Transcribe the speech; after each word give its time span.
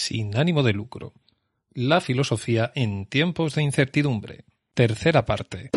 Sin 0.00 0.36
ánimo 0.36 0.62
de 0.62 0.72
lucro. 0.72 1.12
La 1.72 2.00
filosofía 2.00 2.70
en 2.76 3.06
tiempos 3.06 3.56
de 3.56 3.64
incertidumbre. 3.64 4.44
Tercera 4.72 5.24
parte. 5.26 5.70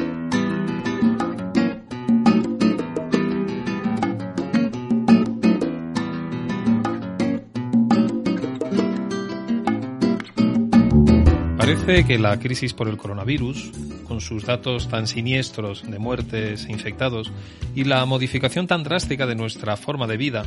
Parece 11.58 12.06
que 12.06 12.20
la 12.20 12.38
crisis 12.40 12.74
por 12.74 12.88
el 12.88 12.98
coronavirus, 12.98 13.72
con 14.08 14.22
sus 14.22 14.46
datos 14.46 14.88
tan 14.88 15.08
siniestros 15.08 15.90
de 15.90 15.98
muertes 15.98 16.68
e 16.68 16.72
infectados 16.72 17.32
y 17.74 17.86
la 17.86 18.06
modificación 18.06 18.68
tan 18.68 18.84
drástica 18.84 19.26
de 19.26 19.34
nuestra 19.34 19.78
forma 19.78 20.06
de 20.06 20.18
vida, 20.18 20.44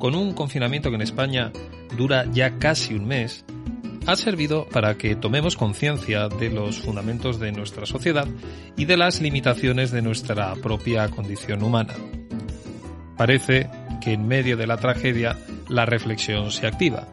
con 0.00 0.16
un 0.16 0.32
confinamiento 0.32 0.88
que 0.88 0.96
en 0.96 1.02
España 1.02 1.52
dura 1.96 2.24
ya 2.32 2.58
casi 2.58 2.94
un 2.94 3.06
mes, 3.06 3.44
ha 4.06 4.16
servido 4.16 4.66
para 4.66 4.96
que 4.96 5.14
tomemos 5.14 5.56
conciencia 5.56 6.28
de 6.28 6.50
los 6.50 6.80
fundamentos 6.80 7.38
de 7.38 7.52
nuestra 7.52 7.86
sociedad 7.86 8.26
y 8.76 8.86
de 8.86 8.96
las 8.96 9.20
limitaciones 9.20 9.92
de 9.92 10.02
nuestra 10.02 10.54
propia 10.56 11.08
condición 11.08 11.62
humana. 11.62 11.94
Parece 13.16 13.68
que 14.00 14.14
en 14.14 14.26
medio 14.26 14.56
de 14.56 14.66
la 14.66 14.78
tragedia 14.78 15.38
la 15.68 15.84
reflexión 15.84 16.50
se 16.50 16.66
activa. 16.66 17.06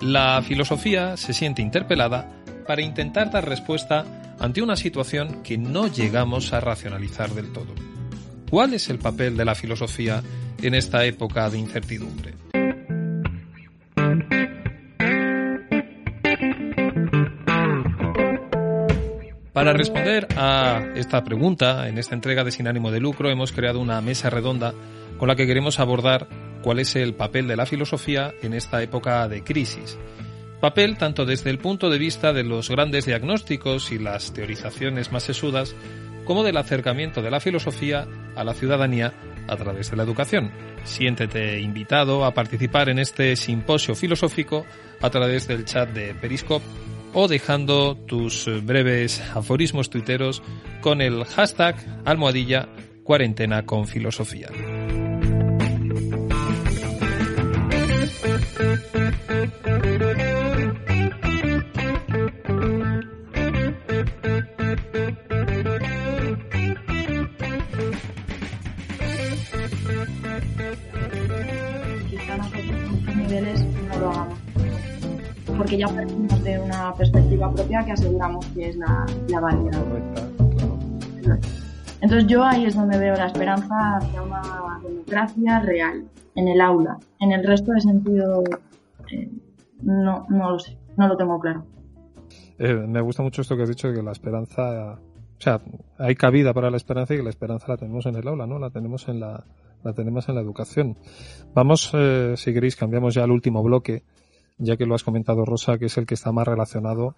La 0.00 0.40
filosofía 0.42 1.18
se 1.18 1.34
siente 1.34 1.60
interpelada 1.60 2.42
para 2.66 2.80
intentar 2.80 3.30
dar 3.30 3.46
respuesta 3.46 4.06
ante 4.40 4.62
una 4.62 4.76
situación 4.76 5.42
que 5.42 5.58
no 5.58 5.88
llegamos 5.88 6.54
a 6.54 6.60
racionalizar 6.60 7.30
del 7.30 7.52
todo. 7.52 7.74
¿Cuál 8.48 8.72
es 8.72 8.88
el 8.88 8.98
papel 8.98 9.36
de 9.36 9.44
la 9.44 9.54
filosofía 9.54 10.22
en 10.62 10.74
esta 10.74 11.04
época 11.04 11.48
de 11.50 11.58
incertidumbre? 11.58 12.34
Para 19.52 19.72
responder 19.72 20.26
a 20.36 20.92
esta 20.94 21.22
pregunta, 21.24 21.88
en 21.88 21.98
esta 21.98 22.14
entrega 22.14 22.44
de 22.44 22.52
Sin 22.52 22.68
ánimo 22.68 22.90
de 22.90 23.00
lucro 23.00 23.30
hemos 23.30 23.52
creado 23.52 23.80
una 23.80 24.00
mesa 24.00 24.30
redonda 24.30 24.74
con 25.18 25.28
la 25.28 25.36
que 25.36 25.46
queremos 25.46 25.80
abordar 25.80 26.28
cuál 26.62 26.78
es 26.78 26.96
el 26.96 27.14
papel 27.14 27.46
de 27.46 27.56
la 27.56 27.66
filosofía 27.66 28.32
en 28.42 28.54
esta 28.54 28.82
época 28.82 29.28
de 29.28 29.42
crisis 29.42 29.98
Papel 30.60 30.98
tanto 30.98 31.24
desde 31.24 31.48
el 31.48 31.58
punto 31.58 31.88
de 31.88 31.98
vista 31.98 32.34
de 32.34 32.44
los 32.44 32.68
grandes 32.68 33.06
diagnósticos 33.06 33.92
y 33.92 33.98
las 33.98 34.34
teorizaciones 34.34 35.10
más 35.10 35.22
sesudas, 35.22 35.74
como 36.26 36.44
del 36.44 36.58
acercamiento 36.58 37.22
de 37.22 37.30
la 37.30 37.40
filosofía 37.40 38.06
a 38.36 38.44
la 38.44 38.52
ciudadanía 38.52 39.14
a 39.48 39.56
través 39.56 39.90
de 39.90 39.96
la 39.96 40.02
educación. 40.02 40.50
Siéntete 40.84 41.60
invitado 41.60 42.24
a 42.24 42.32
participar 42.32 42.88
en 42.88 42.98
este 42.98 43.36
simposio 43.36 43.94
filosófico 43.94 44.64
a 45.00 45.10
través 45.10 45.46
del 45.46 45.64
chat 45.64 45.90
de 45.90 46.14
Periscope 46.14 46.64
o 47.12 47.28
dejando 47.28 47.96
tus 47.96 48.48
breves 48.62 49.20
aforismos 49.34 49.90
tuiteros 49.90 50.42
con 50.80 51.00
el 51.00 51.24
hashtag 51.24 51.76
almohadilla 52.04 52.68
cuarentena 53.02 53.66
con 53.66 53.86
filosofía. 53.86 54.48
Porque 75.70 75.82
ya 75.82 75.94
partimos 75.94 76.42
de 76.42 76.58
una 76.58 76.92
perspectiva 76.94 77.52
propia 77.52 77.84
que 77.84 77.92
aseguramos 77.92 78.44
que 78.46 78.70
es 78.70 78.76
la, 78.76 79.06
la 79.28 79.38
válida. 79.38 79.70
Entonces 82.00 82.26
yo 82.26 82.42
ahí 82.42 82.64
es 82.64 82.74
donde 82.74 82.98
veo 82.98 83.14
la 83.14 83.26
esperanza 83.26 83.98
hacia 83.98 84.20
una 84.20 84.80
democracia 84.82 85.60
real, 85.60 86.04
en 86.34 86.48
el 86.48 86.60
aula. 86.60 86.98
En 87.20 87.30
el 87.30 87.46
resto 87.46 87.70
de 87.70 87.80
sentido, 87.82 88.42
eh, 89.12 89.30
no, 89.82 90.26
no 90.28 90.50
lo 90.50 90.58
sé, 90.58 90.76
no 90.96 91.06
lo 91.06 91.16
tengo 91.16 91.38
claro. 91.38 91.64
Eh, 92.58 92.74
me 92.74 93.00
gusta 93.00 93.22
mucho 93.22 93.42
esto 93.42 93.56
que 93.56 93.62
has 93.62 93.68
dicho 93.68 93.86
de 93.86 93.94
que 93.94 94.02
la 94.02 94.10
esperanza, 94.10 94.94
o 94.94 95.40
sea, 95.40 95.60
hay 95.98 96.16
cabida 96.16 96.52
para 96.52 96.72
la 96.72 96.78
esperanza 96.78 97.14
y 97.14 97.18
que 97.18 97.22
la 97.22 97.30
esperanza 97.30 97.66
la 97.68 97.76
tenemos 97.76 98.06
en 98.06 98.16
el 98.16 98.26
aula, 98.26 98.44
¿no? 98.44 98.58
La 98.58 98.70
tenemos 98.70 99.06
en 99.08 99.20
la, 99.20 99.44
la 99.84 99.92
tenemos 99.92 100.28
en 100.28 100.34
la 100.34 100.40
educación. 100.40 100.96
Vamos, 101.54 101.92
eh, 101.94 102.34
si 102.36 102.52
queréis, 102.52 102.74
cambiamos 102.74 103.14
ya 103.14 103.22
al 103.22 103.30
último 103.30 103.62
bloque 103.62 104.02
ya 104.60 104.76
que 104.76 104.86
lo 104.86 104.94
has 104.94 105.02
comentado 105.02 105.44
Rosa, 105.44 105.78
que 105.78 105.86
es 105.86 105.98
el 105.98 106.06
que 106.06 106.14
está 106.14 106.32
más 106.32 106.46
relacionado, 106.46 107.14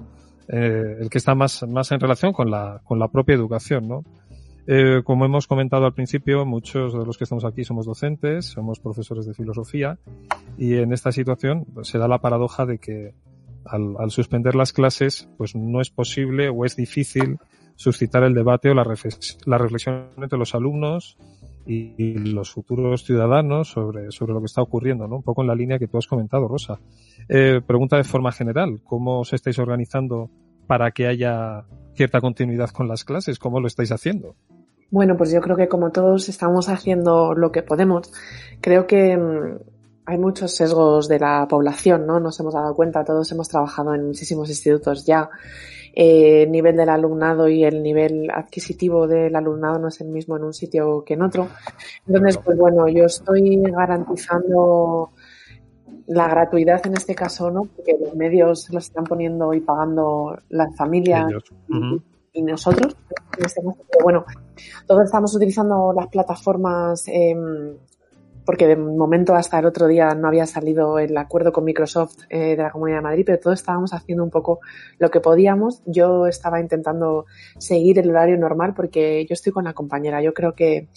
eh, 0.49 0.97
el 1.01 1.11
que 1.11 1.19
está 1.19 1.35
más, 1.35 1.63
más 1.69 1.93
en 1.93 2.01
relación 2.01 2.33
con 2.33 2.51
la, 2.51 2.81
con 2.85 2.99
la 2.99 3.09
propia 3.09 3.35
educación, 3.35 3.89
¿no? 3.89 4.05
Eh, 4.67 5.03
como 5.05 5.25
hemos 5.25 5.49
comentado 5.49 5.87
al 5.87 5.93
principio, 5.93 6.47
muchos 6.47 6.93
de 6.93 7.05
los 7.05 7.19
que 7.19 7.25
estamos 7.25 7.45
aquí 7.45 7.65
somos 7.65 7.85
docentes, 7.85 8.47
somos 8.47 8.79
profesores 8.79 9.27
de 9.27 9.35
filosofía 9.35 9.99
y 10.57 10.77
en 10.77 10.93
esta 10.93 11.11
situación 11.11 11.67
pues, 11.75 11.89
se 11.89 11.99
da 11.99 12.07
la 12.07 12.21
paradoja 12.21 12.65
de 12.65 12.79
que 12.79 13.13
al, 13.65 13.97
al, 13.99 14.13
suspender 14.13 14.55
las 14.55 14.73
clases, 14.73 15.29
pues 15.37 15.57
no 15.57 15.81
es 15.81 15.91
posible 15.91 16.49
o 16.49 16.65
es 16.65 16.77
difícil 16.77 17.39
suscitar 17.75 18.23
el 18.23 18.35
debate 18.35 18.71
o 18.71 18.75
la, 18.75 18.85
la 19.47 19.59
reflexión 19.59 20.11
entre 20.17 20.39
los 20.39 20.55
alumnos 20.55 21.19
y, 21.67 22.15
los 22.15 22.51
futuros 22.51 23.05
ciudadanos 23.05 23.69
sobre, 23.69 24.11
sobre 24.11 24.33
lo 24.33 24.41
que 24.41 24.47
está 24.47 24.63
ocurriendo, 24.63 25.07
¿no? 25.07 25.17
Un 25.17 25.23
poco 25.23 25.43
en 25.43 25.49
la 25.49 25.55
línea 25.55 25.79
que 25.79 25.89
tú 25.89 25.99
has 25.99 26.07
comentado, 26.07 26.49
Rosa. 26.49 26.81
Eh, 27.29 27.61
pregunta 27.67 27.97
de 27.97 28.05
forma 28.05 28.33
general, 28.33 28.81
¿cómo 28.85 29.21
os 29.21 29.33
estáis 29.33 29.59
organizando 29.59 30.31
para 30.67 30.91
que 30.91 31.07
haya 31.07 31.65
cierta 31.95 32.21
continuidad 32.21 32.71
con 32.71 32.89
las 32.89 33.05
clases? 33.05 33.39
¿Cómo 33.39 33.61
lo 33.61 33.67
estáis 33.67 33.93
haciendo? 33.93 34.35
Bueno, 34.91 35.17
pues 35.17 35.33
yo 35.33 35.41
creo 35.41 35.57
que 35.57 35.69
como 35.69 35.91
todos 35.91 36.29
estamos 36.29 36.69
haciendo 36.69 37.35
lo 37.35 37.51
que 37.51 37.63
podemos. 37.63 38.13
Creo 38.61 38.87
que 38.87 39.17
mm, 39.17 39.59
hay 40.13 40.19
muchos 40.19 40.55
sesgos 40.55 41.09
de 41.09 41.19
la 41.19 41.47
población, 41.49 42.07
¿no? 42.07 42.21
Nos 42.21 42.39
hemos 42.39 42.53
dado 42.53 42.75
cuenta, 42.75 43.05
todos 43.05 43.31
hemos 43.33 43.49
trabajado 43.49 43.95
en 43.95 44.07
muchísimos 44.07 44.49
institutos 44.49 45.07
ya 45.07 45.31
el 45.95 46.45
eh, 46.45 46.47
nivel 46.47 46.77
del 46.77 46.89
alumnado 46.89 47.49
y 47.49 47.65
el 47.65 47.83
nivel 47.83 48.31
adquisitivo 48.31 49.07
del 49.07 49.35
alumnado 49.37 49.79
no 49.79 49.89
es 49.89 50.01
el 50.01 50.09
mismo 50.09 50.37
en 50.37 50.45
un 50.45 50.55
sitio 50.55 51.05
que 51.05 51.15
en 51.15 51.23
otro. 51.23 51.49
Entonces, 52.07 52.39
pues 52.39 52.57
bueno, 52.57 52.89
yo 52.89 53.05
estoy 53.05 53.61
garantizando 53.61 55.11
la 56.07 56.29
gratuidad 56.29 56.87
en 56.87 56.95
este 56.95 57.15
caso, 57.15 57.51
¿no? 57.51 57.63
Porque 57.65 57.97
los 57.99 58.15
medios 58.15 58.69
los 58.71 58.85
están 58.85 59.05
poniendo 59.05 59.53
y 59.53 59.61
pagando 59.61 60.39
las 60.49 60.75
familias 60.77 61.31
y, 62.33 62.43
nosotros. 62.43 62.97
Este 63.39 63.61
pero 63.63 64.05
bueno, 64.05 64.25
todos 64.87 65.05
estamos 65.05 65.35
utilizando 65.35 65.93
las 65.95 66.07
plataformas 66.09 67.07
eh, 67.09 67.35
porque 68.45 68.67
de 68.67 68.77
momento 68.77 69.35
hasta 69.35 69.59
el 69.59 69.67
otro 69.67 69.87
día 69.87 70.15
no 70.15 70.29
había 70.29 70.47
salido 70.47 70.99
el 70.99 71.17
acuerdo 71.17 71.53
con 71.53 71.65
Microsoft 71.65 72.25
eh, 72.29 72.57
de 72.57 72.63
la 72.63 72.71
Comunidad 72.71 72.99
de 72.99 73.03
Madrid, 73.03 73.25
pero 73.27 73.39
todos 73.39 73.61
estábamos 73.61 73.93
haciendo 73.93 74.25
un 74.25 74.31
poco 74.31 74.61
lo 74.99 75.11
que 75.11 75.21
podíamos. 75.21 75.83
Yo 75.87 76.27
estaba 76.27 76.61
intentando 76.61 77.27
seguir 77.59 77.99
el 77.99 78.11
horario 78.11 78.37
normal 78.37 78.75
porque 78.75 79.25
yo 79.29 79.35
estoy 79.35 79.53
con 79.53 79.65
la 79.65 79.75
compañera. 79.75 80.23
Yo 80.23 80.35
creo 80.35 80.55
que 80.55 80.89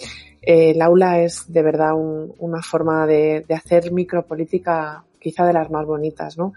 eh, 0.41 0.71
el 0.71 0.81
aula 0.81 1.19
es 1.19 1.51
de 1.51 1.61
verdad 1.61 1.93
una 1.95 2.61
forma 2.61 3.05
de, 3.05 3.45
de 3.47 3.53
hacer 3.53 3.91
micropolítica 3.91 5.03
quizá 5.25 5.43
de 5.43 5.53
las 5.53 5.71
más 5.71 5.87
bonitas, 5.87 6.37
¿no? 6.37 6.53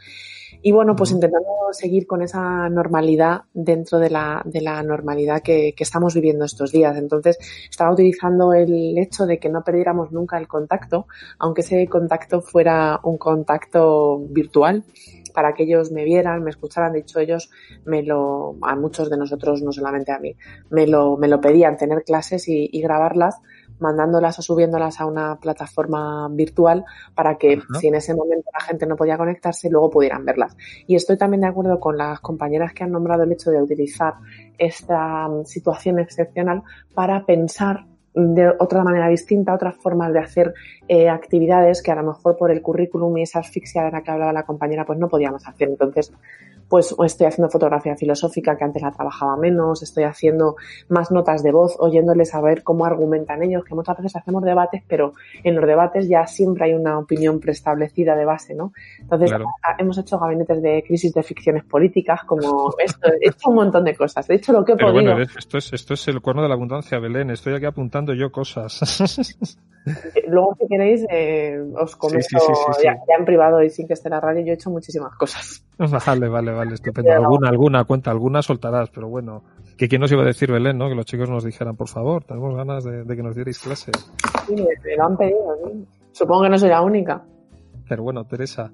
Y 0.60 0.72
bueno, 0.72 0.94
pues 0.94 1.10
intentando 1.10 1.48
seguir 1.72 2.06
con 2.06 2.20
esa 2.20 2.68
normalidad 2.68 3.44
dentro 3.54 3.98
de 3.98 4.10
la, 4.10 4.42
de 4.44 4.60
la 4.60 4.82
normalidad 4.82 5.40
que, 5.40 5.72
que, 5.74 5.84
estamos 5.84 6.14
viviendo 6.14 6.44
estos 6.44 6.70
días. 6.70 6.98
Entonces, 6.98 7.38
estaba 7.70 7.92
utilizando 7.92 8.52
el 8.52 8.98
hecho 8.98 9.24
de 9.24 9.38
que 9.38 9.48
no 9.48 9.64
perdiéramos 9.64 10.12
nunca 10.12 10.36
el 10.36 10.46
contacto, 10.46 11.06
aunque 11.38 11.62
ese 11.62 11.86
contacto 11.86 12.42
fuera 12.42 13.00
un 13.04 13.16
contacto 13.16 14.18
virtual, 14.28 14.84
para 15.32 15.54
que 15.54 15.62
ellos 15.62 15.90
me 15.90 16.04
vieran, 16.04 16.42
me 16.42 16.50
escucharan. 16.50 16.92
De 16.92 16.98
hecho, 16.98 17.20
ellos 17.20 17.50
me 17.86 18.02
lo, 18.02 18.56
a 18.60 18.76
muchos 18.76 19.08
de 19.08 19.16
nosotros, 19.16 19.62
no 19.62 19.72
solamente 19.72 20.12
a 20.12 20.18
mí, 20.18 20.36
me 20.68 20.86
lo, 20.86 21.16
me 21.16 21.28
lo 21.28 21.40
pedían, 21.40 21.78
tener 21.78 22.04
clases 22.04 22.48
y, 22.48 22.68
y 22.70 22.82
grabarlas 22.82 23.36
mandándolas 23.80 24.38
o 24.38 24.42
subiéndolas 24.42 25.00
a 25.00 25.06
una 25.06 25.36
plataforma 25.36 26.28
virtual 26.30 26.84
para 27.14 27.36
que 27.36 27.60
si 27.80 27.88
en 27.88 27.94
ese 27.94 28.14
momento 28.14 28.50
la 28.52 28.64
gente 28.64 28.86
no 28.86 28.96
podía 28.96 29.16
conectarse, 29.16 29.70
luego 29.70 29.90
pudieran 29.90 30.24
verlas. 30.24 30.56
Y 30.86 30.94
estoy 30.94 31.16
también 31.16 31.42
de 31.42 31.48
acuerdo 31.48 31.78
con 31.80 31.96
las 31.96 32.20
compañeras 32.20 32.72
que 32.72 32.84
han 32.84 32.92
nombrado 32.92 33.22
el 33.22 33.32
hecho 33.32 33.50
de 33.50 33.62
utilizar 33.62 34.14
esta 34.56 35.28
mm, 35.28 35.44
situación 35.44 35.98
excepcional 35.98 36.62
para 36.94 37.24
pensar 37.24 37.86
de 38.14 38.52
otra 38.58 38.82
manera 38.82 39.08
distinta, 39.08 39.54
otras 39.54 39.76
formas 39.76 40.12
de 40.12 40.18
hacer 40.18 40.54
eh, 40.88 41.08
actividades 41.08 41.82
que 41.82 41.92
a 41.92 41.94
lo 41.94 42.02
mejor 42.02 42.36
por 42.36 42.50
el 42.50 42.62
currículum 42.62 43.16
y 43.16 43.22
esa 43.22 43.40
asfixia 43.40 43.84
de 43.84 43.92
la 43.92 44.02
que 44.02 44.10
hablaba 44.10 44.32
la 44.32 44.44
compañera, 44.44 44.84
pues 44.84 44.98
no 44.98 45.08
podíamos 45.08 45.46
hacer. 45.46 45.68
Entonces, 45.68 46.12
pues 46.68 46.94
estoy 47.04 47.26
haciendo 47.26 47.50
fotografía 47.50 47.96
filosófica 47.96 48.56
que 48.56 48.64
antes 48.64 48.82
la 48.82 48.92
trabajaba 48.92 49.36
menos, 49.36 49.82
estoy 49.82 50.04
haciendo 50.04 50.56
más 50.88 51.10
notas 51.10 51.42
de 51.42 51.52
voz, 51.52 51.76
oyéndoles 51.78 52.34
a 52.34 52.40
ver 52.40 52.62
cómo 52.62 52.84
argumentan 52.84 53.42
ellos, 53.42 53.64
que 53.64 53.74
muchas 53.74 53.96
veces 53.96 54.16
hacemos 54.16 54.42
debates, 54.42 54.82
pero 54.86 55.14
en 55.42 55.56
los 55.56 55.66
debates 55.66 56.08
ya 56.08 56.26
siempre 56.26 56.66
hay 56.66 56.74
una 56.74 56.98
opinión 56.98 57.40
preestablecida 57.40 58.14
de 58.14 58.24
base, 58.24 58.54
¿no? 58.54 58.72
Entonces, 59.00 59.32
hemos 59.78 59.98
hecho 59.98 60.18
gabinetes 60.18 60.62
de 60.62 60.84
crisis 60.86 61.14
de 61.14 61.22
ficciones 61.22 61.64
políticas, 61.64 62.24
como 62.24 62.74
esto, 62.78 63.08
he 63.20 63.28
hecho 63.28 63.50
un 63.50 63.56
montón 63.56 63.84
de 63.84 63.96
cosas, 63.96 64.28
he 64.28 64.34
hecho 64.34 64.52
lo 64.52 64.64
que 64.64 64.72
he 64.72 64.76
pero 64.76 64.92
podido. 64.92 65.14
Bueno, 65.14 65.30
esto 65.36 65.58
es, 65.58 65.72
esto 65.72 65.94
es 65.94 66.08
el 66.08 66.20
cuerno 66.20 66.42
de 66.42 66.48
la 66.48 66.54
abundancia, 66.54 66.98
Belén, 66.98 67.30
estoy 67.30 67.54
aquí 67.54 67.66
apuntando 67.66 68.14
yo 68.14 68.30
cosas. 68.30 69.56
Luego, 70.28 70.56
si 70.58 70.66
queréis, 70.66 71.04
eh, 71.10 71.58
os 71.76 71.96
comento 71.96 72.26
ya, 72.82 72.96
en 73.18 73.24
privado 73.24 73.62
y 73.62 73.70
sin 73.70 73.86
que 73.86 73.94
esté 73.94 74.08
en 74.08 74.14
la 74.14 74.20
radio, 74.20 74.44
yo 74.44 74.52
he 74.52 74.54
hecho 74.54 74.70
muchísimas 74.70 75.14
cosas. 75.16 75.64
Vale, 75.78 76.28
vale, 76.28 76.52
vale, 76.52 76.74
estupendo. 76.74 77.12
Alguna, 77.12 77.48
alguna 77.48 77.84
cuenta, 77.84 78.10
alguna 78.10 78.42
soltarás, 78.42 78.90
pero 78.90 79.08
bueno. 79.08 79.42
Que 79.76 79.88
quién 79.88 80.00
nos 80.00 80.10
iba 80.10 80.22
a 80.22 80.26
decir, 80.26 80.50
Belén, 80.50 80.76
¿no? 80.76 80.88
Que 80.88 80.94
los 80.94 81.06
chicos 81.06 81.30
nos 81.30 81.44
dijeran, 81.44 81.76
por 81.76 81.88
favor, 81.88 82.24
tenemos 82.24 82.56
ganas 82.56 82.84
de, 82.84 83.04
que 83.06 83.22
nos 83.22 83.34
dierais 83.34 83.58
clases. 83.60 83.94
Sí, 84.46 84.54
me 84.54 84.96
lo 84.96 85.04
han 85.06 85.16
pedido, 85.16 85.56
¿sí? 85.64 85.86
Supongo 86.12 86.42
que 86.42 86.48
no 86.48 86.58
soy 86.58 86.70
la 86.70 86.82
única. 86.82 87.22
Pero 87.88 88.02
bueno, 88.02 88.24
Teresa. 88.24 88.72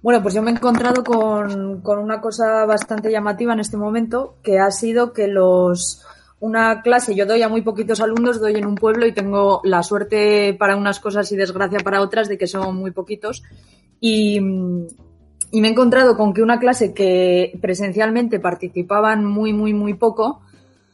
Bueno, 0.00 0.22
pues 0.22 0.34
yo 0.34 0.42
me 0.42 0.50
he 0.50 0.54
encontrado 0.54 1.02
con, 1.02 1.80
con 1.80 1.98
una 1.98 2.20
cosa 2.20 2.66
bastante 2.66 3.10
llamativa 3.10 3.52
en 3.52 3.60
este 3.60 3.76
momento, 3.76 4.36
que 4.42 4.58
ha 4.58 4.70
sido 4.70 5.12
que 5.12 5.26
los 5.26 6.06
una 6.44 6.82
clase, 6.82 7.14
yo 7.14 7.24
doy 7.24 7.40
a 7.40 7.48
muy 7.48 7.62
poquitos 7.62 8.02
alumnos, 8.02 8.38
doy 8.38 8.56
en 8.56 8.66
un 8.66 8.74
pueblo 8.74 9.06
y 9.06 9.12
tengo 9.12 9.62
la 9.64 9.82
suerte 9.82 10.52
para 10.52 10.76
unas 10.76 11.00
cosas 11.00 11.32
y 11.32 11.36
desgracia 11.36 11.78
para 11.80 12.02
otras 12.02 12.28
de 12.28 12.36
que 12.36 12.46
son 12.46 12.76
muy 12.76 12.90
poquitos. 12.90 13.42
Y, 13.98 14.36
y 14.36 15.60
me 15.62 15.68
he 15.68 15.70
encontrado 15.70 16.18
con 16.18 16.34
que 16.34 16.42
una 16.42 16.58
clase 16.58 16.92
que 16.92 17.58
presencialmente 17.62 18.40
participaban 18.40 19.24
muy, 19.24 19.54
muy, 19.54 19.72
muy 19.72 19.94
poco, 19.94 20.42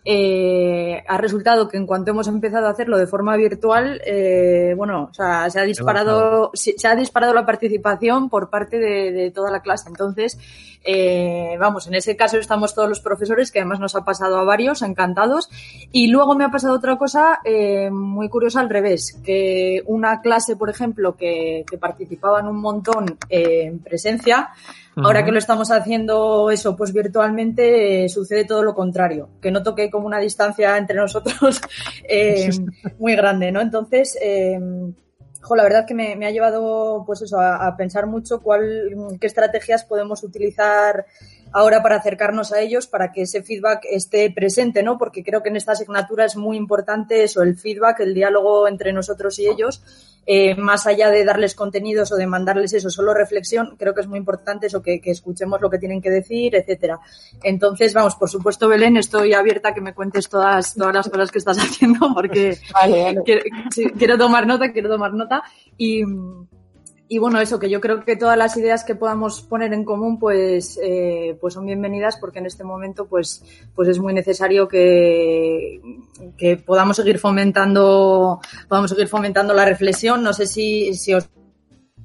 eh, 0.05 1.05
ha 1.07 1.19
resultado 1.19 1.69
que 1.69 1.77
en 1.77 1.87
cuanto 1.87 2.13
hemos 2.13 2.27
empezado 2.27 2.67
a 2.67 2.71
hacerlo 2.71 2.97
de 2.97 3.07
forma 3.07 3.37
virtual, 3.37 4.01
eh, 4.07 4.73
bueno, 4.77 5.09
o 5.11 5.15
sea, 5.15 5.51
se 5.51 5.61
ha 5.61 5.65
disparado, 5.65 6.51
se, 6.55 6.75
ha 6.89 6.97
disparado 6.97 7.35
la 7.35 7.45
participación 7.45 8.31
por 8.31 8.49
parte 8.49 8.79
de, 8.79 9.31
toda 9.31 9.51
la 9.51 9.61
clase. 9.61 9.89
Entonces, 9.89 10.39
eh, 10.85 11.57
vamos, 11.61 11.87
en 11.87 11.95
ese 11.95 12.17
caso 12.17 12.39
estamos 12.39 12.75
todos 12.75 12.89
los 12.89 13.01
profesores, 13.01 13.51
que 13.51 13.61
además 13.61 13.81
nos 13.81 13.95
ha 13.95 14.05
pasado 14.05 14.39
a 14.39 14.45
varios, 14.45 14.81
encantados. 14.83 15.51
Y 15.93 16.09
luego 16.09 16.35
me 16.35 16.45
ha 16.45 16.51
pasado 16.51 16.75
otra 16.75 16.97
cosa 16.97 17.41
eh, 17.45 17.91
muy 17.91 18.31
curiosa 18.31 18.61
al 18.61 18.71
revés, 18.71 19.21
que 19.23 19.83
una 19.87 20.23
clase, 20.23 20.57
por 20.57 20.71
ejemplo, 20.71 21.15
que, 21.17 21.65
que 21.71 21.77
participaban 21.77 22.47
un 22.47 22.57
montón 22.57 23.19
en 23.29 23.81
presencia, 23.81 24.51
Ahora 24.97 25.25
que 25.25 25.33
lo 25.33 25.39
estamos 25.39 25.71
haciendo 25.71 26.51
eso, 26.51 26.77
pues 26.77 26.93
virtualmente 26.93 28.05
eh, 28.05 28.09
sucede 28.09 28.45
todo 28.45 28.63
lo 28.63 28.75
contrario, 28.75 29.29
que 29.41 29.51
no 29.51 29.63
toque 29.63 29.91
como 29.91 30.07
una 30.07 30.19
distancia 30.19 30.77
entre 30.77 30.97
nosotros 30.97 31.61
eh, 32.09 32.51
muy 32.99 33.15
grande, 33.15 33.53
¿no? 33.53 33.61
Entonces, 33.61 34.19
eh, 34.21 34.59
la 35.57 35.63
verdad 35.63 35.87
que 35.87 35.95
me, 35.95 36.27
ha 36.27 36.31
llevado, 36.31 37.03
pues 37.07 37.23
eso, 37.23 37.39
a, 37.39 37.67
a, 37.67 37.77
pensar 37.77 38.07
mucho 38.07 38.41
cuál, 38.41 39.17
qué 39.21 39.27
estrategias 39.27 39.85
podemos 39.85 40.23
utilizar 40.23 41.07
ahora 41.53 41.83
para 41.83 41.97
acercarnos 41.97 42.53
a 42.53 42.61
ellos, 42.61 42.87
para 42.87 43.13
que 43.13 43.23
ese 43.23 43.43
feedback 43.43 43.85
esté 43.91 44.31
presente, 44.31 44.83
¿no? 44.83 44.99
Porque 44.99 45.23
creo 45.23 45.43
que 45.43 45.49
en 45.49 45.57
esta 45.57 45.73
asignatura 45.73 46.25
es 46.25 46.37
muy 46.37 46.57
importante 46.57 47.23
eso, 47.23 47.43
el 47.43 47.57
feedback, 47.57 48.01
el 48.01 48.15
diálogo 48.15 48.69
entre 48.69 48.93
nosotros 48.93 49.39
y 49.39 49.49
ellos, 49.49 49.83
eh, 50.27 50.55
más 50.55 50.87
allá 50.87 51.11
de 51.11 51.25
darles 51.25 51.55
contenidos 51.55 52.13
o 52.13 52.17
de 52.17 52.27
mandarles 52.27 52.73
eso, 52.73 52.91
solo 52.91 53.15
reflexión, 53.15 53.75
creo 53.77 53.95
que 53.95 54.03
es 54.03 54.07
muy 54.07 54.19
importante 54.19 54.67
eso, 54.67 54.83
que, 54.83 55.01
escuchemos 55.05 55.61
lo 55.61 55.71
que 55.71 55.79
tienen 55.79 56.01
que 56.01 56.11
decir, 56.11 56.55
etcétera. 56.55 57.01
Entonces, 57.43 57.95
vamos, 57.95 58.15
por 58.15 58.31
supuesto, 58.31 58.69
Belén, 58.69 58.97
estoy 58.97 59.33
abierta 59.33 59.71
a 59.71 59.75
que 59.75 59.81
me 59.81 59.95
cuentes 59.95 60.29
todas, 60.29 60.75
todas 60.75 60.95
las 60.95 61.09
cosas 61.09 61.33
que 61.33 61.39
estás 61.39 61.59
haciendo, 61.61 62.13
porque 62.15 62.59
quiero 63.99 64.19
tomar 64.19 64.47
nota, 64.47 64.73
quiero 64.73 64.89
tomar 64.89 65.15
nota. 65.15 65.43
Y, 65.77 66.05
y 67.13 67.19
bueno, 67.19 67.41
eso, 67.41 67.59
que 67.59 67.69
yo 67.69 67.81
creo 67.81 68.05
que 68.05 68.15
todas 68.15 68.39
las 68.39 68.57
ideas 68.57 68.85
que 68.85 68.95
podamos 68.95 69.43
poner 69.43 69.73
en 69.73 69.85
común, 69.85 70.21
pues, 70.21 70.79
eh, 70.81 71.37
pues 71.41 71.55
son 71.55 71.67
bienvenidas 71.67 72.17
porque 72.21 72.39
en 72.39 72.47
este 72.47 72.63
momento, 72.63 73.09
pues, 73.09 73.45
pues 73.75 73.89
es 73.89 73.99
muy 73.99 74.15
necesario 74.15 74.69
que, 74.69 75.81
que 76.39 76.57
podamos 76.57 76.97
seguir 76.97 77.19
fomentando, 77.19 78.39
podamos 78.69 78.93
seguir 78.93 79.09
fomentando 79.09 79.53
la 79.55 79.65
reflexión. 79.65 80.23
No 80.23 80.33
sé 80.33 80.47
si, 80.47 80.95
si 80.95 81.13
os... 81.13 81.29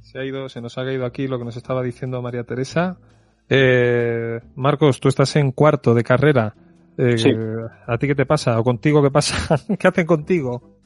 Se 0.02 0.18
ha 0.18 0.26
ido, 0.26 0.50
se 0.50 0.60
nos 0.60 0.76
ha 0.80 0.84
caído 0.84 1.06
aquí 1.06 1.28
lo 1.28 1.38
que 1.38 1.46
nos 1.46 1.56
estaba 1.56 1.84
diciendo 1.84 2.24
María 2.24 2.44
Teresa. 2.44 2.98
Eh, 3.48 4.40
Marcos, 4.56 5.00
tú 5.00 5.10
estás 5.10 5.36
en 5.36 5.52
cuarto 5.52 5.94
de 5.94 6.04
carrera. 6.04 6.56
Eh, 6.98 7.16
¿A 7.86 7.98
ti 8.00 8.08
qué 8.08 8.16
te 8.16 8.26
pasa? 8.26 8.60
¿O 8.60 8.64
contigo 8.64 9.04
qué 9.04 9.12
pasa? 9.12 9.56
¿Qué 9.78 9.88
hacen 9.88 10.08
contigo? 10.08 10.80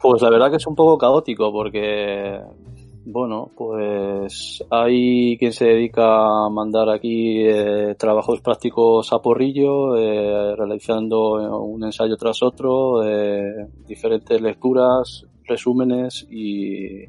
Pues 0.00 0.22
la 0.22 0.30
verdad 0.30 0.50
que 0.50 0.58
es 0.58 0.66
un 0.68 0.76
poco 0.76 0.96
caótico 0.98 1.50
porque 1.50 2.40
bueno, 3.08 3.52
pues 3.56 4.64
hay 4.68 5.38
quien 5.38 5.52
se 5.52 5.66
dedica 5.66 6.46
a 6.46 6.50
mandar 6.50 6.90
aquí 6.90 7.40
eh, 7.46 7.94
trabajos 7.96 8.40
prácticos 8.40 9.12
a 9.12 9.20
porrillo, 9.20 9.96
eh, 9.96 10.56
realizando 10.56 11.60
un 11.62 11.84
ensayo 11.84 12.16
tras 12.16 12.42
otro, 12.42 13.04
eh, 13.04 13.68
diferentes 13.86 14.40
lecturas, 14.40 15.24
resúmenes 15.44 16.26
y, 16.28 17.04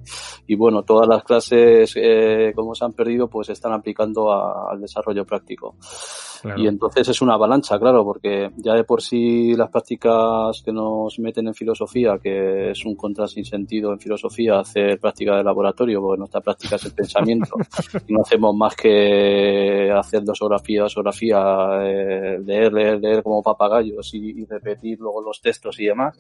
y, 0.46 0.56
bueno, 0.56 0.84
todas 0.84 1.08
las 1.08 1.24
clases 1.24 1.94
eh, 1.96 2.52
como 2.56 2.76
se 2.76 2.86
han 2.86 2.94
perdido 2.94 3.28
pues 3.28 3.50
están 3.50 3.74
aplicando 3.74 4.32
al 4.32 4.80
desarrollo 4.80 5.26
práctico. 5.26 5.78
Y 6.56 6.68
entonces 6.68 7.08
es 7.10 7.22
una 7.22 7.34
avalancha, 7.34 7.80
claro, 7.80 8.04
porque 8.04 8.52
ya 8.58 8.74
de 8.74 8.84
por 8.84 9.02
sí 9.02 9.56
las 9.56 9.70
prácticas 9.70 10.62
que 10.64 10.72
nos 10.72 11.18
meten 11.20 11.48
en 11.48 11.54
filosofía, 11.54 12.18
que 12.22 12.72
es 12.72 12.86
un 12.86 12.96
contra 12.96 13.28
sin 13.28 13.46
sentido 13.46 13.92
en 13.92 14.00
filosofía 14.00 14.60
hacer 14.60 15.00
práctica 15.00 15.38
de 15.38 15.44
laboratorio, 15.44 16.02
porque 16.02 16.20
nuestra 16.20 16.42
práctica 16.42 16.76
es 16.76 16.86
el 16.86 16.94
pensamiento, 16.94 17.56
y 18.08 18.14
no 18.14 18.22
hacemos 18.22 18.56
más 18.56 18.76
que 18.76 19.92
hacer 19.92 20.24
dosografía, 20.24 20.84
dosografía, 20.84 21.80
eh, 21.82 22.40
leer, 22.44 22.74
leer, 22.74 23.00
leer 23.00 23.24
como 23.24 23.42
papagayos 23.42 24.14
y, 24.14 24.46
repetir 24.46 25.00
luego 25.00 25.22
los 25.22 25.42
textos 25.42 25.80
y 25.80 25.86
demás. 25.86 26.18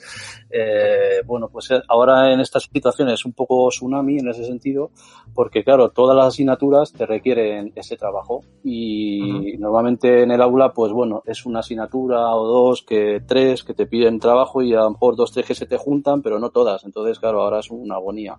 Eh, 0.50 1.22
bueno, 1.26 1.48
pues 1.50 1.72
eh, 1.72 1.82
ahora 1.88 2.32
en 2.34 2.40
estas 2.42 2.64
situaciones 2.64 3.16
es 3.16 3.26
un 3.26 3.34
poco 3.34 3.70
tsunami 3.70 4.20
en 4.20 4.30
ese 4.30 4.44
sentido, 4.44 4.92
porque 5.34 5.64
claro, 5.64 5.90
todas 5.90 6.16
las 6.16 6.28
asignaturas 6.28 6.92
te 6.92 7.06
requieren 7.06 7.72
ese 7.76 7.96
trabajo 7.96 8.42
y 8.64 9.56
normalmente 9.58 10.07
en 10.08 10.32
el 10.32 10.42
aula, 10.42 10.74
pues 10.74 10.92
bueno, 10.92 11.24
es 11.26 11.46
una 11.46 11.60
asignatura 11.60 12.36
o 12.36 12.46
dos, 12.46 12.84
que 12.84 13.22
tres, 13.26 13.64
que 13.64 13.74
te 13.74 13.86
piden 13.86 14.20
trabajo 14.20 14.62
y 14.62 14.74
a 14.74 14.82
lo 14.82 14.92
mejor 14.92 15.16
dos, 15.16 15.32
tres 15.32 15.46
que 15.46 15.56
se 15.56 15.66
te 15.66 15.78
juntan, 15.78 16.22
pero 16.22 16.40
no 16.40 16.50
todas. 16.50 16.84
Entonces, 16.84 17.20
claro, 17.20 17.42
ahora 17.42 17.60
es 17.60 17.70
una 17.70 17.96
agonía. 17.96 18.38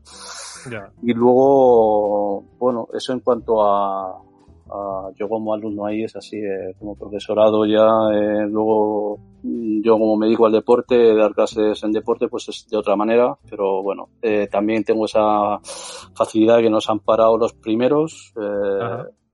Y 1.02 1.12
luego, 1.12 2.44
bueno, 2.58 2.88
eso 2.92 3.12
en 3.12 3.20
cuanto 3.20 3.62
a, 3.62 4.22
yo 5.16 5.28
como 5.28 5.54
alumno 5.54 5.86
ahí 5.86 6.04
es 6.04 6.14
así, 6.16 6.36
eh, 6.36 6.74
como 6.78 6.94
profesorado 6.94 7.64
ya, 7.64 7.86
eh, 8.12 8.46
luego 8.46 9.18
mm, 9.42 9.82
yo 9.82 9.98
como 9.98 10.16
me 10.16 10.26
dedico 10.26 10.46
al 10.46 10.52
deporte, 10.52 11.14
dar 11.14 11.32
clases 11.32 11.82
en 11.84 11.92
deporte 11.92 12.28
pues 12.28 12.48
es 12.48 12.66
de 12.68 12.76
otra 12.76 12.94
manera, 12.94 13.36
pero 13.48 13.82
bueno, 13.82 14.10
eh, 14.20 14.46
también 14.50 14.84
tengo 14.84 15.06
esa 15.06 15.58
facilidad 16.14 16.58
que 16.58 16.70
nos 16.70 16.88
han 16.90 17.00
parado 17.00 17.38
los 17.38 17.54
primeros, 17.54 18.34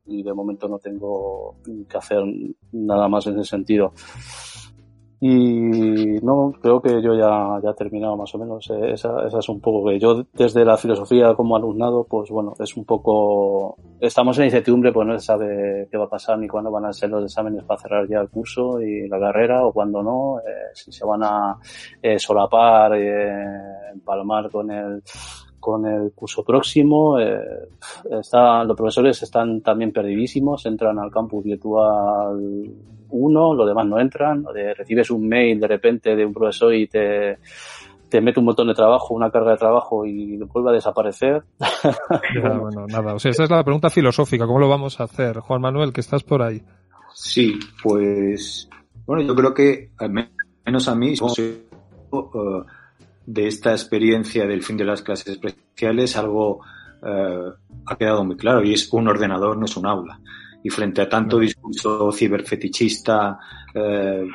y 0.06 0.22
de 0.22 0.34
momento 0.34 0.68
no 0.68 0.78
tengo 0.78 1.56
que 1.88 1.96
hacer 1.96 2.22
nada 2.72 3.08
más 3.08 3.26
en 3.26 3.38
ese 3.38 3.50
sentido. 3.50 3.92
Y 5.26 6.20
no, 6.22 6.52
creo 6.60 6.82
que 6.82 7.00
yo 7.00 7.14
ya, 7.14 7.58
ya 7.62 7.70
he 7.70 8.00
más 8.14 8.34
o 8.34 8.38
menos. 8.38 8.68
Eh, 8.68 8.92
esa, 8.92 9.26
esa 9.26 9.38
es 9.38 9.48
un 9.48 9.58
poco 9.58 9.88
que 9.88 9.98
yo 9.98 10.26
desde 10.34 10.66
la 10.66 10.76
filosofía 10.76 11.34
como 11.34 11.56
alumnado, 11.56 12.04
pues 12.04 12.28
bueno, 12.28 12.52
es 12.58 12.76
un 12.76 12.84
poco, 12.84 13.78
estamos 14.00 14.36
en 14.38 14.44
incertidumbre, 14.44 14.92
pues 14.92 15.06
no 15.06 15.18
se 15.18 15.24
sabe 15.24 15.88
qué 15.90 15.96
va 15.96 16.04
a 16.04 16.10
pasar 16.10 16.38
ni 16.38 16.46
cuándo 16.46 16.70
van 16.70 16.84
a 16.84 16.92
ser 16.92 17.08
los 17.08 17.24
exámenes 17.24 17.64
para 17.64 17.80
cerrar 17.80 18.06
ya 18.06 18.20
el 18.20 18.28
curso 18.28 18.82
y 18.82 19.08
la 19.08 19.18
carrera 19.18 19.64
o 19.64 19.72
cuándo 19.72 20.02
no, 20.02 20.40
eh, 20.40 20.72
si 20.74 20.92
se 20.92 21.06
van 21.06 21.22
a 21.22 21.56
eh, 22.02 22.18
solapar, 22.18 22.92
eh, 22.94 23.46
empalmar 23.94 24.50
con 24.50 24.70
el, 24.70 25.02
con 25.64 25.86
el 25.86 26.12
curso 26.12 26.44
próximo. 26.44 27.18
Eh, 27.18 27.40
está, 28.20 28.62
los 28.64 28.76
profesores 28.76 29.22
están 29.22 29.62
también 29.62 29.92
perdidísimos, 29.92 30.66
entran 30.66 30.98
al 30.98 31.10
campus 31.10 31.42
virtual 31.42 32.70
uno, 33.08 33.54
los 33.54 33.66
demás 33.66 33.86
no 33.86 33.98
entran. 33.98 34.44
recibes 34.76 35.10
un 35.10 35.26
mail 35.26 35.58
de 35.58 35.66
repente 35.66 36.14
de 36.14 36.26
un 36.26 36.34
profesor 36.34 36.74
y 36.74 36.86
te, 36.86 37.38
te 38.10 38.20
mete 38.20 38.40
un 38.40 38.46
montón 38.46 38.68
de 38.68 38.74
trabajo, 38.74 39.14
una 39.14 39.30
carga 39.30 39.52
de 39.52 39.56
trabajo 39.56 40.04
y 40.04 40.36
vuelve 40.36 40.70
a 40.70 40.74
desaparecer. 40.74 41.44
bueno, 42.42 42.86
nada. 42.86 43.14
O 43.14 43.18
sea, 43.18 43.30
esa 43.30 43.44
es 43.44 43.50
la 43.50 43.64
pregunta 43.64 43.88
filosófica. 43.88 44.46
¿Cómo 44.46 44.58
lo 44.58 44.68
vamos 44.68 45.00
a 45.00 45.04
hacer? 45.04 45.38
Juan 45.38 45.62
Manuel, 45.62 45.94
que 45.94 46.02
estás 46.02 46.22
por 46.24 46.42
ahí. 46.42 46.62
Sí, 47.14 47.58
pues, 47.82 48.68
bueno, 49.06 49.22
yo 49.22 49.34
creo 49.34 49.54
que, 49.54 49.92
al 49.96 50.10
menos 50.10 50.88
a 50.88 50.94
mí, 50.94 51.14
uh, 51.20 52.64
de 53.26 53.46
esta 53.46 53.72
experiencia 53.72 54.46
del 54.46 54.62
fin 54.62 54.76
de 54.76 54.84
las 54.84 55.02
clases 55.02 55.38
especiales, 55.42 56.16
algo 56.16 56.60
uh, 57.02 57.52
ha 57.86 57.96
quedado 57.96 58.24
muy 58.24 58.36
claro 58.36 58.62
y 58.62 58.74
es 58.74 58.92
un 58.92 59.08
ordenador 59.08 59.56
no 59.56 59.64
es 59.64 59.76
un 59.76 59.86
aula. 59.86 60.20
Y 60.62 60.70
frente 60.70 61.02
a 61.02 61.08
tanto 61.08 61.38
discurso 61.38 62.10
ciberfetichista, 62.10 63.38
uh, 63.74 64.26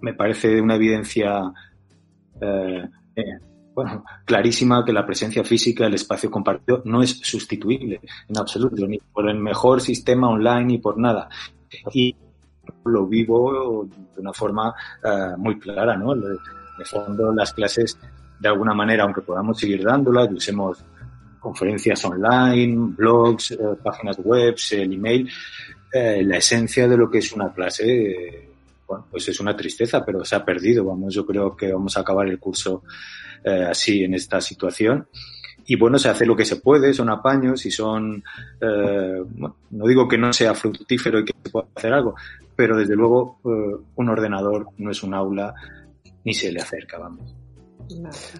me 0.00 0.14
parece 0.14 0.60
una 0.60 0.76
evidencia 0.76 1.52
eh, 2.40 2.88
eh, 3.16 3.22
bueno, 3.74 4.04
clarísima 4.24 4.84
que 4.84 4.92
la 4.92 5.06
presencia 5.06 5.44
física, 5.44 5.86
el 5.86 5.94
espacio 5.94 6.30
compartido, 6.30 6.82
no 6.84 7.02
es 7.02 7.18
sustituible 7.22 8.00
en 8.28 8.38
absoluto, 8.38 8.86
ni 8.86 8.98
por 8.98 9.28
el 9.28 9.38
mejor 9.38 9.80
sistema 9.80 10.28
online 10.28 10.64
ni 10.64 10.78
por 10.78 10.98
nada. 10.98 11.28
Y 11.92 12.14
lo 12.84 13.06
vivo 13.06 13.88
de 14.14 14.20
una 14.20 14.32
forma 14.32 14.74
uh, 15.04 15.38
muy 15.38 15.58
clara, 15.58 15.96
¿no? 15.96 16.14
De, 16.80 16.84
fondo, 16.86 17.32
las 17.32 17.52
clases, 17.52 17.98
de 18.38 18.48
alguna 18.48 18.74
manera, 18.74 19.04
aunque 19.04 19.20
podamos 19.20 19.58
seguir 19.58 19.84
dándolas, 19.84 20.32
usemos 20.32 20.82
conferencias 21.38 22.04
online, 22.04 22.94
blogs, 22.96 23.52
eh, 23.52 23.58
páginas 23.82 24.18
web, 24.18 24.56
el 24.72 24.92
email, 24.92 25.30
eh, 25.92 26.22
la 26.24 26.38
esencia 26.38 26.88
de 26.88 26.96
lo 26.96 27.10
que 27.10 27.18
es 27.18 27.32
una 27.32 27.52
clase 27.52 28.50
bueno, 28.90 29.06
pues 29.08 29.28
es 29.28 29.38
una 29.38 29.56
tristeza, 29.56 30.04
pero 30.04 30.24
se 30.24 30.34
ha 30.34 30.44
perdido. 30.44 30.84
Vamos, 30.84 31.14
yo 31.14 31.24
creo 31.24 31.56
que 31.56 31.72
vamos 31.72 31.96
a 31.96 32.00
acabar 32.00 32.26
el 32.26 32.40
curso 32.40 32.82
eh, 33.44 33.66
así 33.70 34.02
en 34.02 34.14
esta 34.14 34.40
situación. 34.40 35.06
Y 35.66 35.76
bueno, 35.76 35.96
se 35.96 36.08
hace 36.08 36.26
lo 36.26 36.34
que 36.34 36.44
se 36.44 36.56
puede, 36.56 36.92
son 36.92 37.08
apaños 37.08 37.64
y 37.64 37.70
son, 37.70 38.24
eh, 38.60 39.22
no 39.38 39.86
digo 39.86 40.08
que 40.08 40.18
no 40.18 40.32
sea 40.32 40.54
fructífero 40.54 41.20
y 41.20 41.24
que 41.24 41.34
se 41.44 41.50
pueda 41.50 41.68
hacer 41.76 41.92
algo, 41.92 42.16
pero 42.56 42.76
desde 42.76 42.96
luego 42.96 43.38
eh, 43.44 43.76
un 43.94 44.08
ordenador 44.08 44.66
no 44.78 44.90
es 44.90 45.04
un 45.04 45.14
aula 45.14 45.54
ni 46.24 46.34
se 46.34 46.52
le 46.52 46.60
acerca, 46.60 46.98
vamos. 46.98 47.34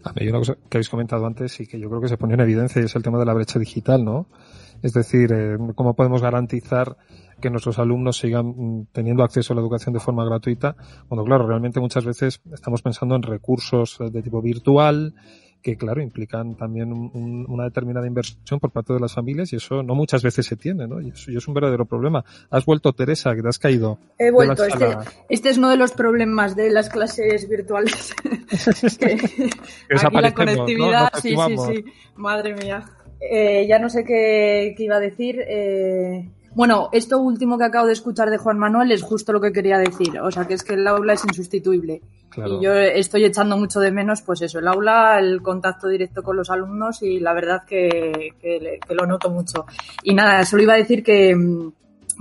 A 0.04 0.12
mí 0.12 0.18
hay 0.20 0.28
una 0.28 0.38
cosa 0.38 0.56
que 0.68 0.78
habéis 0.78 0.88
comentado 0.88 1.26
antes 1.26 1.58
y 1.60 1.66
que 1.66 1.78
yo 1.78 1.88
creo 1.88 2.00
que 2.00 2.08
se 2.08 2.16
pone 2.16 2.34
en 2.34 2.40
evidencia 2.40 2.80
y 2.80 2.84
es 2.84 2.94
el 2.94 3.02
tema 3.02 3.18
de 3.18 3.24
la 3.24 3.34
brecha 3.34 3.58
digital, 3.58 4.04
¿no? 4.04 4.28
Es 4.82 4.92
decir, 4.92 5.32
eh, 5.32 5.58
cómo 5.74 5.94
podemos 5.94 6.22
garantizar 6.22 6.96
que 7.40 7.50
nuestros 7.50 7.78
alumnos 7.78 8.18
sigan 8.18 8.46
mm, 8.46 8.86
teniendo 8.92 9.22
acceso 9.22 9.52
a 9.52 9.56
la 9.56 9.62
educación 9.62 9.92
de 9.92 10.00
forma 10.00 10.24
gratuita, 10.24 10.76
cuando 11.08 11.24
claro, 11.24 11.46
realmente 11.46 11.80
muchas 11.80 12.04
veces 12.04 12.40
estamos 12.52 12.82
pensando 12.82 13.16
en 13.16 13.22
recursos 13.22 13.98
eh, 14.00 14.10
de 14.10 14.22
tipo 14.22 14.40
virtual, 14.40 15.14
que 15.62 15.76
claro, 15.76 16.00
implican 16.00 16.56
también 16.56 16.92
un, 16.92 17.44
una 17.48 17.64
determinada 17.64 18.06
inversión 18.06 18.60
por 18.60 18.70
parte 18.70 18.92
de 18.92 19.00
las 19.00 19.14
familias 19.14 19.52
y 19.52 19.56
eso 19.56 19.82
no 19.82 19.94
muchas 19.94 20.22
veces 20.22 20.46
se 20.46 20.56
tiene, 20.56 20.86
¿no? 20.86 21.00
Y 21.00 21.10
eso, 21.10 21.30
y 21.30 21.36
es 21.36 21.46
un 21.48 21.54
verdadero 21.54 21.84
problema. 21.84 22.24
Has 22.50 22.64
vuelto, 22.64 22.92
Teresa, 22.92 23.34
que 23.34 23.42
te 23.42 23.48
has 23.48 23.58
caído. 23.58 23.98
He 24.18 24.30
vuelto. 24.30 24.64
Este, 24.64 24.96
este, 25.28 25.48
es 25.50 25.58
uno 25.58 25.70
de 25.70 25.76
los 25.76 25.92
problemas 25.92 26.56
de 26.56 26.70
las 26.70 26.88
clases 26.88 27.48
virtuales. 27.48 28.14
que, 28.98 29.18
aquí 29.90 30.16
la 30.20 30.34
conectividad, 30.34 31.12
¿no? 31.12 31.20
sí, 31.20 31.36
sí, 31.36 31.56
sí. 31.66 31.84
Madre 32.16 32.54
mía. 32.54 32.84
Eh, 33.20 33.66
ya 33.68 33.78
no 33.78 33.90
sé 33.90 34.04
qué, 34.04 34.74
qué 34.76 34.84
iba 34.84 34.96
a 34.96 35.00
decir. 35.00 35.40
Eh, 35.46 36.30
bueno, 36.54 36.88
esto 36.92 37.18
último 37.18 37.56
que 37.58 37.64
acabo 37.64 37.86
de 37.86 37.92
escuchar 37.92 38.30
de 38.30 38.38
Juan 38.38 38.58
Manuel 38.58 38.90
es 38.92 39.02
justo 39.02 39.32
lo 39.32 39.40
que 39.40 39.52
quería 39.52 39.78
decir. 39.78 40.18
O 40.20 40.30
sea, 40.30 40.46
que 40.46 40.54
es 40.54 40.64
que 40.64 40.74
el 40.74 40.86
aula 40.86 41.12
es 41.12 41.24
insustituible. 41.24 42.02
Claro. 42.28 42.58
Y 42.58 42.64
yo 42.64 42.72
estoy 42.74 43.24
echando 43.24 43.56
mucho 43.56 43.80
de 43.80 43.90
menos, 43.90 44.22
pues 44.22 44.42
eso, 44.42 44.58
el 44.58 44.68
aula, 44.68 45.18
el 45.18 45.42
contacto 45.42 45.88
directo 45.88 46.22
con 46.22 46.36
los 46.36 46.50
alumnos 46.50 47.02
y 47.02 47.20
la 47.20 47.32
verdad 47.32 47.62
que, 47.66 48.34
que, 48.40 48.78
que 48.86 48.94
lo 48.94 49.06
noto 49.06 49.30
mucho. 49.30 49.66
Y 50.02 50.14
nada, 50.14 50.44
solo 50.44 50.62
iba 50.62 50.74
a 50.74 50.78
decir 50.78 51.02
que, 51.02 51.34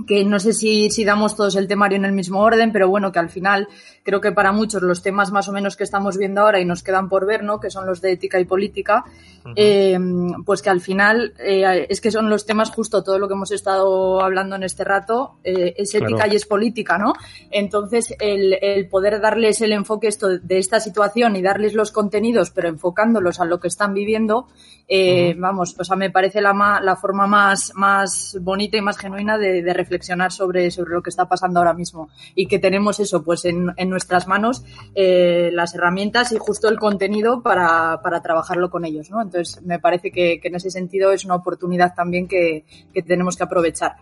que 0.06 0.24
no 0.24 0.38
sé 0.38 0.52
si, 0.52 0.90
si 0.90 1.04
damos 1.04 1.36
todos 1.36 1.56
el 1.56 1.68
temario 1.68 1.96
en 1.96 2.04
el 2.04 2.12
mismo 2.12 2.40
orden, 2.40 2.72
pero 2.72 2.88
bueno, 2.88 3.12
que 3.12 3.18
al 3.18 3.30
final 3.30 3.68
creo 4.02 4.20
que 4.20 4.32
para 4.32 4.52
muchos 4.52 4.82
los 4.82 5.02
temas 5.02 5.30
más 5.30 5.48
o 5.48 5.52
menos 5.52 5.76
que 5.76 5.84
estamos 5.84 6.16
viendo 6.16 6.40
ahora 6.40 6.60
y 6.60 6.64
nos 6.64 6.82
quedan 6.82 7.08
por 7.08 7.26
ver, 7.26 7.42
¿no? 7.42 7.60
Que 7.60 7.70
son 7.70 7.86
los 7.86 8.00
de 8.00 8.12
ética 8.12 8.40
y 8.40 8.44
política, 8.44 9.04
uh 9.44 9.48
-huh. 9.48 9.52
eh, 9.56 9.98
pues 10.44 10.62
que 10.62 10.70
al 10.70 10.80
final 10.80 11.34
eh, 11.38 11.86
es 11.88 12.00
que 12.00 12.10
son 12.10 12.30
los 12.30 12.46
temas 12.46 12.70
justo 12.70 13.02
todo 13.02 13.18
lo 13.18 13.28
que 13.28 13.34
hemos 13.34 13.50
estado 13.52 14.22
hablando 14.22 14.56
en 14.56 14.62
este 14.62 14.84
rato, 14.84 15.36
eh, 15.44 15.74
es 15.76 15.94
ética 15.94 16.16
claro. 16.16 16.32
y 16.32 16.36
es 16.36 16.46
política, 16.46 16.98
¿no? 16.98 17.12
Entonces, 17.50 18.14
el, 18.20 18.56
el, 18.60 18.88
poder 18.88 19.20
darles 19.20 19.60
el 19.60 19.72
enfoque 19.72 20.08
esto 20.08 20.38
de 20.38 20.58
esta 20.58 20.80
situación 20.80 21.36
y 21.36 21.42
darles 21.42 21.74
los 21.74 21.92
contenidos, 21.92 22.50
pero 22.50 22.68
enfocándolos 22.68 23.40
a 23.40 23.44
lo 23.44 23.60
que 23.60 23.68
están 23.68 23.94
viviendo, 23.94 24.38
uh 24.38 24.46
-huh. 24.88 25.38
vamos, 25.38 25.76
o 25.78 25.84
sea, 25.84 25.96
me 25.96 26.10
parece 26.10 26.40
la, 26.40 26.80
la 26.82 26.96
forma 26.96 27.26
más, 27.26 27.72
más 27.74 28.38
bonita 28.40 28.76
y 28.76 28.80
más 28.80 28.98
genuina 28.98 29.38
de, 29.38 29.62
de, 29.62 29.72
reflexionar 29.90 30.30
sobre, 30.30 30.70
sobre 30.70 30.94
lo 30.94 31.02
que 31.02 31.10
está 31.10 31.28
pasando 31.28 31.58
ahora 31.58 31.74
mismo. 31.74 32.08
Y 32.34 32.46
que 32.46 32.60
tenemos 32.60 33.00
eso, 33.00 33.24
pues 33.24 33.44
en, 33.44 33.72
en 33.76 33.90
nuestras 33.90 34.28
manos, 34.28 34.64
eh, 34.94 35.50
las 35.52 35.74
herramientas 35.74 36.30
y 36.32 36.38
justo 36.38 36.68
el 36.68 36.78
contenido 36.78 37.42
para, 37.42 38.00
para 38.02 38.22
trabajarlo 38.22 38.70
con 38.70 38.84
ellos, 38.84 39.10
¿no? 39.10 39.20
Entonces, 39.20 39.60
me 39.62 39.80
parece 39.80 40.12
que, 40.12 40.38
que, 40.40 40.48
en 40.48 40.54
ese 40.54 40.70
sentido 40.70 41.10
es 41.10 41.24
una 41.24 41.34
oportunidad 41.34 41.94
también 41.94 42.28
que, 42.28 42.64
que 42.94 43.02
tenemos 43.02 43.36
que 43.36 43.42
aprovechar. 43.42 43.96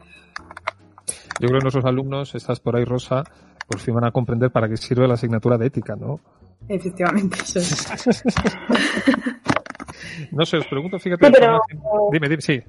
Yo 1.41 1.49
creo 1.49 1.61
que 1.61 1.65
nuestros 1.65 1.85
alumnos, 1.87 2.35
estás 2.35 2.61
por 2.61 2.77
ahí, 2.77 2.85
Rosa, 2.85 3.25
por 3.67 3.79
fin 3.81 3.95
van 3.95 4.05
a 4.05 4.11
comprender 4.11 4.51
para 4.51 4.69
qué 4.69 4.77
sirve 4.77 5.09
la 5.09 5.15
asignatura 5.15 5.57
de 5.57 5.67
ética, 5.67 5.97
¿no? 5.97 6.21
Efectivamente, 6.69 7.39
eso 7.41 7.61
es. 7.61 7.89
No 10.31 10.45
sé, 10.45 10.59
os 10.59 10.67
pregunto, 10.67 10.99
fíjate. 10.99 11.27
Sí, 11.27 11.33
pero... 11.33 11.61
Dime, 12.13 12.29
dime, 12.29 12.43
sí. 12.43 12.61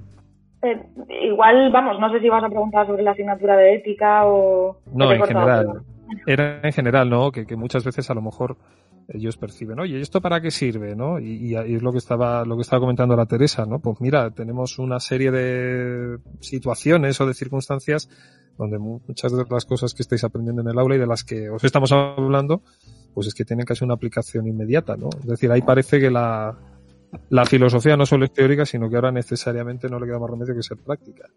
Eh, 0.62 0.80
igual, 1.22 1.70
vamos, 1.72 1.98
no 1.98 2.10
sé 2.12 2.20
si 2.20 2.28
vas 2.28 2.44
a 2.44 2.48
preguntar 2.48 2.86
sobre 2.86 3.02
la 3.02 3.12
asignatura 3.12 3.56
de 3.56 3.76
ética 3.76 4.26
o... 4.26 4.78
No, 4.92 5.10
en 5.12 5.22
general. 5.22 5.82
Era 6.26 6.60
en 6.62 6.72
general, 6.72 7.08
¿no? 7.08 7.30
Que, 7.30 7.46
que, 7.46 7.56
muchas 7.56 7.84
veces 7.84 8.10
a 8.10 8.14
lo 8.14 8.20
mejor 8.20 8.56
ellos 9.08 9.36
perciben, 9.36 9.80
oye, 9.80 10.00
¿esto 10.00 10.20
para 10.20 10.40
qué 10.40 10.50
sirve, 10.50 10.94
no? 10.94 11.18
Y, 11.18 11.52
y, 11.52 11.54
es 11.54 11.82
lo 11.82 11.92
que 11.92 11.98
estaba, 11.98 12.44
lo 12.44 12.56
que 12.56 12.62
estaba 12.62 12.80
comentando 12.80 13.16
la 13.16 13.26
Teresa, 13.26 13.64
¿no? 13.64 13.78
Pues 13.78 14.00
mira, 14.00 14.30
tenemos 14.30 14.78
una 14.78 15.00
serie 15.00 15.30
de 15.30 16.18
situaciones 16.40 17.20
o 17.20 17.26
de 17.26 17.34
circunstancias 17.34 18.08
donde 18.58 18.78
muchas 18.78 19.32
de 19.32 19.44
las 19.48 19.64
cosas 19.64 19.94
que 19.94 20.02
estáis 20.02 20.22
aprendiendo 20.24 20.62
en 20.62 20.68
el 20.68 20.78
aula 20.78 20.96
y 20.96 20.98
de 20.98 21.06
las 21.06 21.24
que 21.24 21.48
os 21.48 21.64
estamos 21.64 21.90
hablando, 21.92 22.62
pues 23.14 23.26
es 23.26 23.34
que 23.34 23.44
tienen 23.44 23.64
casi 23.64 23.84
una 23.84 23.94
aplicación 23.94 24.46
inmediata, 24.46 24.96
¿no? 24.96 25.08
Es 25.18 25.26
decir, 25.26 25.50
ahí 25.50 25.62
parece 25.62 25.98
que 25.98 26.10
la, 26.10 26.56
la 27.28 27.44
filosofía 27.44 27.96
no 27.96 28.06
solo 28.06 28.24
es 28.24 28.32
teórica, 28.32 28.64
sino 28.64 28.88
que 28.88 28.96
ahora 28.96 29.12
necesariamente 29.12 29.88
no 29.88 29.98
le 29.98 30.06
queda 30.06 30.18
más 30.18 30.30
remedio 30.30 30.54
que 30.54 30.62
ser 30.62 30.78
práctica. 30.78 31.28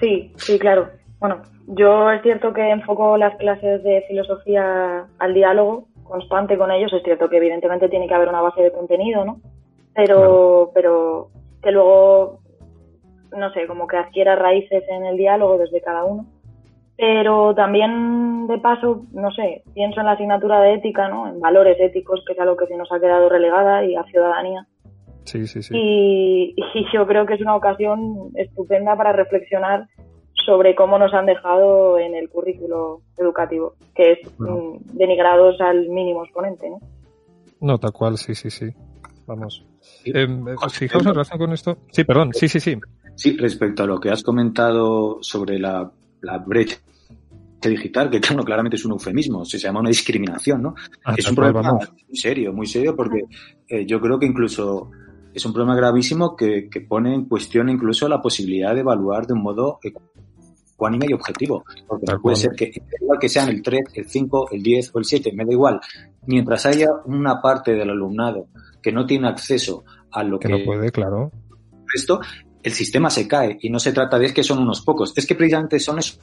Sí, 0.00 0.32
sí, 0.36 0.58
claro. 0.58 0.90
Bueno, 1.18 1.42
yo 1.66 2.10
es 2.10 2.22
cierto 2.22 2.52
que 2.52 2.70
enfoco 2.70 3.16
las 3.16 3.36
clases 3.36 3.82
de 3.82 4.04
filosofía 4.06 5.06
al 5.18 5.34
diálogo 5.34 5.88
constante 6.04 6.56
con 6.56 6.70
ellos. 6.70 6.92
Es 6.92 7.02
cierto 7.02 7.28
que 7.28 7.38
evidentemente 7.38 7.88
tiene 7.88 8.06
que 8.06 8.14
haber 8.14 8.28
una 8.28 8.40
base 8.40 8.62
de 8.62 8.72
contenido, 8.72 9.24
¿no? 9.24 9.40
Pero, 9.94 10.14
claro. 10.14 10.70
pero 10.74 11.30
que 11.62 11.72
luego, 11.72 12.38
no 13.36 13.52
sé, 13.52 13.66
como 13.66 13.86
que 13.88 13.96
adquiera 13.96 14.36
raíces 14.36 14.84
en 14.88 15.06
el 15.06 15.16
diálogo 15.16 15.58
desde 15.58 15.80
cada 15.80 16.04
uno. 16.04 16.26
Pero 16.98 17.54
también, 17.54 18.48
de 18.48 18.58
paso, 18.58 19.04
no 19.12 19.30
sé, 19.30 19.62
pienso 19.72 20.00
en 20.00 20.06
la 20.06 20.12
asignatura 20.12 20.60
de 20.60 20.74
ética, 20.74 21.08
¿no? 21.08 21.28
En 21.28 21.38
valores 21.38 21.78
éticos, 21.80 22.24
que 22.26 22.32
es 22.32 22.40
algo 22.40 22.56
que 22.56 22.66
se 22.66 22.76
nos 22.76 22.90
ha 22.90 22.98
quedado 22.98 23.28
relegada, 23.28 23.84
y 23.84 23.94
a 23.94 24.02
ciudadanía. 24.04 24.66
Sí, 25.22 25.46
sí, 25.46 25.62
sí. 25.62 25.74
Y, 25.76 26.54
y 26.56 26.84
yo 26.92 27.06
creo 27.06 27.24
que 27.24 27.34
es 27.34 27.40
una 27.40 27.54
ocasión 27.54 28.32
estupenda 28.34 28.96
para 28.96 29.12
reflexionar 29.12 29.86
sobre 30.44 30.74
cómo 30.74 30.98
nos 30.98 31.14
han 31.14 31.26
dejado 31.26 31.98
en 31.98 32.16
el 32.16 32.28
currículo 32.30 33.02
educativo, 33.16 33.74
que 33.94 34.12
es 34.12 34.40
no. 34.40 34.78
denigrados 34.92 35.60
al 35.60 35.88
mínimo 35.88 36.24
exponente, 36.24 36.68
¿no? 36.68 36.80
No, 37.60 37.78
tal 37.78 37.92
cual, 37.92 38.16
sí, 38.16 38.34
sí, 38.34 38.50
sí. 38.50 38.70
Vamos. 39.26 39.64
Eh, 40.04 40.26
fijaos 40.72 41.06
en 41.06 41.12
relación 41.12 41.38
con 41.38 41.52
esto. 41.52 41.76
Sí, 41.92 42.02
perdón, 42.02 42.32
sí, 42.32 42.48
sí, 42.48 42.58
sí. 42.58 42.76
Sí, 43.14 43.36
respecto 43.36 43.82
a 43.82 43.86
lo 43.86 44.00
que 44.00 44.10
has 44.10 44.22
comentado 44.22 45.18
sobre 45.20 45.58
la, 45.58 45.90
la 46.22 46.38
brecha 46.38 46.78
digital, 47.60 48.10
que 48.10 48.20
claro, 48.20 48.44
claramente 48.44 48.76
es 48.76 48.84
un 48.84 48.92
eufemismo, 48.92 49.44
se 49.44 49.58
llama 49.58 49.80
una 49.80 49.88
discriminación, 49.88 50.62
¿no? 50.62 50.74
Ah, 51.04 51.14
es 51.16 51.28
un 51.28 51.34
problema 51.34 51.62
vamos. 51.62 51.92
muy 52.06 52.16
serio, 52.16 52.52
muy 52.52 52.66
serio, 52.66 52.94
porque 52.94 53.22
eh, 53.68 53.84
yo 53.84 54.00
creo 54.00 54.18
que 54.18 54.26
incluso 54.26 54.90
es 55.34 55.44
un 55.44 55.52
problema 55.52 55.76
gravísimo 55.76 56.36
que, 56.36 56.68
que, 56.70 56.80
pone 56.80 57.14
en 57.14 57.24
cuestión 57.24 57.68
incluso 57.68 58.08
la 58.08 58.20
posibilidad 58.20 58.74
de 58.74 58.80
evaluar 58.80 59.26
de 59.26 59.34
un 59.34 59.42
modo 59.42 59.78
ecuánime 59.82 61.06
y 61.08 61.12
objetivo. 61.12 61.64
Porque 61.86 62.06
Tal 62.06 62.20
puede 62.20 62.36
ser 62.36 62.52
que, 62.52 62.72
igual 63.00 63.18
que 63.18 63.28
sean 63.28 63.48
el 63.48 63.62
3, 63.62 63.80
el 63.94 64.08
5, 64.08 64.48
el 64.52 64.62
10 64.62 64.94
o 64.94 64.98
el 64.98 65.04
7, 65.04 65.32
me 65.34 65.44
da 65.44 65.52
igual. 65.52 65.80
Mientras 66.26 66.66
haya 66.66 66.88
una 67.04 67.40
parte 67.40 67.72
del 67.72 67.90
alumnado 67.90 68.46
que 68.82 68.92
no 68.92 69.04
tiene 69.06 69.28
acceso 69.28 69.84
a 70.12 70.22
lo 70.22 70.38
que, 70.38 70.48
que 70.48 70.58
no 70.58 70.64
puede, 70.64 70.90
claro. 70.90 71.30
Esto, 71.94 72.20
el 72.62 72.72
sistema 72.72 73.10
se 73.10 73.26
cae 73.26 73.58
y 73.60 73.70
no 73.70 73.78
se 73.78 73.92
trata 73.92 74.18
de 74.18 74.26
es 74.26 74.32
que 74.32 74.42
son 74.42 74.58
unos 74.58 74.82
pocos, 74.82 75.12
es 75.16 75.26
que 75.26 75.34
precisamente 75.34 75.78
son 75.78 75.98
esos 75.98 76.20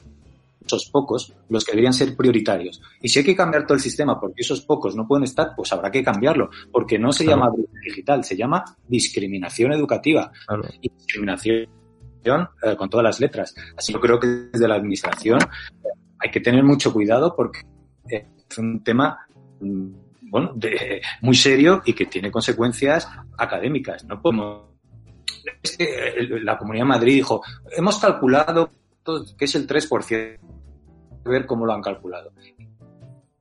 esos 0.65 0.89
pocos 0.89 1.33
los 1.49 1.63
que 1.63 1.73
deberían 1.73 1.93
ser 1.93 2.15
prioritarios. 2.15 2.81
Y 3.01 3.09
si 3.09 3.19
hay 3.19 3.25
que 3.25 3.35
cambiar 3.35 3.65
todo 3.65 3.75
el 3.75 3.81
sistema 3.81 4.19
porque 4.19 4.41
esos 4.41 4.61
pocos 4.61 4.95
no 4.95 5.07
pueden 5.07 5.23
estar, 5.23 5.53
pues 5.55 5.71
habrá 5.71 5.91
que 5.91 6.03
cambiarlo, 6.03 6.49
porque 6.71 6.97
no 6.97 7.11
se 7.11 7.25
llama 7.25 7.51
digital, 7.83 8.23
se 8.23 8.35
llama 8.35 8.63
discriminación 8.87 9.73
educativa. 9.73 10.31
Y 10.81 10.89
discriminación 10.89 11.67
eh, 12.25 12.75
con 12.75 12.89
todas 12.89 13.03
las 13.03 13.19
letras. 13.19 13.55
Así 13.77 13.93
yo 13.93 13.99
creo 13.99 14.19
que 14.19 14.27
desde 14.27 14.67
la 14.67 14.75
administración 14.75 15.39
eh, 15.41 15.87
hay 16.19 16.31
que 16.31 16.39
tener 16.39 16.63
mucho 16.63 16.91
cuidado 16.91 17.35
porque 17.35 17.59
eh, 18.09 18.27
es 18.49 18.57
un 18.57 18.83
tema 18.83 19.19
mm, 19.59 19.87
bueno, 20.21 20.51
de, 20.55 21.01
muy 21.21 21.35
serio 21.35 21.83
y 21.85 21.93
que 21.93 22.07
tiene 22.07 22.31
consecuencias 22.31 23.07
académicas. 23.37 24.03
No 24.05 24.19
podemos 24.21 24.74
la 26.43 26.57
Comunidad 26.57 26.85
de 26.85 26.89
Madrid 26.89 27.15
dijo, 27.15 27.41
hemos 27.75 27.97
calculado 27.97 28.69
que 29.37 29.45
es 29.45 29.55
el 29.55 29.67
3%, 29.67 30.39
ver 31.25 31.45
cómo 31.45 31.65
lo 31.65 31.73
han 31.73 31.81
calculado. 31.81 32.31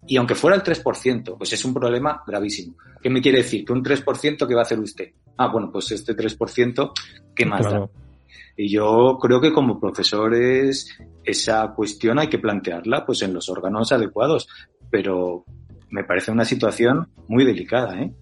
Y 0.06 0.16
aunque 0.16 0.34
fuera 0.34 0.56
el 0.56 0.62
3%, 0.62 1.36
pues 1.38 1.52
es 1.52 1.64
un 1.64 1.72
problema 1.72 2.22
gravísimo. 2.26 2.76
¿Qué 3.02 3.08
me 3.08 3.22
quiere 3.22 3.38
decir? 3.38 3.64
Que 3.64 3.72
un 3.72 3.82
3% 3.82 4.46
¿qué 4.46 4.54
va 4.54 4.60
a 4.60 4.64
hacer 4.64 4.78
usted? 4.78 5.12
Ah, 5.36 5.48
bueno, 5.48 5.70
pues 5.72 5.90
este 5.92 6.14
3%, 6.14 6.92
¿qué 7.34 7.46
más 7.46 7.64
da? 7.64 7.88
Y 8.56 8.68
yo 8.68 9.18
creo 9.20 9.40
que 9.40 9.52
como 9.52 9.80
profesores 9.80 10.88
esa 11.24 11.72
cuestión 11.74 12.18
hay 12.18 12.28
que 12.28 12.38
plantearla 12.38 13.04
pues 13.04 13.22
en 13.22 13.32
los 13.32 13.48
órganos 13.48 13.90
adecuados, 13.92 14.48
pero 14.90 15.44
me 15.90 16.04
parece 16.04 16.30
una 16.30 16.44
situación 16.44 17.08
muy 17.26 17.44
delicada, 17.44 18.00
¿eh? 18.00 18.12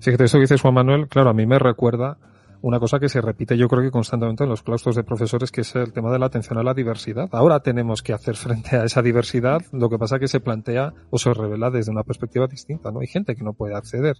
Fíjate, 0.00 0.24
eso 0.24 0.38
que 0.38 0.42
dices 0.42 0.62
Juan 0.62 0.74
Manuel, 0.74 1.08
claro, 1.08 1.30
a 1.30 1.34
mí 1.34 1.46
me 1.46 1.58
recuerda 1.58 2.18
una 2.64 2.80
cosa 2.80 2.98
que 2.98 3.10
se 3.10 3.20
repite 3.20 3.58
yo 3.58 3.68
creo 3.68 3.82
que 3.82 3.90
constantemente 3.90 4.44
en 4.44 4.48
los 4.48 4.62
claustros 4.62 4.96
de 4.96 5.04
profesores, 5.04 5.52
que 5.52 5.60
es 5.60 5.76
el 5.76 5.92
tema 5.92 6.10
de 6.10 6.18
la 6.18 6.26
atención 6.26 6.58
a 6.58 6.62
la 6.62 6.72
diversidad. 6.72 7.28
Ahora 7.32 7.60
tenemos 7.60 8.02
que 8.02 8.14
hacer 8.14 8.36
frente 8.36 8.76
a 8.76 8.84
esa 8.84 9.02
diversidad, 9.02 9.60
lo 9.72 9.90
que 9.90 9.98
pasa 9.98 10.16
es 10.16 10.20
que 10.20 10.28
se 10.28 10.40
plantea 10.40 10.94
o 11.10 11.18
se 11.18 11.34
revela 11.34 11.70
desde 11.70 11.92
una 11.92 12.04
perspectiva 12.04 12.46
distinta, 12.46 12.90
¿no? 12.90 13.00
Hay 13.00 13.06
gente 13.06 13.36
que 13.36 13.44
no 13.44 13.52
puede 13.52 13.74
acceder, 13.74 14.16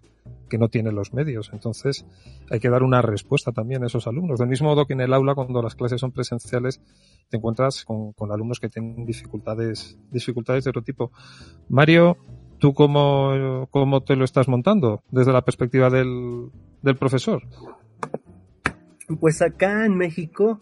que 0.50 0.58
no 0.58 0.68
tiene 0.68 0.92
los 0.92 1.14
medios, 1.14 1.48
entonces 1.54 2.04
hay 2.50 2.60
que 2.60 2.68
dar 2.68 2.82
una 2.82 3.00
respuesta 3.00 3.50
también 3.50 3.82
a 3.82 3.86
esos 3.86 4.06
alumnos. 4.06 4.38
Del 4.38 4.48
mismo 4.48 4.68
modo 4.68 4.84
que 4.84 4.92
en 4.92 5.00
el 5.00 5.14
aula, 5.14 5.34
cuando 5.34 5.62
las 5.62 5.74
clases 5.74 6.02
son 6.02 6.12
presenciales, 6.12 6.82
te 7.30 7.38
encuentras 7.38 7.86
con, 7.86 8.12
alumnos 8.30 8.60
que 8.60 8.68
tienen 8.68 9.06
dificultades, 9.06 9.98
dificultades 10.10 10.64
de 10.64 10.70
otro 10.70 10.82
tipo. 10.82 11.12
Mario, 11.70 12.18
¿tú 12.58 12.74
cómo, 12.74 13.68
cómo 13.70 14.02
te 14.02 14.16
lo 14.16 14.24
estás 14.26 14.48
montando 14.48 15.02
desde 15.10 15.32
la 15.32 15.40
perspectiva 15.40 15.88
del 15.88 16.50
profesor? 16.98 17.42
Pues 19.20 19.42
acá 19.42 19.84
en 19.84 19.96
México, 19.96 20.60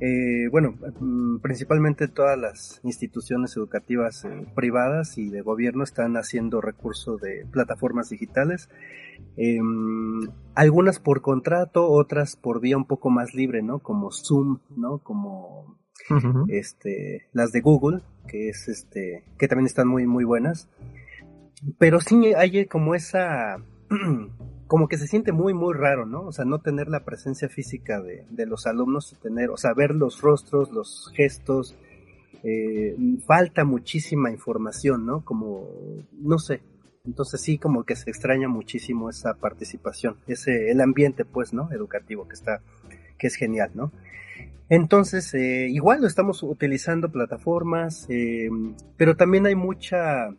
eh, 0.00 0.48
bueno, 0.50 0.74
mm, 1.00 1.38
principalmente 1.38 2.08
todas 2.08 2.38
las 2.38 2.80
instituciones 2.82 3.56
educativas 3.56 4.24
eh, 4.24 4.46
privadas 4.54 5.18
y 5.18 5.28
de 5.28 5.42
gobierno 5.42 5.84
están 5.84 6.16
haciendo 6.16 6.60
recurso 6.60 7.18
de 7.18 7.46
plataformas 7.50 8.08
digitales. 8.08 8.68
Em, 9.36 10.28
algunas 10.54 10.98
por 10.98 11.20
contrato, 11.22 11.88
otras 11.88 12.36
por 12.36 12.60
vía 12.60 12.76
un 12.76 12.86
poco 12.86 13.10
más 13.10 13.34
libre, 13.34 13.62
¿no? 13.62 13.80
Como 13.80 14.10
Zoom, 14.10 14.58
¿no? 14.76 14.98
Como 14.98 15.78
este, 16.48 17.28
las 17.32 17.52
de 17.52 17.60
Google, 17.60 18.00
que 18.26 18.48
es 18.48 18.68
este, 18.68 19.24
que 19.38 19.48
también 19.48 19.66
están 19.66 19.88
muy, 19.88 20.06
muy 20.06 20.24
buenas. 20.24 20.68
Pero 21.78 22.00
sí 22.00 22.32
hay 22.34 22.66
como 22.66 22.94
esa 22.94 23.58
como 24.72 24.88
que 24.88 24.96
se 24.96 25.06
siente 25.06 25.32
muy, 25.32 25.52
muy 25.52 25.74
raro, 25.74 26.06
¿no? 26.06 26.22
O 26.22 26.32
sea, 26.32 26.46
no 26.46 26.60
tener 26.60 26.88
la 26.88 27.04
presencia 27.04 27.50
física 27.50 28.00
de, 28.00 28.24
de 28.30 28.46
los 28.46 28.66
alumnos 28.66 29.14
tener, 29.20 29.50
o 29.50 29.58
sea, 29.58 29.74
ver 29.74 29.94
los 29.94 30.22
rostros, 30.22 30.72
los 30.72 31.12
gestos, 31.14 31.76
eh, 32.42 32.96
falta 33.26 33.66
muchísima 33.66 34.30
información, 34.30 35.04
¿no? 35.04 35.26
Como, 35.26 35.68
no 36.12 36.38
sé. 36.38 36.62
Entonces 37.04 37.42
sí, 37.42 37.58
como 37.58 37.84
que 37.84 37.96
se 37.96 38.08
extraña 38.08 38.48
muchísimo 38.48 39.10
esa 39.10 39.34
participación, 39.34 40.16
ese, 40.26 40.70
el 40.70 40.80
ambiente, 40.80 41.26
pues, 41.26 41.52
¿no? 41.52 41.70
Educativo 41.70 42.26
que 42.26 42.32
está, 42.32 42.62
que 43.18 43.26
es 43.26 43.34
genial, 43.34 43.72
¿no? 43.74 43.92
Entonces, 44.70 45.34
eh, 45.34 45.68
igual 45.68 46.00
lo 46.00 46.06
estamos 46.06 46.42
utilizando 46.42 47.12
plataformas, 47.12 48.06
eh, 48.08 48.48
pero 48.96 49.16
también 49.18 49.44
hay 49.44 49.54
mucha, 49.54 50.30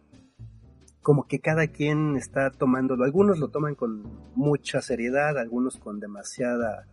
como 1.03 1.27
que 1.27 1.39
cada 1.39 1.67
quien 1.67 2.15
está 2.15 2.49
tomándolo. 2.49 3.03
Algunos 3.03 3.37
lo 3.37 3.49
toman 3.49 3.75
con 3.75 4.03
mucha 4.35 4.81
seriedad, 4.81 5.37
algunos 5.37 5.77
con 5.77 5.99
demasiada, 5.99 6.87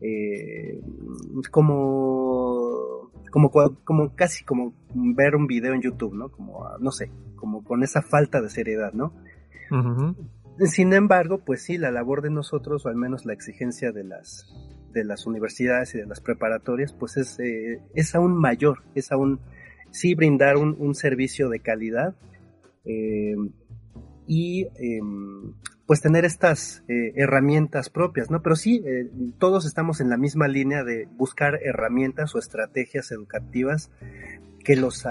eh, 0.00 0.80
como, 1.50 3.10
como, 3.30 3.50
como 3.84 4.14
casi 4.14 4.44
como 4.44 4.72
ver 4.94 5.34
un 5.34 5.46
video 5.46 5.74
en 5.74 5.82
YouTube, 5.82 6.14
¿no? 6.14 6.30
Como, 6.30 6.64
no 6.78 6.92
sé, 6.92 7.10
como 7.36 7.64
con 7.64 7.82
esa 7.82 8.02
falta 8.02 8.40
de 8.40 8.48
seriedad, 8.48 8.92
¿no? 8.92 9.12
Sin 10.66 10.92
embargo, 10.92 11.38
pues 11.44 11.62
sí, 11.62 11.76
la 11.76 11.90
labor 11.90 12.22
de 12.22 12.30
nosotros, 12.30 12.86
o 12.86 12.88
al 12.88 12.96
menos 12.96 13.26
la 13.26 13.32
exigencia 13.32 13.92
de 13.92 14.04
las, 14.04 14.46
de 14.92 15.04
las 15.04 15.26
universidades 15.26 15.94
y 15.94 15.98
de 15.98 16.06
las 16.06 16.20
preparatorias, 16.20 16.92
pues 16.92 17.16
es, 17.16 17.38
eh, 17.40 17.82
es 17.94 18.14
aún 18.14 18.36
mayor, 18.36 18.82
es 18.94 19.10
aún, 19.10 19.40
sí 19.90 20.14
brindar 20.14 20.56
un, 20.56 20.76
un 20.78 20.94
servicio 20.94 21.48
de 21.48 21.60
calidad, 21.60 22.14
eh, 22.84 23.34
y 24.26 24.68
em, 24.76 25.54
pues 25.86 26.00
tener 26.00 26.24
estas 26.24 26.84
eh, 26.88 27.12
herramientas 27.16 27.90
propias, 27.90 28.30
¿no? 28.30 28.42
Pero 28.42 28.56
sí, 28.56 28.82
eh, 28.86 29.10
todos 29.38 29.66
estamos 29.66 30.00
en 30.00 30.08
la 30.08 30.16
misma 30.16 30.46
línea 30.46 30.84
de 30.84 31.08
buscar 31.16 31.58
herramientas 31.62 32.34
o 32.34 32.38
estrategias 32.38 33.10
educativas 33.10 33.90
que 34.64 34.76
los, 34.76 35.04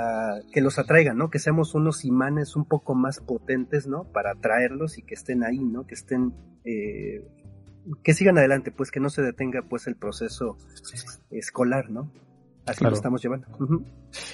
que 0.53 0.62
los 0.62 0.77
atraigan, 0.79 1.17
¿no? 1.17 1.29
Que 1.29 1.39
seamos 1.39 1.73
unos 1.73 2.05
imanes 2.05 2.55
un 2.55 2.65
poco 2.65 2.95
más 2.95 3.19
potentes, 3.19 3.88
¿no? 3.88 4.03
Para 4.05 4.32
atraerlos 4.32 4.97
y 4.97 5.01
que 5.01 5.15
estén 5.15 5.43
ahí, 5.43 5.60
¿no? 5.60 5.88
Que 5.88 5.95
estén, 5.95 6.34
que 6.63 8.13
sigan 8.13 8.38
adelante, 8.38 8.71
pues 8.71 8.91
que 8.91 8.99
no 8.99 9.10
se 9.10 9.23
detenga 9.23 9.63
pues 9.63 9.88
el 9.88 9.95
proceso 9.95 10.58
escolar, 11.32 11.89
¿no? 11.89 12.12
Así 12.67 12.84
lo 12.84 12.93
estamos 12.93 13.21
llevando. 13.23 13.47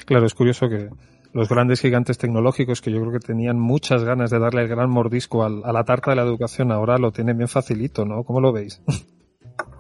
Claro, 0.06 0.26
es 0.26 0.34
curioso 0.34 0.68
que 0.68 0.90
los 1.36 1.50
grandes 1.50 1.82
gigantes 1.82 2.18
tecnológicos 2.18 2.82
que 2.82 2.92
yo 2.92 3.02
creo 3.02 3.12
que 3.12 3.20
tenían 3.20 3.60
muchas 3.60 4.06
ganas 4.06 4.32
de 4.32 4.40
darle 4.40 4.62
el 4.62 4.70
gran 4.70 4.90
mordisco 4.90 5.44
a 5.44 5.50
la 5.50 5.84
tarta 5.84 6.12
de 6.12 6.16
la 6.16 6.22
educación, 6.22 6.72
ahora 6.72 6.98
lo 6.98 7.12
tienen 7.12 7.36
bien 7.36 7.50
facilito, 7.50 8.06
¿no? 8.06 8.24
¿Cómo 8.24 8.40
lo 8.42 8.52
veis? 8.52 8.82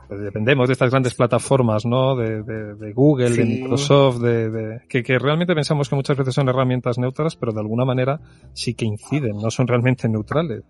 Pues 0.08 0.22
dependemos 0.22 0.68
de 0.68 0.74
estas 0.74 0.92
grandes 0.92 1.16
plataformas, 1.16 1.84
¿no? 1.84 2.16
De, 2.16 2.94
Google, 2.94 3.32
de 3.32 3.44
Microsoft, 3.44 4.20
de, 4.20 4.82
que, 4.88 5.02
que, 5.02 5.18
realmente 5.18 5.56
pensamos 5.56 5.90
que 5.90 5.96
muchas 5.96 6.16
veces 6.16 6.36
son 6.36 6.48
herramientas 6.48 7.00
neutras, 7.00 7.36
pero 7.36 7.52
de 7.52 7.62
alguna 7.62 7.86
manera 7.86 8.20
sí 8.54 8.76
que 8.76 8.86
inciden, 8.86 9.38
no 9.38 9.50
son 9.50 9.66
realmente 9.66 10.08
neutrales. 10.08 10.62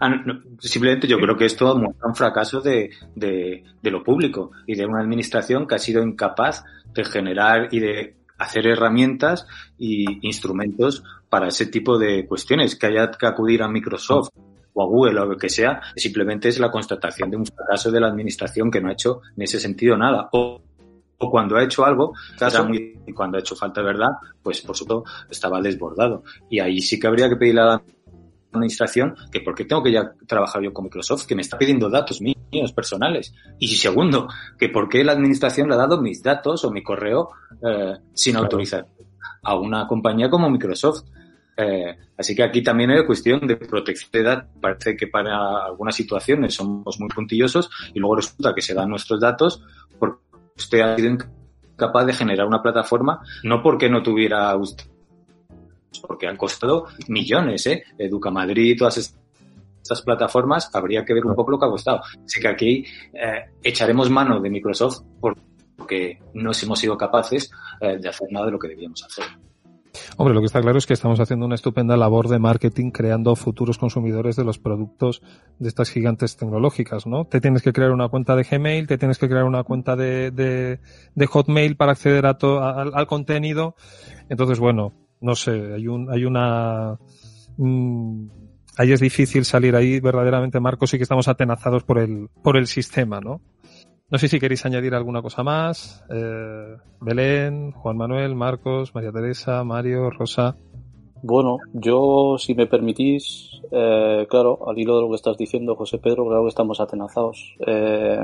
Ah, 0.00 0.10
simplemente 0.58 1.06
yo 1.06 1.18
creo 1.18 1.36
que 1.36 1.44
esto 1.44 1.76
muestra 1.76 2.08
un 2.08 2.14
fracaso 2.14 2.62
de, 2.62 2.88
de, 3.14 3.62
de 3.82 3.90
lo 3.90 4.02
público 4.02 4.52
y 4.66 4.74
de 4.74 4.86
una 4.86 5.02
administración 5.02 5.66
que 5.66 5.74
ha 5.74 5.78
sido 5.78 6.02
incapaz 6.02 6.64
de 6.94 7.04
generar 7.04 7.68
y 7.72 7.80
de 7.80 8.14
hacer 8.38 8.66
herramientas 8.66 9.46
y 9.78 10.26
instrumentos 10.26 11.04
para 11.28 11.48
ese 11.48 11.66
tipo 11.66 11.98
de 11.98 12.26
cuestiones. 12.26 12.76
Que 12.76 12.86
haya 12.86 13.10
que 13.10 13.26
acudir 13.26 13.62
a 13.62 13.68
Microsoft 13.68 14.30
o 14.72 14.82
a 14.82 14.86
Google 14.86 15.20
o 15.20 15.26
lo 15.26 15.36
que 15.36 15.48
sea, 15.48 15.80
simplemente 15.96 16.48
es 16.48 16.58
la 16.58 16.70
constatación 16.70 17.30
de 17.30 17.36
un 17.36 17.46
fracaso 17.46 17.90
de 17.90 18.00
la 18.00 18.08
administración 18.08 18.70
que 18.70 18.80
no 18.80 18.88
ha 18.88 18.92
hecho 18.92 19.20
en 19.36 19.42
ese 19.42 19.60
sentido 19.60 19.96
nada. 19.96 20.28
O, 20.32 20.60
o 21.18 21.30
cuando 21.30 21.56
ha 21.56 21.62
hecho 21.62 21.84
algo, 21.84 22.12
y 23.06 23.12
cuando 23.12 23.36
ha 23.36 23.40
hecho 23.40 23.54
falta 23.54 23.80
de 23.80 23.86
verdad, 23.86 24.10
pues 24.42 24.60
por 24.62 24.76
supuesto 24.76 25.04
estaba 25.30 25.60
desbordado. 25.60 26.24
Y 26.50 26.58
ahí 26.58 26.80
sí 26.80 26.98
que 26.98 27.06
habría 27.06 27.28
que 27.28 27.36
pedirle 27.36 27.60
a 27.60 27.64
la 27.64 27.82
administración 28.52 29.14
que 29.30 29.40
por 29.40 29.54
qué 29.54 29.64
tengo 29.64 29.82
que 29.82 29.92
ya 29.92 30.12
trabajar 30.26 30.62
yo 30.62 30.72
con 30.72 30.84
Microsoft, 30.84 31.26
que 31.26 31.34
me 31.34 31.42
está 31.42 31.56
pidiendo 31.58 31.88
datos 31.88 32.20
míos 32.20 32.33
personales. 32.72 33.34
Y 33.58 33.68
segundo, 33.68 34.28
que 34.58 34.68
por 34.68 34.88
qué 34.88 35.04
la 35.04 35.12
administración 35.12 35.68
le 35.68 35.74
ha 35.74 35.78
dado 35.78 36.00
mis 36.00 36.22
datos 36.22 36.64
o 36.64 36.70
mi 36.70 36.82
correo 36.82 37.30
eh, 37.62 37.94
sin 38.12 38.36
autorizar 38.36 38.86
a 39.42 39.56
una 39.56 39.86
compañía 39.86 40.30
como 40.30 40.50
Microsoft. 40.50 41.04
Eh, 41.56 41.96
así 42.18 42.34
que 42.34 42.42
aquí 42.42 42.62
también 42.62 42.90
hay 42.90 43.06
cuestión 43.06 43.46
de 43.46 43.56
protección 43.56 44.10
de 44.12 44.22
datos. 44.22 44.50
Parece 44.60 44.96
que 44.96 45.06
para 45.06 45.66
algunas 45.66 45.94
situaciones 45.94 46.54
somos 46.54 46.98
muy 46.98 47.08
puntillosos 47.08 47.70
y 47.92 47.98
luego 47.98 48.16
resulta 48.16 48.54
que 48.54 48.62
se 48.62 48.74
dan 48.74 48.88
nuestros 48.88 49.20
datos 49.20 49.62
porque 49.98 50.20
usted 50.56 50.80
ha 50.80 50.96
sido 50.96 51.10
incapaz 51.10 52.06
de 52.06 52.12
generar 52.12 52.46
una 52.46 52.62
plataforma, 52.62 53.20
no 53.42 53.62
porque 53.62 53.88
no 53.88 54.02
tuviera 54.02 54.54
usted 54.56 54.86
porque 56.06 56.26
han 56.26 56.36
costado 56.36 56.86
millones, 57.08 57.66
¿eh? 57.66 57.84
Educa 57.98 58.30
Madrid, 58.30 58.76
todas 58.78 58.98
estas 58.98 59.23
plataformas, 60.02 60.70
habría 60.74 61.04
que 61.04 61.14
ver 61.14 61.24
un 61.24 61.34
poco 61.34 61.52
lo 61.52 61.58
que 61.58 61.66
ha 61.66 61.70
costado. 61.70 62.00
Así 62.24 62.40
que 62.40 62.48
aquí 62.48 62.84
eh, 63.12 63.50
echaremos 63.62 64.10
mano 64.10 64.40
de 64.40 64.50
Microsoft 64.50 65.02
porque 65.20 66.20
no 66.34 66.50
hemos 66.52 66.78
sido 66.78 66.96
capaces 66.96 67.50
eh, 67.80 67.98
de 67.98 68.08
hacer 68.08 68.28
nada 68.30 68.46
de 68.46 68.52
lo 68.52 68.58
que 68.58 68.68
debíamos 68.68 69.04
hacer. 69.04 69.24
Hombre, 70.16 70.34
lo 70.34 70.40
que 70.40 70.46
está 70.46 70.60
claro 70.60 70.78
es 70.78 70.86
que 70.86 70.92
estamos 70.92 71.20
haciendo 71.20 71.46
una 71.46 71.54
estupenda 71.54 71.96
labor 71.96 72.28
de 72.28 72.38
marketing 72.38 72.90
creando 72.90 73.36
futuros 73.36 73.78
consumidores 73.78 74.36
de 74.36 74.44
los 74.44 74.58
productos 74.58 75.22
de 75.58 75.68
estas 75.68 75.90
gigantes 75.90 76.36
tecnológicas, 76.36 77.06
¿no? 77.06 77.26
Te 77.26 77.40
tienes 77.40 77.62
que 77.62 77.72
crear 77.72 77.92
una 77.92 78.08
cuenta 78.08 78.34
de 78.34 78.42
Gmail, 78.42 78.86
te 78.86 78.98
tienes 78.98 79.18
que 79.18 79.28
crear 79.28 79.44
una 79.44 79.62
cuenta 79.62 79.94
de, 79.96 80.30
de, 80.30 80.80
de 81.14 81.26
Hotmail 81.26 81.76
para 81.76 81.92
acceder 81.92 82.26
a 82.26 82.38
to, 82.38 82.62
al, 82.62 82.92
al, 82.94 83.06
contenido. 83.06 83.76
Entonces, 84.28 84.58
bueno, 84.58 84.92
no 85.20 85.34
sé, 85.36 85.74
hay 85.74 85.86
un, 85.86 86.10
hay 86.10 86.24
una, 86.24 86.98
mmm, 87.56 88.26
ahí 88.76 88.92
es 88.92 89.00
difícil 89.00 89.44
salir 89.44 89.76
ahí 89.76 90.00
verdaderamente, 90.00 90.60
Marcos, 90.60 90.94
y 90.94 90.96
que 90.96 91.02
estamos 91.02 91.28
atenazados 91.28 91.84
por 91.84 91.98
el, 91.98 92.28
por 92.42 92.56
el 92.56 92.66
sistema, 92.66 93.20
¿no? 93.20 93.40
No 94.10 94.18
sé 94.18 94.28
si 94.28 94.38
queréis 94.38 94.64
añadir 94.66 94.94
alguna 94.94 95.22
cosa 95.22 95.42
más. 95.42 96.04
Eh, 96.10 96.76
Belén, 97.00 97.72
Juan 97.72 97.96
Manuel, 97.96 98.34
Marcos, 98.34 98.94
María 98.94 99.10
Teresa, 99.10 99.64
Mario, 99.64 100.10
Rosa. 100.10 100.56
Bueno, 101.22 101.56
yo, 101.72 102.36
si 102.38 102.54
me 102.54 102.66
permitís, 102.66 103.62
eh, 103.72 104.26
claro, 104.28 104.68
al 104.68 104.78
hilo 104.78 104.96
de 104.96 105.02
lo 105.02 105.08
que 105.08 105.16
estás 105.16 105.38
diciendo, 105.38 105.74
José 105.74 105.98
Pedro, 105.98 106.26
claro 106.26 106.42
que 106.42 106.50
estamos 106.50 106.80
atenazados. 106.80 107.56
Eh, 107.66 108.18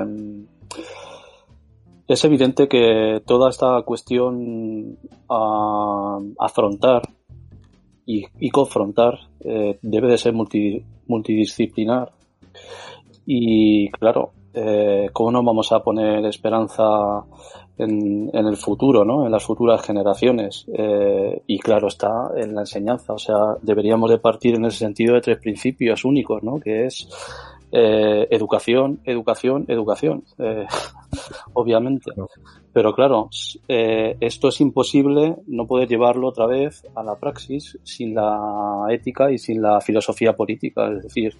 es 2.07 2.25
evidente 2.25 2.67
que 2.67 3.23
toda 3.25 3.49
esta 3.49 3.81
cuestión 3.81 4.97
a 5.29 6.19
afrontar 6.39 7.01
y, 8.05 8.25
y 8.39 8.49
confrontar 8.49 9.19
eh, 9.39 9.77
debe 9.81 10.09
de 10.09 10.17
ser 10.17 10.33
multi, 10.33 10.83
multidisciplinar. 11.07 12.11
Y 13.25 13.89
claro, 13.91 14.31
eh, 14.53 15.09
¿cómo 15.13 15.31
no 15.31 15.43
vamos 15.43 15.71
a 15.71 15.81
poner 15.81 16.25
esperanza 16.25 17.23
en, 17.77 18.29
en, 18.33 18.45
el 18.47 18.57
futuro, 18.57 19.05
¿no? 19.05 19.25
en 19.25 19.31
las 19.31 19.43
futuras 19.43 19.81
generaciones? 19.81 20.65
Eh, 20.73 21.41
y 21.47 21.59
claro 21.59 21.87
está 21.87 22.31
en 22.35 22.55
la 22.55 22.61
enseñanza, 22.61 23.13
o 23.13 23.19
sea, 23.19 23.55
deberíamos 23.61 24.09
de 24.09 24.17
partir 24.17 24.55
en 24.55 24.65
ese 24.65 24.79
sentido 24.79 25.15
de 25.15 25.21
tres 25.21 25.37
principios 25.39 26.03
únicos, 26.03 26.43
¿no? 26.43 26.59
que 26.59 26.85
es 26.85 27.07
eh, 27.71 28.27
educación, 28.29 28.99
educación, 29.05 29.65
educación, 29.69 30.25
eh, 30.39 30.65
obviamente. 31.53 32.11
Pero 32.73 32.93
claro, 32.93 33.29
eh, 33.67 34.15
esto 34.19 34.47
es 34.47 34.61
imposible 34.61 35.35
no 35.47 35.67
poder 35.67 35.89
llevarlo 35.89 36.27
otra 36.27 36.45
vez 36.45 36.83
a 36.95 37.03
la 37.03 37.19
praxis 37.19 37.77
sin 37.83 38.15
la 38.15 38.85
ética 38.89 39.31
y 39.31 39.37
sin 39.37 39.61
la 39.61 39.81
filosofía 39.81 40.33
política. 40.33 40.89
Es 40.91 41.03
decir, 41.03 41.35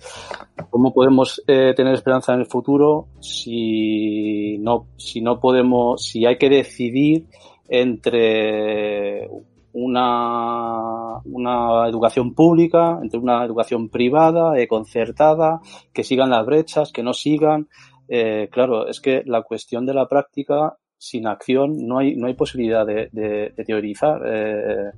¿cómo 0.70 0.94
podemos 0.94 1.42
eh, 1.48 1.74
tener 1.76 1.94
esperanza 1.94 2.34
en 2.34 2.42
el 2.42 2.46
futuro 2.48 3.08
si 3.20 4.58
no, 4.60 4.88
si 4.98 5.22
no 5.22 5.40
podemos, 5.40 6.04
si 6.04 6.26
hay 6.26 6.38
que 6.38 6.50
decidir 6.50 7.28
entre 7.70 9.30
una, 9.74 11.20
una 11.24 11.88
educación 11.88 12.34
pública, 12.34 13.00
entre 13.02 13.20
una 13.20 13.44
educación 13.46 13.90
privada, 13.90 14.60
eh, 14.60 14.68
concertada, 14.68 15.62
que 15.94 16.04
sigan 16.04 16.30
las 16.30 16.46
brechas, 16.46 16.92
que 16.92 17.04
no 17.04 17.14
sigan. 17.14 17.70
Eh, 18.14 18.50
claro, 18.52 18.88
es 18.88 19.00
que 19.00 19.24
la 19.26 19.42
cuestión 19.42 19.86
de 19.86 19.94
la 19.94 20.06
práctica 20.06 20.76
sin 21.02 21.26
acción 21.26 21.88
no 21.88 21.98
hay, 21.98 22.16
no 22.16 22.28
hay 22.28 22.36
posibilidad 22.36 22.86
de, 22.86 23.54
teorizar. 23.66 24.22
Eh, 24.24 24.92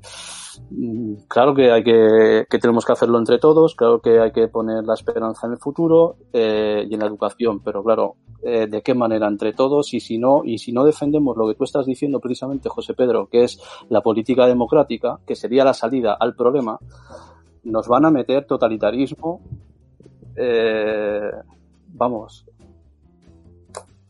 claro 1.30 1.56
que 1.56 1.71
hay 1.71 1.82
que, 1.82 2.45
tenemos 2.60 2.86
que 2.86 2.91
hacerlo 2.91 3.17
entre 3.19 3.39
todos, 3.39 3.73
claro 3.73 4.02
que 4.02 4.19
hay 4.19 4.34
que 4.34 4.49
poner 4.49 4.84
la 4.84 4.95
esperanza 4.95 5.47
en 5.47 5.54
el 5.54 5.60
futuro 5.60 6.17
eh, 6.34 6.86
y 6.89 6.93
en 6.93 6.99
la 6.99 7.06
educación, 7.06 7.62
pero 7.62 7.82
claro, 7.82 8.15
eh, 8.41 8.67
de 8.67 8.82
qué 8.82 8.93
manera 8.93 9.30
entre 9.30 9.54
todos 9.54 9.93
y 9.93 10.02
si 10.02 10.17
no, 10.17 10.41
y 10.43 10.58
si 10.58 10.73
no 10.73 10.84
defendemos 10.84 11.38
lo 11.38 11.47
que 11.47 11.56
tú 11.56 11.63
estás 11.63 11.86
diciendo 11.86 12.19
precisamente, 12.19 12.67
José 12.67 12.93
Pedro, 12.93 13.28
que 13.28 13.45
es 13.45 13.62
la 13.88 14.02
política 14.02 14.45
democrática, 14.45 15.19
que 15.26 15.36
sería 15.36 15.63
la 15.63 15.73
salida 15.73 16.17
al 16.19 16.36
problema, 16.36 16.80
nos 17.63 17.88
van 17.88 18.04
a 18.04 18.12
meter 18.12 18.45
totalitarismo, 18.45 19.39
vamos, 21.93 22.45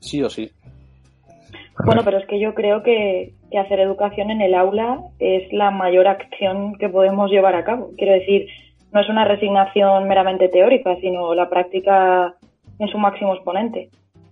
sí 0.04 0.22
o 0.22 0.30
sí. 0.30 0.52
Bueno, 1.86 2.02
pero 2.06 2.20
es 2.20 2.28
que 2.28 2.40
yo 2.40 2.54
creo 2.54 2.84
que, 2.84 3.34
que, 3.50 3.58
hacer 3.58 3.80
educación 3.80 4.30
en 4.30 4.42
el 4.42 4.54
aula 4.54 5.00
es 5.20 5.52
la 5.52 5.72
mayor 5.72 6.08
acción 6.08 6.76
que 6.76 6.88
podemos 6.88 7.32
llevar 7.32 7.56
a 7.56 7.64
cabo. 7.64 7.90
Quiero 7.98 8.14
decir, 8.14 8.48
no 8.92 9.02
es 9.02 9.10
una 9.10 9.26
resignación 9.26 10.08
meramente 10.08 10.50
teórica, 10.50 10.96
sino 11.02 11.34
la 11.34 11.50
práctica 11.50 12.36
en 12.78 12.88
su 12.90 12.98
máximo 13.00 13.34
exponente. 13.34 13.90
De 13.90 13.90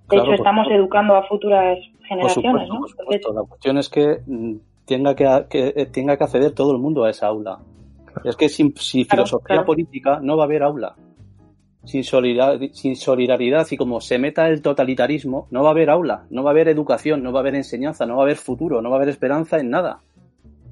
claro, 0.07 0.25
hecho, 0.25 0.33
estamos 0.35 0.67
educando 0.69 1.15
a 1.15 1.27
futuras 1.27 1.79
generaciones, 2.07 2.69
por 2.69 2.89
supuesto, 2.89 3.29
¿no? 3.29 3.33
Por. 3.33 3.43
La 3.43 3.49
cuestión 3.49 3.77
es 3.79 3.89
que 3.89 4.17
mm, 4.25 4.55
tenga 4.85 5.15
que, 5.15 5.45
que, 5.49 5.73
eh, 5.75 5.85
tenga 5.87 6.17
que 6.17 6.23
acceder 6.23 6.51
todo 6.53 6.73
el 6.73 6.77
mundo 6.77 7.05
a 7.05 7.09
esa 7.09 7.27
aula. 7.27 7.57
Es 8.23 8.35
que 8.35 8.49
sin, 8.49 8.75
sin 8.75 9.05
claro, 9.05 9.25
filosofía 9.25 9.63
política 9.63 10.19
no 10.21 10.37
va 10.37 10.43
a 10.43 10.45
haber 10.45 10.63
aula 10.63 10.95
sin 11.83 12.03
solidaridad, 12.03 12.69
sin 12.73 12.95
solidaridad 12.95 13.67
y 13.71 13.77
como 13.77 14.01
se 14.01 14.19
meta 14.19 14.47
el 14.47 14.61
totalitarismo, 14.61 15.47
no 15.49 15.63
va 15.63 15.69
a 15.69 15.71
haber 15.71 15.89
aula, 15.89 16.25
no 16.29 16.43
va 16.43 16.51
a 16.51 16.53
haber 16.53 16.67
educación, 16.67 17.23
no 17.23 17.31
va 17.31 17.39
a 17.39 17.41
haber 17.41 17.55
enseñanza, 17.55 18.05
no 18.05 18.15
va 18.15 18.23
a 18.23 18.25
haber 18.25 18.37
futuro, 18.37 18.81
no 18.81 18.89
va 18.89 18.97
a 18.97 18.99
haber 18.99 19.09
esperanza 19.09 19.59
en 19.59 19.69
nada. 19.69 20.01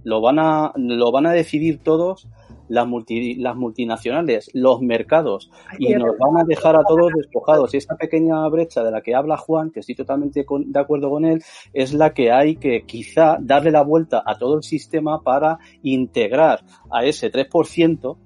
Lo 0.04 0.22
van 0.22 0.40
a, 0.40 0.72
lo 0.76 1.12
van 1.12 1.26
a 1.26 1.34
decidir 1.34 1.80
todos 1.84 2.28
las, 2.70 2.88
multi, 2.88 3.36
las 3.36 3.56
multinacionales, 3.56 4.50
los 4.54 4.82
mercados, 4.82 5.52
y 5.78 5.94
nos 5.96 6.18
van 6.18 6.38
a 6.38 6.46
dejar 6.46 6.76
a 6.78 6.84
todos 6.88 7.12
despojados. 7.14 7.74
Y 7.74 7.78
esa 7.78 7.98
pequeña 7.98 8.48
brecha 8.48 8.84
de 8.84 8.92
la 8.92 9.02
que 9.02 9.16
habla 9.16 9.36
Juan, 9.36 9.72
que 9.72 9.82
estoy 9.82 9.96
totalmente 9.96 10.46
con, 10.46 10.72
de 10.72 10.80
acuerdo 10.80 11.10
con 11.10 11.26
él, 11.26 11.44
es 11.74 11.94
la 11.94 12.14
que 12.14 12.32
hay 12.32 12.56
que 12.56 12.84
quizá 12.86 13.38
darle 13.42 13.72
la 13.72 13.84
vuelta 13.84 14.24
a 14.26 14.38
todo 14.38 14.56
el 14.56 14.64
sistema 14.64 15.22
para 15.22 15.60
integrar 15.84 16.62
a 16.92 17.04
ese 17.04 17.32
3%, 17.32 18.18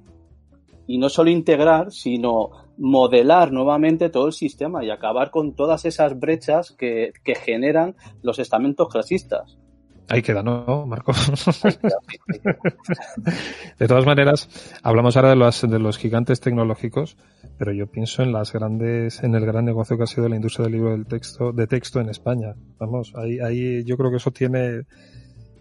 y 0.85 0.97
no 0.97 1.09
solo 1.09 1.29
integrar, 1.29 1.91
sino 1.91 2.51
modelar 2.77 3.51
nuevamente 3.51 4.09
todo 4.09 4.27
el 4.27 4.33
sistema 4.33 4.83
y 4.83 4.89
acabar 4.89 5.31
con 5.31 5.53
todas 5.53 5.85
esas 5.85 6.19
brechas 6.19 6.71
que, 6.71 7.13
que 7.23 7.35
generan 7.35 7.95
los 8.21 8.39
estamentos 8.39 8.89
clasistas. 8.89 9.57
Ahí 10.09 10.21
queda, 10.21 10.43
¿no, 10.43 10.85
Marco? 10.85 11.13
de 13.79 13.87
todas 13.87 14.05
maneras, 14.05 14.49
hablamos 14.83 15.15
ahora 15.15 15.29
de 15.29 15.37
los, 15.37 15.61
de 15.61 15.79
los 15.79 15.97
gigantes 15.97 16.41
tecnológicos, 16.41 17.17
pero 17.57 17.71
yo 17.71 17.87
pienso 17.87 18.21
en 18.21 18.33
las 18.33 18.51
grandes, 18.51 19.23
en 19.23 19.33
el 19.35 19.45
gran 19.45 19.63
negocio 19.63 19.97
que 19.97 20.03
ha 20.03 20.07
sido 20.07 20.27
la 20.27 20.35
industria 20.35 20.65
del 20.65 20.73
libro 20.73 20.91
del 20.91 21.05
texto, 21.05 21.53
de 21.53 21.67
texto 21.67 22.01
en 22.01 22.09
España. 22.09 22.53
Vamos, 22.79 23.13
ahí, 23.15 23.39
ahí 23.39 23.85
yo 23.85 23.95
creo 23.95 24.11
que 24.11 24.17
eso 24.17 24.31
tiene, 24.31 24.79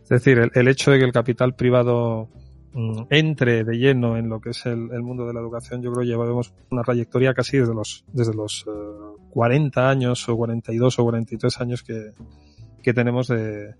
es 0.03 0.09
decir, 0.09 0.39
el, 0.39 0.51
el 0.55 0.69
hecho 0.69 0.91
de 0.91 0.99
que 0.99 1.05
el 1.05 1.13
capital 1.13 1.55
privado 1.55 2.29
mm, 2.75 3.03
entre 3.11 3.65
de 3.65 3.77
lleno 3.77 4.17
en 4.17 4.29
lo 4.29 4.41
que 4.41 4.51
es 4.51 4.67
el, 4.67 4.91
el, 4.93 5.03
mundo 5.03 5.27
de 5.27 5.35
la 5.35 5.41
educación, 5.41 5.83
yo 5.83 5.93
creo 5.93 6.03
que 6.03 6.09
llevamos 6.09 6.55
una 6.71 6.83
trayectoria 6.83 7.35
casi 7.35 7.59
desde 7.59 7.75
los, 7.75 8.05
desde 8.13 8.35
los 8.35 8.67
uh, 8.67 9.19
40 9.31 9.89
años 9.89 10.29
o 10.29 10.37
42 10.37 10.99
o 10.99 11.05
43 11.05 11.61
años 11.61 11.83
que, 11.83 12.13
que 12.83 12.95
tenemos 12.95 13.29
de, 13.29 13.75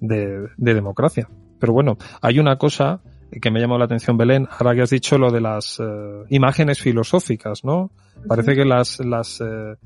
de, 0.00 0.48
de, 0.56 0.74
democracia. 0.74 1.28
Pero 1.58 1.72
bueno, 1.72 1.96
hay 2.20 2.38
una 2.38 2.56
cosa 2.56 3.00
que 3.40 3.50
me 3.50 3.60
llamó 3.60 3.78
la 3.78 3.84
atención, 3.84 4.16
Belén, 4.16 4.48
ahora 4.50 4.74
que 4.74 4.82
has 4.82 4.90
dicho 4.90 5.18
lo 5.18 5.30
de 5.30 5.40
las 5.40 5.78
uh, 5.80 6.24
imágenes 6.28 6.80
filosóficas, 6.80 7.64
¿no? 7.64 7.90
Parece 8.26 8.54
que 8.54 8.64
las, 8.64 9.00
las 9.00 9.40
uh, 9.40 9.76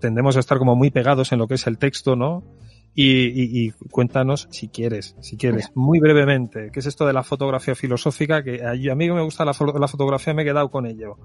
tendemos 0.00 0.36
a 0.36 0.40
estar 0.40 0.58
como 0.58 0.76
muy 0.76 0.90
pegados 0.90 1.32
en 1.32 1.38
lo 1.38 1.48
que 1.48 1.54
es 1.54 1.66
el 1.66 1.78
texto, 1.78 2.16
¿no? 2.16 2.44
Y, 2.94 3.26
y, 3.26 3.66
y, 3.66 3.70
cuéntanos, 3.90 4.46
si 4.50 4.68
quieres, 4.68 5.16
si 5.20 5.36
quieres, 5.36 5.72
muy 5.74 5.98
brevemente, 5.98 6.70
¿qué 6.72 6.78
es 6.78 6.86
esto 6.86 7.06
de 7.06 7.12
la 7.12 7.24
fotografía 7.24 7.74
filosófica? 7.74 8.44
Que 8.44 8.64
a, 8.64 8.94
mí 8.94 9.10
me 9.10 9.22
gusta 9.22 9.44
la, 9.44 9.52
la, 9.78 9.88
fotografía, 9.88 10.32
me 10.32 10.42
he 10.42 10.44
quedado 10.44 10.70
con 10.70 10.86
ello. 10.86 11.16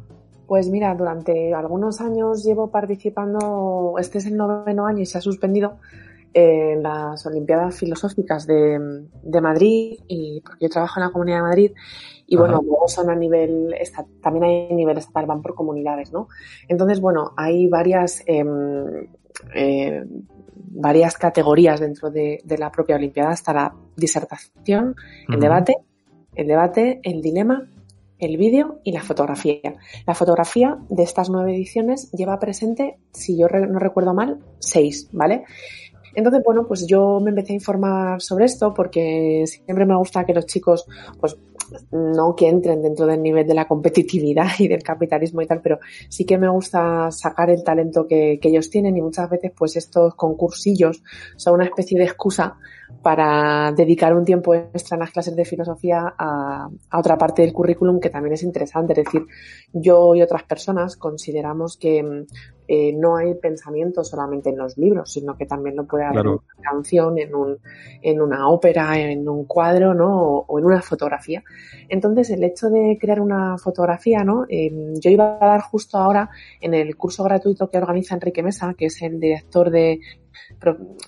Pues 0.47 0.67
mira, 0.69 0.95
durante 0.95 1.53
algunos 1.53 2.01
años 2.01 2.43
llevo 2.43 2.71
participando, 2.71 3.93
este 3.99 4.17
es 4.17 4.25
el 4.25 4.35
noveno 4.35 4.87
año 4.87 5.01
y 5.01 5.05
se 5.05 5.19
ha 5.19 5.21
suspendido, 5.21 5.77
en 6.33 6.83
las 6.83 7.25
Olimpiadas 7.25 7.77
Filosóficas 7.77 8.45
de, 8.45 9.07
de, 9.23 9.41
Madrid 9.41 9.99
y 10.07 10.41
porque 10.41 10.65
yo 10.65 10.69
trabajo 10.69 10.99
en 10.99 11.05
la 11.07 11.11
Comunidad 11.11 11.37
de 11.37 11.43
Madrid 11.43 11.71
y 12.27 12.35
Ajá. 12.35 12.45
bueno, 12.45 12.61
luego 12.63 12.87
son 12.87 13.09
a 13.09 13.15
nivel, 13.15 13.73
también 14.21 14.43
hay 14.43 14.71
a 14.71 14.75
nivel 14.75 14.97
estatal, 14.97 15.25
van 15.25 15.41
por 15.41 15.55
comunidades, 15.55 16.13
¿no? 16.13 16.27
Entonces, 16.67 17.01
bueno, 17.01 17.31
hay 17.35 17.67
varias, 17.67 18.21
eh, 18.27 18.45
eh, 19.53 20.03
varias 20.71 21.17
categorías 21.17 21.79
dentro 21.79 22.09
de, 22.09 22.39
de, 22.43 22.57
la 22.57 22.71
propia 22.71 22.95
Olimpiada, 22.95 23.31
hasta 23.31 23.53
la 23.53 23.73
disertación, 23.95 24.95
el 25.27 25.35
uh 25.35 25.37
-huh. 25.37 25.41
debate, 25.41 25.75
el 26.35 26.47
debate, 26.47 26.99
el 27.03 27.21
dilema, 27.21 27.67
el 28.19 28.37
vídeo 28.37 28.79
y 28.83 28.91
la 28.91 29.01
fotografía. 29.01 29.75
La 30.05 30.13
fotografía 30.13 30.77
de 30.89 31.03
estas 31.03 31.29
nueve 31.29 31.55
ediciones 31.55 32.11
lleva 32.11 32.37
presente, 32.39 32.97
si 33.11 33.37
yo 33.37 33.47
re 33.47 33.65
no 33.67 33.79
recuerdo 33.79 34.13
mal, 34.13 34.39
seis, 34.59 35.09
¿vale? 35.11 35.43
Entonces, 36.15 36.41
bueno, 36.43 36.67
pues 36.67 36.85
yo 36.87 37.19
me 37.19 37.29
empecé 37.29 37.53
a 37.53 37.55
informar 37.55 38.21
sobre 38.21 38.45
esto 38.45 38.73
porque 38.73 39.45
siempre 39.47 39.85
me 39.85 39.95
gusta 39.95 40.25
que 40.25 40.33
los 40.33 40.45
chicos, 40.45 40.85
pues 41.19 41.37
no 41.91 42.35
que 42.35 42.47
entren 42.47 42.81
dentro 42.81 43.05
del 43.05 43.21
nivel 43.21 43.47
de 43.47 43.53
la 43.53 43.67
competitividad 43.67 44.47
y 44.59 44.67
del 44.67 44.83
capitalismo 44.83 45.41
y 45.41 45.47
tal, 45.47 45.61
pero 45.61 45.79
sí 46.09 46.25
que 46.25 46.37
me 46.37 46.49
gusta 46.49 47.11
sacar 47.11 47.49
el 47.49 47.63
talento 47.63 48.07
que, 48.07 48.39
que 48.41 48.49
ellos 48.49 48.69
tienen 48.69 48.97
y 48.97 49.01
muchas 49.01 49.29
veces 49.29 49.51
pues 49.55 49.75
estos 49.75 50.15
concursillos 50.15 51.03
son 51.35 51.55
una 51.55 51.65
especie 51.65 51.97
de 51.97 52.05
excusa 52.05 52.57
para 53.01 53.71
dedicar 53.71 54.13
un 54.13 54.25
tiempo 54.25 54.53
extra 54.53 54.95
en 54.95 55.01
las 55.01 55.11
clases 55.11 55.35
de 55.35 55.45
filosofía 55.45 56.13
a, 56.17 56.69
a, 56.89 56.99
otra 56.99 57.17
parte 57.17 57.41
del 57.41 57.53
currículum 57.53 57.99
que 57.99 58.09
también 58.09 58.33
es 58.33 58.43
interesante. 58.43 58.93
Es 58.93 59.05
decir, 59.05 59.25
yo 59.73 60.15
y 60.15 60.21
otras 60.21 60.43
personas 60.43 60.97
consideramos 60.97 61.77
que 61.77 62.25
eh, 62.71 62.93
no 62.93 63.17
hay 63.17 63.33
pensamiento 63.33 64.03
solamente 64.03 64.49
en 64.49 64.57
los 64.57 64.77
libros, 64.77 65.11
sino 65.11 65.35
que 65.35 65.47
también 65.47 65.75
lo 65.75 65.85
puede 65.85 66.03
haber 66.03 66.21
Claro. 66.21 66.31
en 66.31 66.59
una 66.59 66.71
canción, 66.71 67.17
en, 67.17 67.33
un, 67.33 67.57
en 68.01 68.21
una 68.21 68.47
ópera, 68.49 68.99
en 68.99 69.27
un 69.27 69.45
cuadro, 69.45 69.93
¿no? 69.93 70.21
O, 70.21 70.45
o 70.47 70.59
en 70.59 70.65
una 70.65 70.81
fotografía. 70.81 71.43
Entonces, 71.87 72.29
el 72.29 72.43
hecho 72.43 72.69
de 72.69 72.97
crear 73.01 73.21
una 73.21 73.57
fotografía, 73.57 74.23
¿no? 74.23 74.45
Eh, 74.49 74.71
yo 74.99 75.09
iba 75.09 75.37
a 75.41 75.45
dar 75.47 75.61
justo 75.61 75.97
ahora 75.97 76.29
en 76.61 76.75
el 76.75 76.95
curso 76.95 77.23
gratuito 77.23 77.69
que 77.69 77.77
organiza 77.79 78.13
Enrique 78.13 78.43
Mesa, 78.43 78.75
que 78.77 78.85
es 78.85 79.01
el 79.01 79.19
director 79.19 79.71
de 79.71 79.99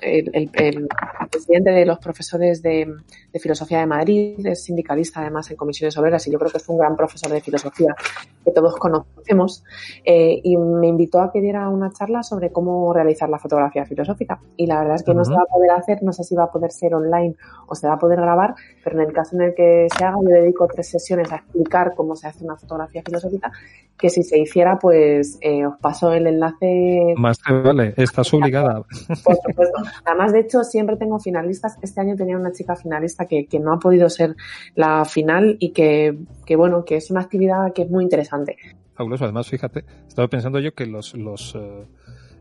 el, 0.02 0.30
el- 0.34 0.50
el 0.54 0.88
presidente 1.30 1.72
de 1.72 1.86
los 1.86 2.00
profesores 2.00 2.62
de, 2.62 2.94
de 3.32 3.40
filosofía 3.40 3.80
de 3.80 3.86
Madrid, 3.86 4.46
es 4.46 4.64
sindicalista 4.64 5.22
además 5.22 5.50
en 5.52 5.58
comisiones 5.58 5.98
obreras 5.98 6.28
y 6.28 6.32
yo 6.32 6.40
creo 6.40 6.52
que 6.52 6.58
es 6.58 6.68
un 6.70 6.78
gran 6.78 6.96
profesor 6.96 7.32
de 7.32 7.42
filosofía 7.42 7.96
que 8.44 8.52
todos 8.52 8.76
conocemos 8.78 9.64
eh, 10.04 10.40
y 10.44 10.58
me 10.58 10.88
invitó 10.88 11.20
a 11.22 11.32
que 11.32 11.42
diera 11.42 11.70
una 11.70 11.92
charla 11.92 12.24
sobre 12.24 12.52
cómo 12.52 12.92
realizar 12.94 13.30
la 13.30 13.40
fotografía 13.40 13.86
filosófica. 13.86 14.40
Y 14.58 14.66
la 14.68 14.80
verdad 14.80 14.96
es 14.96 15.04
que 15.04 15.14
no 15.14 15.24
se 15.24 15.34
va 15.34 15.42
a 15.44 15.46
poder 15.46 15.72
hacer, 15.72 16.02
no 16.04 16.12
sé 16.14 16.24
si 16.24 16.36
va 16.36 16.46
a 16.46 16.52
poder 16.52 16.72
ser 16.72 16.94
online 16.96 17.36
o 17.68 17.76
se 17.76 17.88
va 17.88 17.94
a 17.94 18.00
poder 18.00 18.20
grabar, 18.20 18.56
pero 18.84 19.00
en 19.02 19.08
el 19.08 19.14
caso 19.14 19.36
en 19.36 19.44
el 19.44 19.54
que 19.54 19.88
se 19.98 20.04
haga 20.04 20.18
yo 20.22 20.30
dedico 20.30 20.68
tres 20.68 20.90
sesiones 20.90 21.32
a 21.32 21.38
explicar 21.38 21.94
cómo 21.96 22.16
se 22.16 22.28
hace 22.28 22.44
una 22.44 22.58
fotografía 22.58 23.02
filosófica 23.06 23.52
que 23.98 24.10
si 24.10 24.24
se 24.24 24.40
hiciera 24.40 24.80
pues 24.80 25.38
eh, 25.42 25.66
os 25.66 25.78
paso 25.80 26.12
el 26.12 26.26
enlace. 26.26 27.14
Más 27.18 27.38
te 27.40 27.54
vale, 27.54 27.94
estás 27.98 28.34
obligada. 28.34 28.82
por 29.24 29.36
supuesto. 29.36 29.82
Además, 30.06 30.34
de 30.34 30.40
hecho, 30.40 30.64
siempre 30.64 30.98
tengo 30.98 31.20
finalistas. 31.20 31.78
Este 31.82 32.02
año 32.02 32.16
tenía 32.16 32.38
una 32.38 32.52
chica 32.52 32.76
finalista 32.76 33.26
que, 33.26 33.46
que 33.48 33.60
no 33.60 33.74
ha 33.74 33.80
podido 33.80 34.10
ser 34.10 34.36
la 34.76 35.06
final 35.06 35.58
y 35.60 35.72
que, 35.72 36.18
que, 36.46 36.56
bueno, 36.56 36.86
que 36.86 36.98
es 36.98 37.12
una 37.12 37.22
actividad 37.22 37.74
que 37.74 37.84
es 37.84 37.90
muy 37.90 38.04
interesante. 38.04 38.58
Fabuloso. 38.94 39.24
Además, 39.26 39.50
fíjate, 39.50 39.86
estaba 40.08 40.28
pensando 40.28 40.60
yo 40.60 40.74
que 40.74 40.86
los, 40.86 41.14
los, 41.16 41.56
eh, 41.56 41.86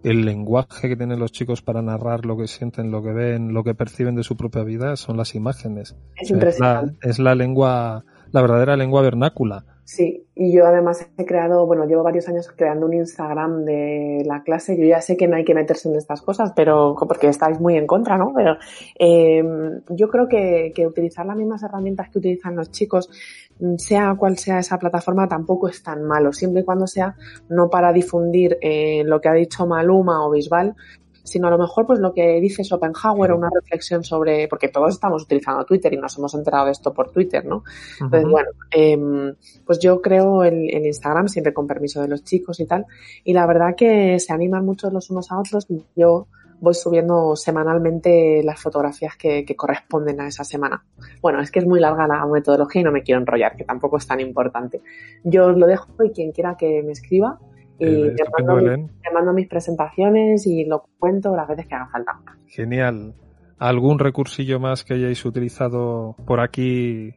el 0.02 0.24
lenguaje 0.24 0.88
que 0.88 0.96
tienen 0.96 1.18
los 1.18 1.32
chicos 1.32 1.62
para 1.62 1.82
narrar 1.82 2.24
lo 2.24 2.36
que 2.36 2.46
sienten, 2.46 2.90
lo 2.90 3.02
que 3.02 3.12
ven, 3.12 3.52
lo 3.52 3.64
que 3.64 3.74
perciben 3.74 4.14
de 4.14 4.22
su 4.22 4.36
propia 4.36 4.62
vida 4.62 4.96
son 4.96 5.16
las 5.16 5.34
imágenes. 5.34 5.96
Es 6.16 6.30
la, 6.30 6.36
impresionante. 6.36 7.08
es 7.08 7.18
la 7.18 7.34
lengua, 7.34 8.04
la 8.32 8.40
verdadera 8.40 8.76
lengua 8.76 9.02
vernácula. 9.02 9.64
Sí, 9.92 10.24
y 10.36 10.52
yo 10.52 10.66
además 10.68 11.04
he 11.18 11.26
creado, 11.26 11.66
bueno, 11.66 11.84
llevo 11.84 12.04
varios 12.04 12.28
años 12.28 12.48
creando 12.54 12.86
un 12.86 12.94
Instagram 12.94 13.64
de 13.64 14.22
la 14.24 14.44
clase. 14.44 14.78
Yo 14.78 14.84
ya 14.84 15.00
sé 15.00 15.16
que 15.16 15.26
no 15.26 15.34
hay 15.34 15.44
que 15.44 15.52
meterse 15.52 15.88
en 15.88 15.96
estas 15.96 16.22
cosas, 16.22 16.52
pero 16.54 16.94
porque 17.08 17.26
estáis 17.26 17.58
muy 17.58 17.76
en 17.76 17.88
contra, 17.88 18.16
¿no? 18.16 18.32
Pero 18.32 18.56
eh, 18.96 19.42
yo 19.88 20.08
creo 20.08 20.28
que, 20.28 20.70
que 20.76 20.86
utilizar 20.86 21.26
las 21.26 21.36
mismas 21.36 21.64
herramientas 21.64 22.08
que 22.08 22.20
utilizan 22.20 22.54
los 22.54 22.70
chicos, 22.70 23.10
mm, 23.58 23.78
sea 23.78 24.14
cual 24.16 24.38
sea 24.38 24.60
esa 24.60 24.78
plataforma, 24.78 25.26
tampoco 25.26 25.66
es 25.66 25.82
tan 25.82 26.04
malo, 26.04 26.32
siempre 26.32 26.62
y 26.62 26.64
cuando 26.64 26.86
sea 26.86 27.16
no 27.48 27.68
para 27.68 27.92
difundir 27.92 28.58
eh, 28.60 29.02
lo 29.04 29.20
que 29.20 29.28
ha 29.28 29.32
dicho 29.32 29.66
Maluma 29.66 30.24
o 30.24 30.30
Bisbal, 30.30 30.76
sino 31.22 31.48
a 31.48 31.50
lo 31.50 31.58
mejor 31.58 31.86
pues 31.86 31.98
lo 31.98 32.12
que 32.12 32.40
dice 32.40 32.64
Schopenhauer, 32.64 33.32
una 33.32 33.48
reflexión 33.52 34.04
sobre, 34.04 34.48
porque 34.48 34.68
todos 34.68 34.94
estamos 34.94 35.22
utilizando 35.22 35.64
Twitter 35.64 35.92
y 35.92 35.96
nos 35.96 36.16
hemos 36.18 36.34
enterado 36.34 36.66
de 36.66 36.72
esto 36.72 36.92
por 36.92 37.10
Twitter, 37.10 37.44
¿no? 37.44 37.64
Entonces, 38.00 38.28
bueno, 38.28 38.50
eh, 38.70 39.34
pues 39.64 39.78
yo 39.78 40.00
creo 40.00 40.44
el 40.44 40.86
Instagram 40.86 41.28
siempre 41.28 41.52
con 41.52 41.66
permiso 41.66 42.00
de 42.00 42.08
los 42.08 42.24
chicos 42.24 42.60
y 42.60 42.66
tal. 42.66 42.86
Y 43.24 43.32
la 43.32 43.46
verdad 43.46 43.74
que 43.76 44.18
se 44.18 44.32
animan 44.32 44.64
mucho 44.64 44.90
los 44.90 45.10
unos 45.10 45.30
a 45.30 45.38
otros. 45.38 45.66
y 45.68 45.82
Yo 45.96 46.26
voy 46.60 46.74
subiendo 46.74 47.34
semanalmente 47.36 48.42
las 48.44 48.60
fotografías 48.60 49.16
que, 49.16 49.44
que 49.44 49.56
corresponden 49.56 50.20
a 50.20 50.28
esa 50.28 50.44
semana. 50.44 50.84
Bueno, 51.20 51.40
es 51.40 51.50
que 51.50 51.60
es 51.60 51.66
muy 51.66 51.80
larga 51.80 52.06
la 52.06 52.24
metodología 52.26 52.82
y 52.82 52.84
no 52.84 52.92
me 52.92 53.02
quiero 53.02 53.20
enrollar, 53.20 53.56
que 53.56 53.64
tampoco 53.64 53.96
es 53.96 54.06
tan 54.06 54.20
importante. 54.20 54.82
Yo 55.24 55.46
os 55.46 55.56
lo 55.56 55.66
dejo 55.66 55.88
y 56.04 56.10
quien 56.10 56.32
quiera 56.32 56.56
que 56.56 56.82
me 56.82 56.92
escriba. 56.92 57.38
Y 57.80 57.84
Eh, 57.84 58.14
te 58.14 58.22
estupendo, 58.22 58.54
mando, 58.54 59.30
te 59.30 59.34
mis 59.34 59.48
presentaciones 59.48 60.46
y 60.46 60.66
lo 60.66 60.84
cuento 60.98 61.34
las 61.34 61.48
veces 61.48 61.66
que 61.66 61.74
haga 61.74 61.88
falta. 61.88 62.20
Genial. 62.46 63.14
¿Algún 63.58 63.98
recursillo 63.98 64.60
más 64.60 64.84
que 64.84 64.94
hayáis 64.94 65.24
utilizado 65.24 66.14
por 66.26 66.40
aquí? 66.40 67.14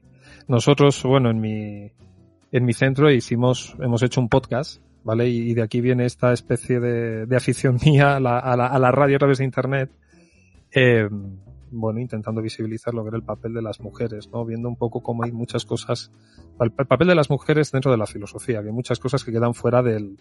Nosotros, 0.47 1.04
bueno, 1.04 1.30
en 1.30 1.39
mi, 1.39 1.91
en 2.52 2.65
mi 2.65 2.73
centro 2.73 3.12
hicimos, 3.12 3.76
hemos 3.80 4.04
hecho 4.04 4.21
un 4.21 4.30
podcast, 4.30 4.82
¿vale? 5.04 5.30
Y, 5.30 5.52
y 5.52 5.54
de 5.54 5.63
aquí 5.63 5.82
viene 5.82 6.06
esta 6.06 6.34
especie 6.34 6.80
de, 6.80 7.26
de 7.26 7.36
afición 7.36 7.78
mía 7.86 8.15
a 8.15 8.19
la, 8.19 8.39
a, 8.39 8.56
la, 8.56 8.67
a 8.67 8.80
la 8.80 8.91
radio 8.91 9.17
a 9.17 9.19
través 9.19 9.39
de 9.39 9.45
internet. 9.45 9.91
Eh, 10.73 11.08
bueno, 11.71 11.99
intentando 11.99 12.41
visibilizar 12.41 12.93
lo 12.93 13.04
que 13.04 13.10
era 13.10 13.17
el 13.17 13.23
papel 13.23 13.54
de 13.54 13.62
las 13.62 13.80
mujeres, 13.82 14.30
¿no? 14.32 14.45
Viendo 14.45 14.69
un 14.69 14.76
poco 14.76 15.02
cómo 15.02 15.23
hay 15.23 15.32
muchas 15.32 15.65
cosas, 15.65 16.12
el 16.60 16.71
papel 16.71 17.08
de 17.08 17.15
las 17.15 17.30
mujeres 17.30 17.71
dentro 17.71 17.91
de 17.91 17.97
la 17.97 18.06
filosofía, 18.06 18.62
que 18.62 18.67
hay 18.67 18.73
muchas 18.73 18.99
cosas 18.99 19.23
que 19.23 19.32
quedan 19.32 19.54
fuera 19.54 19.82
del, 19.82 20.17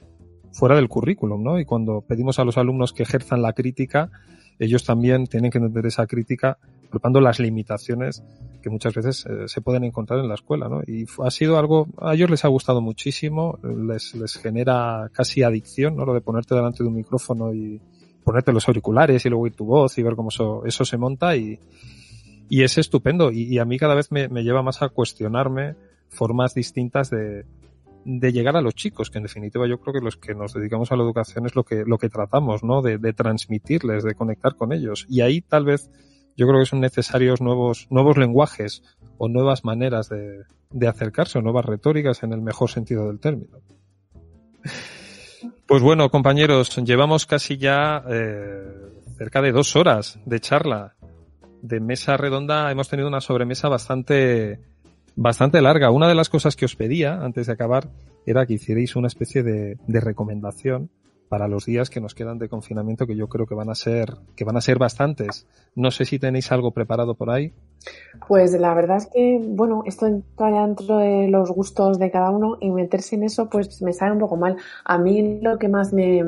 fuera 0.52 0.76
del 0.76 0.88
currículum, 0.88 1.42
¿no? 1.42 1.58
Y 1.58 1.64
cuando 1.64 2.02
pedimos 2.02 2.38
a 2.38 2.44
los 2.44 2.58
alumnos 2.58 2.92
que 2.92 3.02
ejerzan 3.02 3.42
la 3.42 3.52
crítica, 3.52 4.10
ellos 4.58 4.84
también 4.84 5.26
tienen 5.26 5.50
que 5.50 5.58
entender 5.58 5.86
esa 5.86 6.06
crítica, 6.06 6.58
palpando 6.90 7.20
las 7.20 7.40
limitaciones 7.40 8.22
que 8.62 8.70
muchas 8.70 8.94
veces 8.94 9.26
eh, 9.26 9.48
se 9.48 9.60
pueden 9.60 9.82
encontrar 9.84 10.20
en 10.20 10.28
la 10.28 10.34
escuela, 10.34 10.68
¿no? 10.68 10.82
Y 10.86 11.06
ha 11.24 11.30
sido 11.30 11.58
algo, 11.58 11.88
a 11.98 12.14
ellos 12.14 12.30
les 12.30 12.44
ha 12.44 12.48
gustado 12.48 12.80
muchísimo, 12.80 13.58
les, 13.62 14.14
les 14.14 14.36
genera 14.36 15.10
casi 15.12 15.42
adicción, 15.42 15.96
¿no? 15.96 16.04
Lo 16.04 16.14
de 16.14 16.20
ponerte 16.20 16.54
delante 16.54 16.82
de 16.82 16.88
un 16.88 16.94
micrófono 16.94 17.52
y 17.52 17.80
ponerte 18.22 18.52
los 18.52 18.68
auriculares 18.68 19.24
y 19.24 19.30
luego 19.30 19.44
oír 19.44 19.54
tu 19.54 19.64
voz 19.64 19.98
y 19.98 20.02
ver 20.02 20.14
cómo 20.14 20.28
eso, 20.28 20.64
eso 20.64 20.84
se 20.84 20.96
monta 20.96 21.34
y, 21.34 21.58
y 22.48 22.62
es 22.62 22.78
estupendo. 22.78 23.32
Y, 23.32 23.44
y 23.44 23.58
a 23.58 23.64
mí 23.64 23.78
cada 23.78 23.94
vez 23.94 24.12
me, 24.12 24.28
me 24.28 24.44
lleva 24.44 24.62
más 24.62 24.82
a 24.82 24.90
cuestionarme 24.90 25.74
formas 26.08 26.54
distintas 26.54 27.10
de, 27.10 27.46
de 28.04 28.32
llegar 28.32 28.56
a 28.56 28.60
los 28.60 28.74
chicos, 28.74 29.10
que 29.10 29.18
en 29.18 29.24
definitiva 29.24 29.66
yo 29.68 29.78
creo 29.80 29.94
que 29.94 30.04
los 30.04 30.16
que 30.16 30.34
nos 30.34 30.54
dedicamos 30.54 30.90
a 30.92 30.96
la 30.96 31.02
educación 31.02 31.46
es 31.46 31.54
lo 31.54 31.64
que, 31.64 31.84
lo 31.86 31.98
que 31.98 32.08
tratamos, 32.08 32.62
¿no? 32.62 32.82
De, 32.82 32.98
de 32.98 33.12
transmitirles, 33.12 34.04
de 34.04 34.14
conectar 34.14 34.56
con 34.56 34.72
ellos. 34.72 35.06
Y 35.08 35.20
ahí 35.20 35.40
tal 35.40 35.64
vez 35.64 35.90
yo 36.36 36.46
creo 36.46 36.60
que 36.60 36.66
son 36.66 36.80
necesarios 36.80 37.40
nuevos, 37.40 37.86
nuevos 37.90 38.16
lenguajes 38.16 38.82
o 39.18 39.28
nuevas 39.28 39.64
maneras 39.64 40.08
de, 40.08 40.44
de 40.70 40.88
acercarse 40.88 41.38
o 41.38 41.42
nuevas 41.42 41.64
retóricas 41.64 42.22
en 42.22 42.32
el 42.32 42.40
mejor 42.40 42.70
sentido 42.70 43.06
del 43.06 43.20
término. 43.20 43.58
Pues 45.66 45.82
bueno, 45.82 46.10
compañeros, 46.10 46.76
llevamos 46.84 47.26
casi 47.26 47.56
ya 47.56 48.02
eh, 48.08 48.62
cerca 49.16 49.40
de 49.40 49.52
dos 49.52 49.76
horas 49.76 50.18
de 50.26 50.40
charla, 50.40 50.94
de 51.62 51.80
mesa 51.80 52.16
redonda. 52.16 52.70
Hemos 52.70 52.88
tenido 52.88 53.08
una 53.08 53.20
sobremesa 53.20 53.68
bastante, 53.68 54.60
bastante 55.16 55.60
larga. 55.60 55.90
Una 55.90 56.08
de 56.08 56.14
las 56.14 56.28
cosas 56.28 56.56
que 56.56 56.64
os 56.64 56.76
pedía 56.76 57.22
antes 57.22 57.46
de 57.46 57.52
acabar 57.52 57.88
era 58.26 58.46
que 58.46 58.54
hicierais 58.54 58.96
una 58.96 59.08
especie 59.08 59.42
de, 59.42 59.76
recomendación 59.86 60.90
para 61.28 61.48
los 61.48 61.64
días 61.64 61.88
que 61.88 62.00
nos 62.00 62.14
quedan 62.14 62.38
de 62.38 62.50
confinamiento, 62.50 63.06
que 63.06 63.16
yo 63.16 63.26
creo 63.28 63.46
que 63.46 63.54
van 63.54 63.70
a 63.70 63.74
ser, 63.74 64.16
que 64.36 64.44
van 64.44 64.56
a 64.58 64.60
ser 64.60 64.78
bastantes. 64.78 65.46
No 65.74 65.90
sé 65.90 66.04
si 66.04 66.18
tenéis 66.18 66.52
algo 66.52 66.72
preparado 66.72 67.14
por 67.14 67.30
ahí. 67.30 67.54
Pues 68.28 68.52
la 68.52 68.74
verdad 68.74 68.98
es 68.98 69.08
que, 69.12 69.40
bueno, 69.42 69.82
esto 69.86 70.06
ya 70.38 70.66
dentro 70.66 70.98
de 70.98 71.28
los 71.28 71.50
gustos 71.50 71.98
de 71.98 72.10
cada 72.10 72.30
uno 72.30 72.58
y 72.60 72.70
meterse 72.70 73.16
en 73.16 73.24
eso 73.24 73.48
pues 73.48 73.80
me 73.80 73.94
sale 73.94 74.12
un 74.12 74.18
poco 74.18 74.36
mal. 74.36 74.56
A 74.84 74.98
mí 74.98 75.40
lo 75.40 75.58
que 75.58 75.68
más 75.68 75.94
me, 75.94 76.22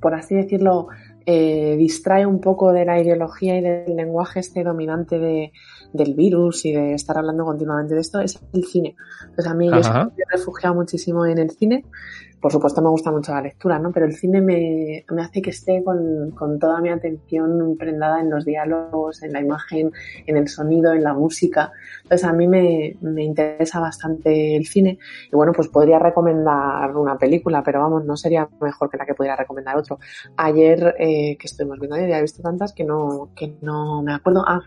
por 0.00 0.14
así 0.14 0.34
decirlo, 0.34 0.88
eh, 1.26 1.76
distrae 1.76 2.24
un 2.24 2.40
poco 2.40 2.72
de 2.72 2.86
la 2.86 2.98
ideología 2.98 3.58
y 3.58 3.60
del 3.60 3.94
lenguaje 3.94 4.40
este 4.40 4.64
dominante 4.64 5.18
de, 5.18 5.52
del 5.92 6.14
virus 6.14 6.64
y 6.64 6.72
de 6.72 6.94
estar 6.94 7.18
hablando 7.18 7.44
continuamente 7.44 7.94
de 7.94 8.00
esto 8.00 8.20
es 8.20 8.38
el 8.52 8.64
cine. 8.64 8.96
Pues 9.34 9.46
a 9.46 9.54
mí 9.54 9.66
yo 9.66 9.72
me 9.72 9.78
he 9.80 10.36
refugiado 10.36 10.74
muchísimo 10.74 11.26
en 11.26 11.38
el 11.38 11.50
cine. 11.50 11.84
Por 12.40 12.50
supuesto 12.52 12.80
me 12.80 12.88
gusta 12.88 13.10
mucho 13.10 13.32
la 13.32 13.42
lectura, 13.42 13.78
¿no? 13.78 13.92
Pero 13.92 14.06
el 14.06 14.14
cine 14.14 14.40
me, 14.40 15.04
me 15.10 15.22
hace 15.22 15.42
que 15.42 15.50
esté 15.50 15.84
con, 15.84 16.30
con 16.30 16.58
toda 16.58 16.80
mi 16.80 16.88
atención 16.88 17.76
prendada 17.78 18.20
en 18.20 18.30
los 18.30 18.44
diálogos, 18.44 19.22
en 19.22 19.32
la 19.32 19.40
imagen, 19.40 19.92
en 20.26 20.36
el 20.36 20.48
sonido, 20.48 20.92
en 20.92 21.02
la 21.02 21.12
música. 21.12 21.72
Entonces 22.02 22.26
a 22.26 22.32
mí 22.32 22.48
me, 22.48 22.96
me 23.02 23.24
interesa 23.24 23.80
bastante 23.80 24.56
el 24.56 24.66
cine 24.66 24.98
y 25.30 25.36
bueno, 25.36 25.52
pues 25.52 25.68
podría 25.68 25.98
recomendar 25.98 26.96
una 26.96 27.18
película, 27.18 27.62
pero 27.62 27.80
vamos, 27.80 28.04
no 28.04 28.16
sería 28.16 28.48
mejor 28.60 28.90
que 28.90 28.96
la 28.96 29.06
que 29.06 29.14
pudiera 29.14 29.36
recomendar 29.36 29.76
otro. 29.76 29.98
Ayer 30.36 30.94
eh, 30.98 31.36
que 31.38 31.46
estuvimos 31.46 31.78
viendo, 31.78 31.96
ya 31.96 32.18
he 32.18 32.22
visto 32.22 32.42
tantas 32.42 32.72
que 32.72 32.84
no, 32.84 33.30
que 33.36 33.54
no 33.60 34.02
me 34.02 34.14
acuerdo. 34.14 34.44
Ah, 34.46 34.62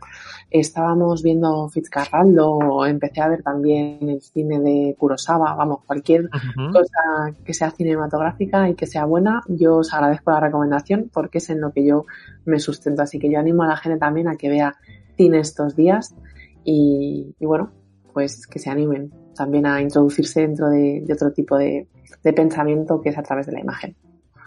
estábamos 0.50 1.24
viendo 1.24 1.70
Fitzcarraldo, 1.70 2.86
empecé 2.86 3.22
a 3.22 3.30
ver 3.30 3.44
también 3.44 4.10
el 4.10 4.22
cine 4.22 4.60
de 4.60 4.96
Kurosawa, 4.98 5.56
vamos, 5.56 5.80
cualquier 5.86 6.30
cosa 6.72 7.34
que 7.44 7.54
sea 7.54 7.63
cinematográfica 7.72 8.70
y 8.70 8.76
que 8.76 8.88
sea 8.88 9.06
buena, 9.06 9.42
yo 9.48 9.78
os 9.78 9.94
agradezco 9.94 10.32
la 10.32 10.40
recomendación 10.40 11.10
porque 11.14 11.40
es 11.40 11.50
en 11.50 11.62
lo 11.62 11.72
que 11.72 11.86
yo 11.86 12.06
me 12.46 12.60
sustento. 12.60 13.02
Así 13.02 13.20
que 13.20 13.32
yo 13.32 13.40
animo 13.40 13.64
a 13.64 13.68
la 13.68 13.78
gente 13.78 14.00
también 14.00 14.28
a 14.28 14.36
que 14.36 14.50
vea 14.50 14.76
cine 15.16 15.40
estos 15.40 15.76
días 15.76 16.16
y, 16.64 17.36
y 17.40 17.46
bueno, 17.46 17.72
pues 18.14 18.48
que 18.48 18.60
se 18.60 18.70
animen 18.70 19.12
también 19.36 19.66
a 19.66 19.82
introducirse 19.82 20.42
dentro 20.42 20.70
de, 20.70 21.04
otro 21.12 21.32
tipo 21.32 21.58
de, 21.58 21.88
pensamiento 22.36 23.02
que 23.02 23.10
es 23.10 23.18
a 23.18 23.24
través 23.24 23.48
de 23.48 23.54
la 23.54 23.60
imagen. 23.60 23.96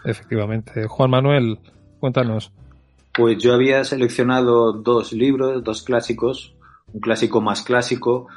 Efectivamente. 0.03 0.87
Juan 0.87 1.11
Manuel, 1.11 1.59
cuéntanos. 1.99 2.51
Pues 3.13 3.37
yo 3.41 3.53
había 3.53 3.83
seleccionado 3.83 4.73
dos 4.73 5.11
libros, 5.11 5.63
dos 5.63 5.83
clásicos, 5.83 6.55
un 6.93 7.01
clásico 7.01 7.41
más 7.41 7.63
clásico, 7.63 8.27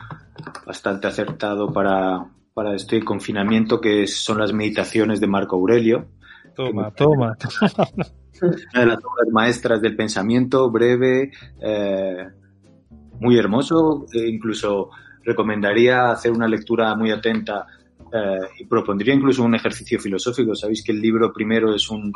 bastante 0.66 1.06
acertado 1.06 1.72
para, 1.72 2.26
para 2.54 2.74
este 2.74 3.02
confinamiento, 3.04 3.80
que 3.80 4.06
son 4.06 4.38
las 4.38 4.52
meditaciones 4.52 5.20
de 5.20 5.26
Marco 5.26 5.56
Aurelio. 5.56 6.08
Toma, 6.54 6.90
toma. 6.90 7.36
Una 8.42 8.80
de 8.80 8.86
las 8.86 8.98
obras 8.98 9.28
maestras 9.32 9.80
del 9.82 9.96
pensamiento, 9.96 10.70
breve, 10.70 11.30
eh, 11.60 12.28
muy 13.20 13.38
hermoso, 13.38 14.06
e 14.12 14.28
incluso 14.28 14.90
recomendaría 15.22 16.10
hacer 16.10 16.32
una 16.32 16.48
lectura 16.48 16.94
muy 16.94 17.10
atenta 17.10 17.66
eh, 18.12 18.38
y 18.58 18.64
propondría 18.64 19.14
incluso 19.14 19.44
un 19.44 19.54
ejercicio 19.54 20.00
filosófico. 20.00 20.54
Sabéis 20.54 20.82
que 20.82 20.92
el 20.92 21.00
libro 21.00 21.32
primero 21.32 21.74
es, 21.74 21.90
un, 21.90 22.12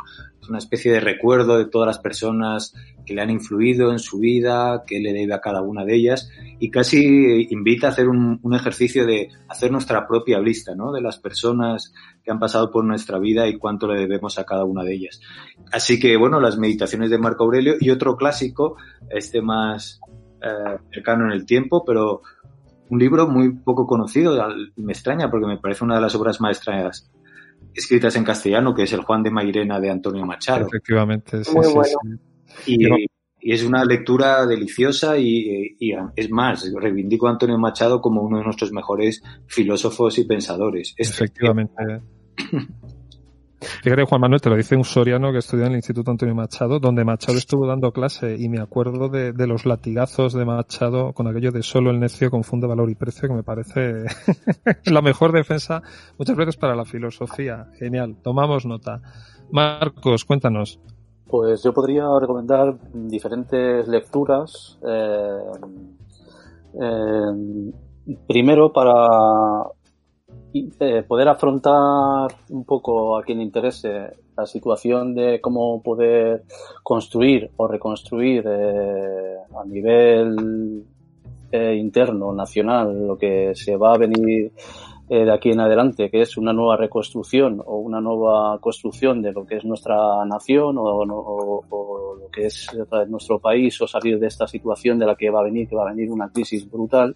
una 0.49 0.57
especie 0.57 0.91
de 0.91 0.99
recuerdo 0.99 1.57
de 1.57 1.65
todas 1.65 1.87
las 1.87 1.99
personas 1.99 2.73
que 3.05 3.13
le 3.13 3.21
han 3.21 3.29
influido 3.29 3.91
en 3.91 3.99
su 3.99 4.19
vida, 4.19 4.83
que 4.85 4.99
le 4.99 5.13
debe 5.13 5.33
a 5.33 5.39
cada 5.39 5.61
una 5.61 5.85
de 5.85 5.95
ellas 5.95 6.29
y 6.59 6.69
casi 6.69 7.47
invita 7.49 7.87
a 7.87 7.89
hacer 7.91 8.09
un, 8.09 8.39
un 8.41 8.55
ejercicio 8.55 9.05
de 9.05 9.29
hacer 9.47 9.71
nuestra 9.71 10.05
propia 10.07 10.39
lista, 10.39 10.75
¿no? 10.75 10.91
De 10.91 11.01
las 11.01 11.17
personas 11.17 11.93
que 12.23 12.31
han 12.31 12.39
pasado 12.39 12.71
por 12.71 12.83
nuestra 12.83 13.19
vida 13.19 13.47
y 13.47 13.57
cuánto 13.57 13.87
le 13.87 13.99
debemos 13.99 14.37
a 14.37 14.45
cada 14.45 14.65
una 14.65 14.83
de 14.83 14.95
ellas. 14.95 15.21
Así 15.71 15.99
que, 15.99 16.17
bueno, 16.17 16.41
las 16.41 16.57
meditaciones 16.57 17.09
de 17.09 17.19
Marco 17.19 17.43
Aurelio 17.43 17.75
y 17.79 17.89
otro 17.89 18.17
clásico, 18.17 18.75
este 19.09 19.41
más 19.41 20.01
eh, 20.41 20.77
cercano 20.91 21.25
en 21.25 21.31
el 21.31 21.45
tiempo, 21.45 21.85
pero 21.85 22.21
un 22.89 22.99
libro 22.99 23.27
muy 23.27 23.53
poco 23.53 23.87
conocido, 23.87 24.37
me 24.75 24.93
extraña 24.93 25.29
porque 25.29 25.47
me 25.47 25.57
parece 25.57 25.83
una 25.83 25.95
de 25.95 26.01
las 26.01 26.15
obras 26.15 26.39
maestras 26.39 27.09
escritas 27.73 28.15
en 28.15 28.23
castellano, 28.23 28.73
que 28.73 28.83
es 28.83 28.93
el 28.93 29.01
Juan 29.01 29.23
de 29.23 29.31
Mairena 29.31 29.79
de 29.79 29.89
Antonio 29.89 30.25
Machado. 30.25 30.67
Efectivamente, 30.67 31.43
sí, 31.43 31.51
muy 31.53 31.67
bueno. 31.73 32.19
Y, 32.65 33.07
es 33.47 33.63
una 33.63 33.85
lectura 33.85 34.43
deliciosa 34.47 35.19
y, 35.19 35.77
es 36.15 36.31
más, 36.31 36.67
reivindico 36.73 37.27
a 37.27 37.31
Antonio 37.31 37.59
Machado 37.59 38.01
como 38.01 38.23
uno 38.23 38.39
de 38.39 38.43
nuestros 38.43 38.71
mejores 38.71 39.21
filósofos 39.45 40.17
y 40.17 40.23
pensadores. 40.23 40.95
Efectivamente. 40.97 42.01
Fíjate, 43.59 44.03
Juan 44.03 44.21
Manuel, 44.21 44.41
te 44.41 44.49
lo 44.49 44.55
dice 44.55 44.75
un 44.75 44.83
soriano 44.83 45.31
que 45.31 45.39
estudia 45.39 45.65
en 45.65 45.71
el 45.71 45.77
Instituto 45.77 46.11
Antonio 46.11 46.35
Machado, 46.35 46.79
donde 46.79 47.05
Machado 47.05 47.37
estuvo 47.37 47.65
dando 47.65 47.91
clase 47.91 48.35
y 48.37 48.49
me 48.49 48.59
acuerdo 48.59 49.09
de, 49.09 49.33
los 49.47 49.65
latigazos 49.65 50.33
de 50.33 50.45
Machado 50.45 51.13
con 51.13 51.27
aquello 51.27 51.51
de 51.51 51.63
solo 51.63 51.91
el 51.91 51.99
necio 51.99 52.29
confunde 52.29 52.67
valor 52.67 52.89
y 52.89 52.95
precio, 52.95 53.29
que 53.29 53.35
me 53.35 53.43
parece 53.43 54.05
la 54.85 55.01
mejor 55.01 55.31
defensa 55.31 55.81
muchas 56.17 56.35
veces 56.35 56.57
para 56.57 56.75
la 56.75 56.85
filosofía. 56.85 57.67
Genial, 57.77 58.17
tomamos 58.21 58.65
nota. 58.65 59.01
Marcos, 59.51 60.25
cuéntanos. 60.25 60.79
Pues 61.27 61.63
yo 61.63 61.73
podría 61.73 62.05
recomendar 62.19 62.77
diferentes 62.93 63.87
lecturas. 63.87 64.77
Eh, 64.87 65.39
eh, 66.81 67.71
primero 68.27 68.71
para 68.71 69.69
poder 71.07 71.27
afrontar 71.27 72.33
un 72.49 72.63
poco 72.63 73.17
a 73.17 73.23
quien 73.23 73.41
interese 73.41 74.11
la 74.37 74.45
situación 74.45 75.13
de 75.13 75.39
cómo 75.41 75.81
poder 75.81 76.43
construir 76.83 77.51
o 77.57 77.67
reconstruir 77.67 78.43
eh, 78.47 79.37
a 79.57 79.65
nivel 79.65 80.83
eh, 81.51 81.75
interno, 81.75 82.33
nacional, 82.33 83.07
lo 83.07 83.17
que 83.17 83.53
se 83.55 83.75
va 83.75 83.93
a 83.93 83.97
venir 83.97 84.51
de 85.07 85.31
aquí 85.31 85.51
en 85.51 85.59
adelante, 85.59 86.09
que 86.09 86.21
es 86.21 86.35
una 86.35 86.51
nueva 86.51 86.77
reconstrucción 86.77 87.61
o 87.63 87.77
una 87.77 88.01
nueva 88.01 88.57
construcción 88.59 89.21
de 89.21 89.31
lo 89.33 89.45
que 89.45 89.57
es 89.57 89.63
nuestra 89.63 90.25
nación 90.25 90.77
o, 90.79 91.05
lo 91.05 92.27
que 92.31 92.47
es 92.47 92.75
nuestro 93.07 93.37
país 93.37 93.79
o 93.81 93.87
salir 93.87 94.17
de 94.17 94.25
esta 94.25 94.47
situación 94.47 94.97
de 94.97 95.05
la 95.05 95.15
que 95.15 95.29
va 95.29 95.41
a 95.41 95.43
venir, 95.43 95.67
que 95.67 95.75
va 95.75 95.83
a 95.83 95.93
venir 95.93 96.09
una 96.09 96.29
crisis 96.29 96.67
brutal 96.69 97.15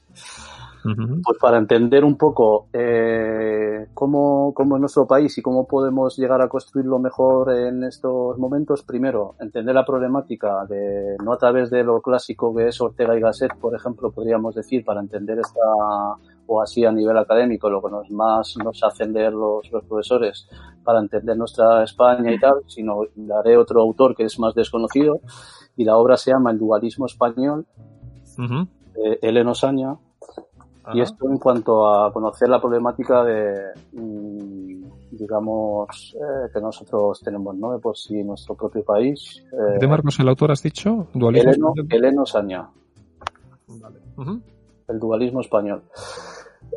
pues 0.84 1.38
para 1.40 1.58
entender 1.58 2.06
un 2.06 2.18
poco 2.18 2.68
eh, 2.72 3.88
cómo, 3.94 4.54
cómo 4.54 4.76
es 4.76 4.80
nuestro 4.80 5.06
país 5.06 5.38
y 5.38 5.42
cómo 5.42 5.68
podemos 5.68 6.18
llegar 6.18 6.42
a 6.42 6.48
construirlo 6.48 7.00
mejor 7.00 7.54
en 7.54 7.84
estos 7.84 8.38
momentos, 8.38 8.84
primero, 8.84 9.36
entender 9.40 9.76
la 9.76 9.86
problemática 9.86 10.66
de, 10.66 11.18
no 11.24 11.34
a 11.34 11.38
través 11.38 11.70
de 11.70 11.84
lo 11.84 12.02
clásico 12.02 12.56
que 12.56 12.68
es 12.68 12.80
Ortega 12.80 13.18
y 13.18 13.20
Gasset, 13.20 13.56
por 13.60 13.76
ejemplo, 13.76 14.12
podríamos 14.12 14.56
decir, 14.56 14.86
para 14.86 15.02
entender 15.02 15.40
esta, 15.40 15.60
o 16.48 16.62
así 16.62 16.86
a 16.86 16.92
nivel 16.92 17.18
académico, 17.18 17.70
lo 17.70 17.82
que 17.82 17.92
nos 17.92 18.10
más 18.12 18.56
nos 18.64 18.84
hacen 18.84 19.14
leer 19.14 19.34
los, 19.34 19.70
los 19.72 19.84
profesores 19.84 20.48
para 20.84 21.00
entender 21.00 21.38
nuestra 21.38 21.84
España 21.84 22.32
y 22.32 22.40
tal, 22.40 22.62
sino 22.68 23.02
daré 23.16 23.58
otro 23.58 23.82
autor 23.82 24.16
que 24.16 24.24
es 24.24 24.40
más 24.40 24.56
desconocido 24.56 25.22
y 25.76 25.86
la 25.86 25.98
obra 25.98 26.18
se 26.18 26.32
llama 26.32 26.52
El 26.52 26.60
dualismo 26.60 27.06
español, 27.06 27.66
de 28.38 29.20
Eleno 29.22 29.54
Saña, 29.54 29.98
y 30.94 31.02
esto 31.02 31.30
en 31.30 31.38
cuanto 31.38 31.88
a 31.88 32.12
conocer 32.12 32.50
la 32.50 32.60
problemática 32.60 33.24
de, 33.24 33.72
mm, 33.94 34.84
digamos, 35.12 36.16
eh, 36.16 36.50
que 36.54 36.62
nosotros 36.62 37.20
tenemos, 37.22 37.56
¿no? 37.56 37.74
De 37.74 37.80
por 37.80 37.98
sí 37.98 38.24
nuestro 38.24 38.56
propio 38.56 38.84
país. 38.84 39.44
Eh, 39.52 39.80
¿De 39.80 39.88
Marcos 39.88 40.20
el 40.20 40.30
autor 40.30 40.52
has 40.52 40.64
dicho? 40.64 41.08
¿Dualismo 41.14 41.74
Eleno, 41.90 42.26
Saña. 42.26 42.70
El 44.88 45.00
dualismo 45.00 45.42
español. 45.42 45.84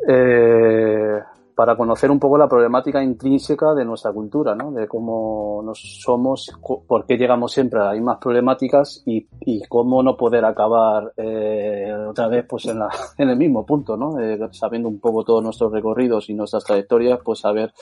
Eh, 0.07 1.19
para 1.55 1.75
conocer 1.75 2.09
un 2.09 2.19
poco 2.19 2.37
la 2.37 2.47
problemática 2.47 3.03
intrínseca 3.03 3.73
de 3.73 3.85
nuestra 3.85 4.11
cultura, 4.11 4.55
¿no? 4.55 4.71
De 4.71 4.87
cómo 4.87 5.61
nos 5.63 5.79
somos, 6.01 6.51
por 6.87 7.05
qué 7.05 7.17
llegamos 7.17 7.51
siempre 7.51 7.79
a 7.79 7.85
las 7.85 7.93
mismas 7.93 8.17
problemáticas 8.19 9.03
y, 9.05 9.27
cómo 9.69 10.03
no 10.03 10.17
poder 10.17 10.45
acabar 10.45 11.13
eh, 11.17 11.93
otra 12.09 12.27
vez 12.27 12.45
pues 12.47 12.65
en, 12.65 12.79
la, 12.79 12.89
en 13.17 13.29
el 13.29 13.37
mismo 13.37 13.65
punto, 13.65 13.95
¿no? 13.95 14.19
Eh, 14.19 14.39
sabiendo 14.51 14.89
un 14.89 14.99
poco 14.99 15.23
todos 15.23 15.43
nuestros 15.43 15.71
recorridos 15.71 16.29
y 16.29 16.33
nuestras 16.33 16.63
trayectorias, 16.63 17.19
pues 17.23 17.39
saber 17.39 17.73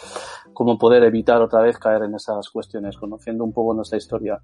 cómo 0.53 0.77
poder 0.77 1.03
evitar 1.03 1.41
otra 1.41 1.61
vez 1.61 1.77
caer 1.77 2.03
en 2.03 2.15
esas 2.15 2.49
cuestiones, 2.49 2.97
conociendo 2.97 3.43
un 3.43 3.53
poco 3.53 3.73
nuestra 3.73 3.97
historia. 3.97 4.41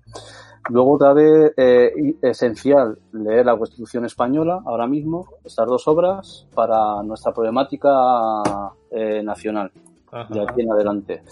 Luego 0.69 0.93
otra 0.93 1.13
vez 1.13 1.53
eh, 1.57 1.91
esencial 2.21 2.97
leer 3.13 3.45
la 3.45 3.57
Constitución 3.57 4.05
española 4.05 4.61
ahora 4.65 4.87
mismo, 4.87 5.25
estas 5.43 5.67
dos 5.67 5.87
obras, 5.87 6.47
para 6.53 7.01
nuestra 7.03 7.33
problemática 7.33 8.43
eh, 8.91 9.21
nacional 9.23 9.71
de 10.30 10.41
aquí 10.41 10.62
en 10.62 10.71
adelante. 10.71 11.23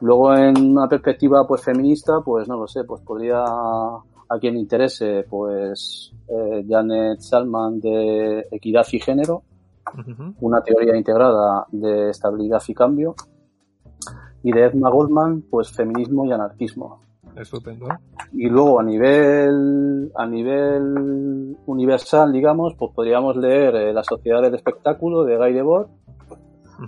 Luego 0.00 0.34
en 0.34 0.70
una 0.70 0.88
perspectiva 0.88 1.46
pues 1.46 1.62
feminista, 1.62 2.20
pues 2.24 2.46
no 2.46 2.56
lo 2.56 2.66
sé, 2.66 2.84
pues 2.84 3.02
podría 3.02 3.44
a 3.44 4.38
quien 4.38 4.56
interese, 4.56 5.24
pues 5.28 6.12
eh, 6.28 6.64
Janet 6.68 7.20
Salman 7.20 7.80
de 7.80 8.46
Equidad 8.50 8.86
y 8.92 9.00
Género, 9.00 9.42
una 10.40 10.60
teoría 10.60 10.94
integrada 10.96 11.66
de 11.72 12.10
estabilidad 12.10 12.62
y 12.68 12.74
cambio, 12.74 13.14
y 14.42 14.52
de 14.52 14.64
Edna 14.66 14.90
Goldman, 14.90 15.44
pues 15.50 15.72
feminismo 15.72 16.26
y 16.26 16.32
anarquismo. 16.32 17.00
Estupendo. 17.34 17.86
Y 18.32 18.48
luego 18.48 18.80
a 18.80 18.82
nivel 18.82 20.10
a 20.14 20.26
nivel 20.26 21.56
universal, 21.66 22.32
digamos, 22.32 22.74
pues 22.76 22.92
podríamos 22.92 23.36
leer 23.36 23.76
eh, 23.76 23.92
La 23.92 24.02
sociedad 24.02 24.42
del 24.42 24.56
espectáculo 24.56 25.24
de 25.24 25.36
Guy 25.36 25.52
Debord 25.52 25.88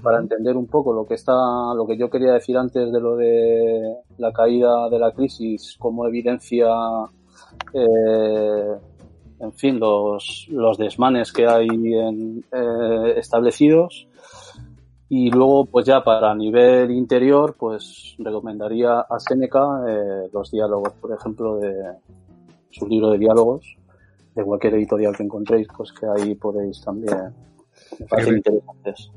para 0.02 0.18
entender 0.18 0.56
un 0.56 0.66
poco 0.66 0.92
lo 0.92 1.06
que 1.06 1.14
está, 1.14 1.32
lo 1.74 1.86
que 1.86 1.96
yo 1.96 2.08
quería 2.08 2.32
decir 2.32 2.56
antes 2.56 2.92
de 2.92 3.00
lo 3.00 3.16
de 3.16 3.96
la 4.18 4.32
caída 4.32 4.88
de 4.88 4.98
la 4.98 5.12
crisis 5.12 5.76
como 5.78 6.06
evidencia, 6.06 6.68
eh, 7.74 8.74
en 9.40 9.52
fin, 9.54 9.80
los, 9.80 10.46
los 10.50 10.78
desmanes 10.78 11.32
que 11.32 11.46
hay 11.46 11.66
en, 11.68 12.44
eh, 12.52 13.14
establecidos. 13.16 14.06
Y 15.08 15.30
luego, 15.32 15.64
pues 15.64 15.86
ya 15.86 16.04
para 16.04 16.34
nivel 16.36 16.92
interior, 16.92 17.56
pues 17.58 18.14
recomendaría 18.18 19.00
a 19.00 19.18
Seneca 19.18 19.82
eh, 19.88 20.28
los 20.32 20.52
diálogos, 20.52 20.92
por 21.00 21.12
ejemplo, 21.12 21.56
de 21.56 21.74
su 22.70 22.86
libro 22.86 23.10
de 23.10 23.18
diálogos, 23.18 23.76
de 24.36 24.44
cualquier 24.44 24.74
editorial 24.74 25.16
que 25.16 25.24
encontréis, 25.24 25.66
pues 25.76 25.92
que 25.92 26.06
ahí 26.06 26.36
podéis 26.36 26.80
también 26.80 27.34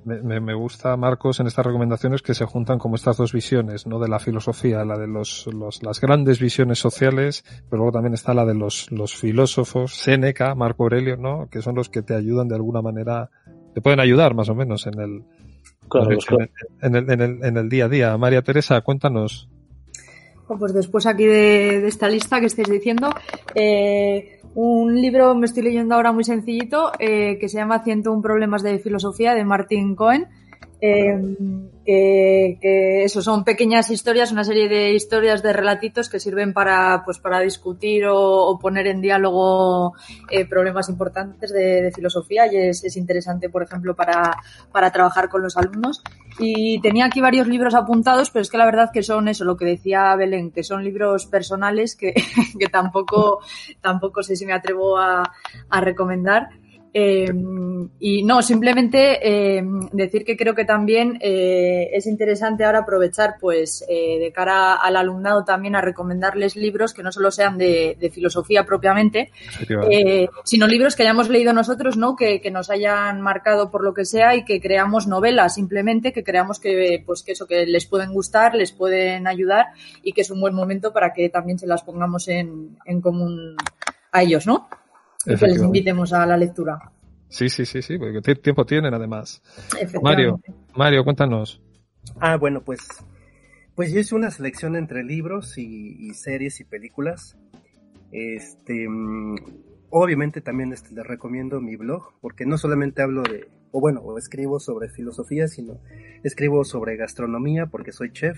me, 0.06 0.40
me, 0.40 0.54
gusta, 0.54 0.96
Marcos, 0.98 1.40
en 1.40 1.48
estas 1.48 1.66
recomendaciones 1.66 2.22
que 2.22 2.34
se 2.34 2.46
juntan 2.46 2.80
como 2.80 2.96
estas 2.96 3.18
dos 3.18 3.34
visiones, 3.34 3.88
¿no? 3.88 4.00
De 4.00 4.08
la 4.08 4.20
filosofía, 4.20 4.84
la 4.86 4.98
de 4.98 5.08
los, 5.08 5.48
los, 5.48 5.84
las 5.84 6.02
grandes 6.02 6.40
visiones 6.40 6.80
sociales, 6.80 7.44
pero 7.70 7.78
luego 7.84 7.92
también 7.94 8.14
está 8.14 8.34
la 8.34 8.46
de 8.46 8.54
los, 8.54 8.92
los 8.92 9.16
filósofos, 9.16 9.96
Séneca, 9.96 10.56
Marco 10.56 10.84
Aurelio, 10.84 11.18
¿no? 11.18 11.48
Que 11.50 11.62
son 11.62 11.76
los 11.76 11.90
que 11.90 12.02
te 12.02 12.16
ayudan 12.16 12.48
de 12.48 12.56
alguna 12.56 12.82
manera, 12.82 13.30
te 13.74 13.82
pueden 13.82 14.00
ayudar 14.00 14.34
más 14.34 14.50
o 14.50 14.56
menos 14.56 14.88
en 14.88 15.00
el, 15.00 15.24
en, 16.82 16.96
el, 16.96 17.12
en, 17.12 17.22
el, 17.22 17.44
en 17.44 17.58
el 17.58 17.70
día 17.70 17.86
a 17.86 17.90
día. 17.90 18.18
María 18.18 18.42
Teresa, 18.42 18.82
cuéntanos. 18.82 19.50
Pues 20.48 20.74
después 20.74 21.06
aquí 21.06 21.26
de, 21.26 21.88
esta 21.88 22.10
lista 22.10 22.40
que 22.40 22.48
estáis 22.48 22.70
diciendo, 22.70 23.10
eh, 23.56 24.40
un 24.56 25.02
libro 25.02 25.34
me 25.36 25.46
estoy 25.46 25.64
leyendo 25.64 25.96
ahora 25.96 26.12
muy 26.12 26.24
sencillito 26.24 26.92
eh, 27.00 27.38
que 27.40 27.50
se 27.50 27.58
llama 27.58 27.84
101 27.84 28.22
problemas 28.22 28.62
de 28.62 28.80
filosofía 28.80 29.34
de 29.34 29.46
Martin 29.46 29.96
Cohen 29.96 30.28
eh, 30.86 31.18
que, 31.86 32.58
que, 32.62 33.04
eso 33.06 33.22
son 33.22 33.46
pequeñas 33.46 33.90
historias, 33.90 34.34
una 34.34 34.44
serie 34.44 34.68
de 34.68 34.94
historias 34.94 35.42
de 35.42 35.54
relatitos 35.54 36.10
que 36.10 36.20
sirven 36.20 36.52
para, 36.52 37.04
pues, 37.06 37.20
para 37.20 37.40
discutir 37.40 38.06
o, 38.06 38.20
o 38.20 38.60
poner 38.60 38.88
en 38.88 39.00
diálogo 39.00 39.94
eh, 40.30 40.46
problemas 40.46 40.90
importantes 40.90 41.54
de, 41.54 41.84
de 41.84 41.92
filosofía 41.94 42.52
y 42.52 42.58
es, 42.58 42.84
es, 42.84 42.98
interesante, 42.98 43.50
por 43.50 43.64
ejemplo, 43.64 43.96
para, 43.96 44.36
para 44.74 44.92
trabajar 44.92 45.30
con 45.30 45.42
los 45.42 45.56
alumnos. 45.56 46.04
Y 46.38 46.82
tenía 46.82 47.06
aquí 47.06 47.22
varios 47.22 47.48
libros 47.48 47.76
apuntados, 47.76 48.30
pero 48.30 48.42
es 48.42 48.50
que 48.50 48.58
la 48.58 48.66
verdad 48.66 48.90
que 48.92 49.04
son 49.04 49.30
eso, 49.30 49.46
lo 49.46 49.56
que 49.56 49.66
decía 49.66 50.14
Belén, 50.18 50.52
que 50.52 50.64
son 50.64 50.84
libros 50.84 51.28
personales 51.28 51.96
que, 51.96 52.14
que 52.60 52.68
tampoco, 52.68 53.40
tampoco 53.80 54.22
sé 54.22 54.36
si 54.36 54.46
me 54.46 54.54
atrevo 54.54 54.98
a, 54.98 55.32
a 55.70 55.82
recomendar. 55.82 56.50
Eh, 56.94 57.32
y 58.00 58.24
no, 58.24 58.42
simplemente 58.42 59.20
eh, 59.58 59.64
decir 59.92 60.24
que 60.26 60.38
creo 60.38 60.54
que 60.54 60.66
también 60.66 61.18
eh, 61.22 61.90
es 61.94 62.06
interesante 62.06 62.64
ahora 62.64 62.80
aprovechar, 62.80 63.36
pues, 63.40 63.84
eh, 63.90 64.20
de 64.20 64.32
cara 64.32 64.76
al 64.76 64.96
alumnado 64.96 65.44
también 65.44 65.76
a 65.76 65.82
recomendarles 65.82 66.56
libros 66.56 66.94
que 66.94 67.04
no 67.04 67.12
solo 67.12 67.32
sean 67.32 67.58
de, 67.58 67.98
de 68.00 68.10
filosofía 68.10 68.66
propiamente, 68.66 69.32
eh, 69.90 70.28
sino 70.44 70.68
libros 70.68 70.96
que 70.96 71.04
hayamos 71.04 71.30
leído 71.30 71.54
nosotros, 71.54 71.98
¿no? 71.98 72.16
Que, 72.16 72.42
que, 72.42 72.52
nos 72.52 72.70
hayan 72.70 73.22
marcado 73.22 73.72
por 73.72 73.84
lo 73.84 73.94
que 73.94 74.06
sea 74.06 74.36
y 74.36 74.46
que 74.46 74.62
creamos 74.62 75.08
novelas 75.08 75.56
simplemente, 75.56 76.14
que 76.14 76.24
creamos 76.24 76.60
que, 76.60 77.02
pues, 77.06 77.24
que 77.24 77.32
eso, 77.32 77.48
que 77.48 77.66
les 77.66 77.86
pueden 77.86 78.14
gustar, 78.14 78.54
les 78.54 78.72
pueden 78.72 79.28
ayudar 79.28 79.68
y 80.04 80.14
que 80.14 80.22
es 80.22 80.30
un 80.30 80.40
buen 80.40 80.54
momento 80.54 80.94
para 80.94 81.14
que 81.14 81.30
también 81.30 81.58
se 81.58 81.68
las 81.68 81.84
pongamos 81.84 82.28
en, 82.28 82.78
en 82.86 83.02
común 83.02 83.56
a 84.12 84.22
ellos, 84.22 84.46
¿no? 84.46 84.68
Y 85.26 85.36
que 85.36 85.48
les 85.48 85.62
invitemos 85.62 86.14
a 86.14 86.26
la 86.26 86.38
lectura. 86.38 86.92
Sí, 87.30 87.50
sí, 87.50 87.66
sí, 87.66 87.82
sí, 87.82 87.98
porque 87.98 88.36
tiempo 88.36 88.66
tienen 88.66 88.94
además. 88.94 89.42
Mario, 90.02 90.40
Mario, 90.76 91.04
cuéntanos. 91.04 91.62
Ah, 92.20 92.38
bueno, 92.38 92.62
pues, 92.62 92.80
pues 93.76 93.92
yo 93.92 94.00
hice 94.00 94.14
una 94.14 94.30
selección 94.30 94.76
entre 94.76 95.04
libros 95.04 95.58
y, 95.58 95.98
y 96.00 96.14
series 96.14 96.60
y 96.60 96.64
películas. 96.64 97.36
Este, 98.12 98.88
obviamente 99.90 100.42
también 100.42 100.74
este, 100.74 100.94
les 100.94 101.06
recomiendo 101.06 101.60
mi 101.60 101.76
blog, 101.76 102.14
porque 102.22 102.46
no 102.46 102.58
solamente 102.58 103.02
hablo 103.02 103.24
de, 103.24 103.48
o 103.72 103.80
bueno, 103.80 104.02
o 104.02 104.18
escribo 104.18 104.60
sobre 104.60 104.90
filosofía, 104.90 105.48
sino 105.48 105.80
escribo 106.24 106.64
sobre 106.64 106.98
gastronomía, 106.98 107.66
porque 107.66 107.92
soy 107.92 108.12
chef. 108.12 108.38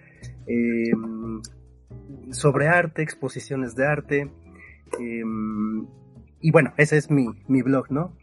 eh, 0.48 0.92
sobre 2.32 2.68
arte, 2.68 3.04
exposiciones 3.04 3.76
de 3.76 3.88
arte. 3.88 4.32
Eh, 5.00 5.24
y 6.40 6.52
bueno, 6.52 6.74
ese 6.78 6.98
es 6.98 7.10
mi, 7.10 7.28
mi 7.48 7.62
blog, 7.62 7.92
¿no? 7.92 8.14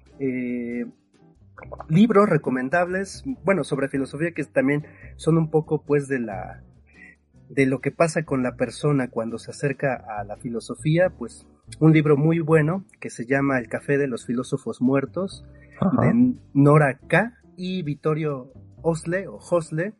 Libros 1.89 2.29
recomendables, 2.29 3.25
bueno, 3.45 3.65
sobre 3.65 3.89
filosofía 3.89 4.33
que 4.33 4.45
también 4.45 4.87
son 5.17 5.39
un 5.39 5.51
poco 5.51 5.83
pues 5.83 6.09
de 6.09 6.21
la 6.21 6.63
de 7.49 7.67
lo 7.67 7.81
que 7.81 7.91
pasa 7.91 8.25
con 8.25 8.43
la 8.43 8.57
persona 8.57 9.09
cuando 9.09 9.39
se 9.39 9.51
acerca 9.51 10.03
a 10.19 10.25
la 10.25 10.37
filosofía, 10.37 11.11
pues 11.11 11.47
un 11.79 11.93
libro 11.93 12.17
muy 12.17 12.41
bueno 12.41 12.85
que 13.01 13.11
se 13.11 13.27
llama 13.27 13.59
El 13.59 13.69
café 13.69 13.99
de 13.99 14.09
los 14.09 14.27
filósofos 14.27 14.81
muertos 14.81 15.45
de 16.01 16.35
Nora 16.55 16.99
K 17.07 17.35
y 17.57 17.83
Vittorio 17.83 18.53
Osle 18.83 19.29
o 19.29 19.37
Hosle. 19.39 19.93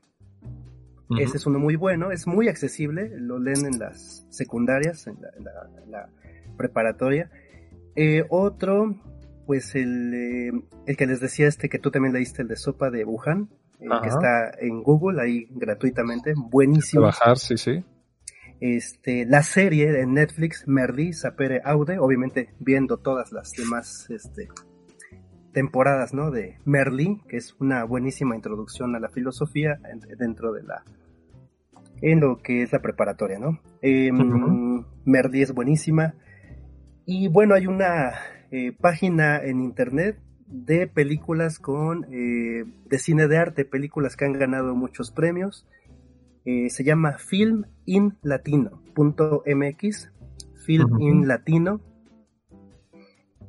Uh 1.09 1.17
-huh. 1.17 1.21
Ese 1.23 1.37
es 1.37 1.47
uno 1.47 1.59
muy 1.59 1.77
bueno, 1.77 2.11
es 2.11 2.27
muy 2.27 2.49
accesible, 2.49 3.13
lo 3.19 3.39
leen 3.39 3.67
en 3.67 3.79
las 3.79 4.27
secundarias, 4.31 5.07
en 5.07 5.21
la, 5.21 5.29
en 5.37 5.45
la, 5.45 5.83
en 5.85 5.91
la 5.91 6.09
preparatoria. 6.57 7.31
Eh, 7.95 8.25
otro 8.31 8.97
pues 9.47 9.75
el, 9.75 10.15
eh, 10.15 10.53
el 10.87 10.97
que 10.97 11.07
les 11.07 11.21
decía 11.21 11.47
este 11.47 11.69
que 11.69 11.79
tú 11.79 11.91
también 11.91 12.15
leíste, 12.15 12.43
el 12.43 12.49
de 12.49 12.57
sopa 12.57 12.91
de 12.91 13.05
Wuhan, 13.05 13.49
el 13.81 13.91
que 14.01 14.09
está 14.09 14.51
en 14.59 14.83
Google 14.83 15.21
ahí 15.21 15.47
gratuitamente, 15.51 16.35
buenísimo. 16.37 17.03
bajar, 17.03 17.39
sí, 17.39 17.57
sí. 17.57 17.85
Este, 18.61 19.27
la 19.27 19.43
serie 19.43 19.93
de 19.93 20.07
Netflix, 20.07 20.67
Merli 20.67 21.13
Sapere 21.13 21.61
Aude, 21.65 21.99
obviamente 21.99 22.55
viendo 22.61 22.99
todas 22.99 23.33
las 23.33 23.53
demás 23.53 24.09
este, 24.11 24.49
temporadas, 25.53 26.15
¿no? 26.15 26.31
De 26.31 26.59
Merli, 26.65 27.21
que 27.29 27.37
es 27.37 27.55
una 27.59 27.85
buenísima 27.85 28.37
introducción 28.37 28.95
a 28.95 29.01
la 29.01 29.09
filosofía 29.09 29.81
dentro 30.19 30.53
de 30.53 30.63
la, 30.63 30.85
en 32.01 32.21
lo 32.21 32.43
que 32.43 32.63
es 32.63 32.73
la 32.73 32.81
preparatoria, 32.81 33.39
¿no? 33.39 33.61
Eh, 33.83 34.11
uh 34.13 34.17
-huh. 34.17 35.35
Es 35.35 35.53
buenísima. 35.53 36.15
Y 37.07 37.29
bueno, 37.29 37.55
hay 37.55 37.67
una 37.67 38.13
eh, 38.57 38.71
página 38.71 39.43
en 39.43 39.61
internet 39.61 40.17
de 40.47 40.87
películas 40.87 41.59
con 41.59 42.05
eh, 42.15 42.65
de 42.87 42.99
cine 43.01 43.27
de 43.27 43.37
arte, 43.37 43.65
películas 43.65 44.15
que 44.15 44.27
han 44.27 44.33
ganado 44.33 44.77
muchos 44.77 45.11
premios. 45.11 45.67
Eh, 46.45 46.71
se 46.71 46.85
llama 46.85 47.19
filminlatino.mx, 47.19 50.13
Film 50.65 50.85
uh 50.85 50.89
-huh. 50.89 51.03
in 51.03 51.27
Latino. 51.27 51.81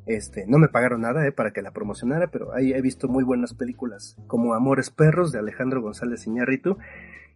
Este, 0.07 0.47
no 0.47 0.57
me 0.57 0.69
pagaron 0.69 1.01
nada 1.01 1.21
para 1.33 1.51
que 1.51 1.61
la 1.61 1.69
promocionara, 1.69 2.31
pero 2.31 2.55
ahí 2.55 2.73
he 2.73 2.81
visto 2.81 3.07
muy 3.07 3.23
buenas 3.23 3.53
películas 3.53 4.17
como 4.25 4.55
Amores 4.55 4.89
Perros 4.89 5.31
de 5.31 5.37
Alejandro 5.37 5.83
González 5.83 6.25
Iñárritu, 6.25 6.79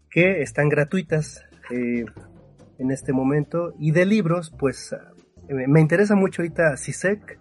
que 0.09 0.41
están 0.41 0.69
gratuitas 0.69 1.45
en 1.69 2.89
este 2.89 3.13
momento. 3.13 3.75
Y 3.77 3.91
de 3.91 4.07
libros, 4.07 4.49
pues 4.57 4.95
me 5.47 5.81
interesa 5.81 6.15
mucho 6.15 6.41
ahorita 6.41 6.75
Sisek, 6.75 7.37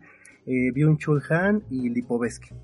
eh, 0.48 0.72
Byung-Chul 0.72 1.22
Han 1.30 1.62
y 1.70 1.90
Lipovetsky. 1.90 2.54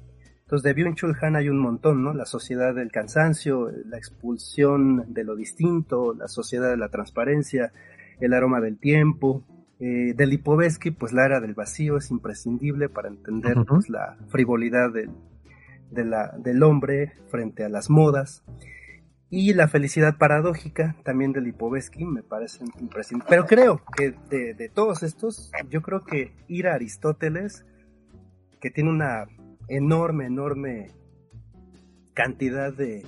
Entonces, 0.41 0.63
de 0.63 0.75
Byung-Chul 0.75 1.17
Han 1.21 1.37
hay 1.37 1.49
un 1.51 1.59
montón, 1.59 2.03
¿no? 2.03 2.15
La 2.15 2.25
sociedad 2.25 2.75
del 2.75 2.91
cansancio, 2.91 3.71
la 3.87 3.99
expulsión 3.99 5.13
de 5.13 5.25
lo 5.25 5.37
distinto, 5.37 6.15
la 6.15 6.29
sociedad 6.29 6.71
de 6.71 6.79
la 6.79 6.89
transparencia, 6.89 7.73
el 8.21 8.33
aroma 8.33 8.61
del 8.61 8.79
tiempo. 8.79 9.45
Eh, 9.81 10.15
de 10.15 10.27
Lipovetsky, 10.27 10.93
pues 10.93 11.13
la 11.13 11.27
era 11.27 11.41
del 11.41 11.53
vacío 11.55 11.97
es 11.99 12.11
imprescindible 12.11 12.89
para 12.89 13.09
entender 13.09 13.59
uh 13.59 13.63
-huh. 13.63 13.67
pues, 13.67 13.91
la 13.91 14.17
frivolidad 14.29 14.93
del, 14.93 15.11
de 15.91 16.05
la, 16.05 16.33
del 16.39 16.63
hombre 16.63 17.13
frente 17.27 17.65
a 17.65 17.69
las 17.69 17.91
modas. 17.91 18.45
Y 19.31 19.53
la 19.53 19.67
felicidad 19.67 20.17
paradójica, 20.17 20.97
también 21.05 21.33
de 21.33 21.41
Lipovetsky, 21.41 22.05
me 22.05 22.23
parece 22.23 22.65
imprescindible. 22.81 23.29
Pero 23.29 23.47
creo 23.47 23.83
que 23.97 24.15
de, 24.31 24.55
de 24.55 24.69
todos 24.69 25.03
estos, 25.03 25.51
yo 25.69 25.83
creo 25.83 26.05
que 26.05 26.33
ir 26.47 26.69
a 26.69 26.75
Aristóteles 26.75 27.67
que 28.65 28.71
tiene 28.71 28.89
una 28.89 29.27
enorme, 29.69 30.25
enorme 30.25 30.91
cantidad 32.15 32.73
de, 32.73 33.05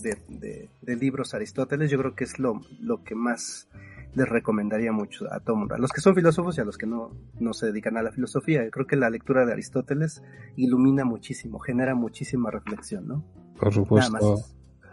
de, 0.00 0.16
de, 0.28 0.68
de, 0.80 0.96
libros 0.96 1.34
Aristóteles, 1.34 1.90
yo 1.90 1.98
creo 1.98 2.14
que 2.14 2.22
es 2.22 2.38
lo, 2.38 2.60
lo 2.80 3.02
que 3.02 3.16
más 3.16 3.68
les 4.14 4.28
recomendaría 4.28 4.92
mucho 4.92 5.26
a 5.32 5.40
todo 5.40 5.56
mundo, 5.56 5.74
a 5.74 5.78
los 5.78 5.90
que 5.90 6.00
son 6.00 6.14
filósofos 6.14 6.56
y 6.56 6.60
a 6.60 6.64
los 6.64 6.78
que 6.78 6.86
no, 6.86 7.10
no 7.40 7.52
se 7.52 7.66
dedican 7.66 7.96
a 7.96 8.02
la 8.02 8.12
filosofía. 8.12 8.62
Yo 8.62 8.70
creo 8.70 8.86
que 8.86 8.94
la 8.94 9.10
lectura 9.10 9.44
de 9.44 9.54
Aristóteles 9.54 10.22
ilumina 10.54 11.04
muchísimo, 11.04 11.58
genera 11.58 11.96
muchísima 11.96 12.52
reflexión, 12.52 13.08
¿no? 13.08 13.24
Por 13.58 13.74
supuesto. 13.74 14.36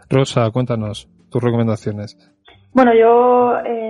Rosa, 0.08 0.50
cuéntanos 0.50 1.08
tus 1.28 1.40
recomendaciones. 1.40 2.18
Bueno, 2.72 2.92
yo 2.98 3.58
eh, 3.64 3.89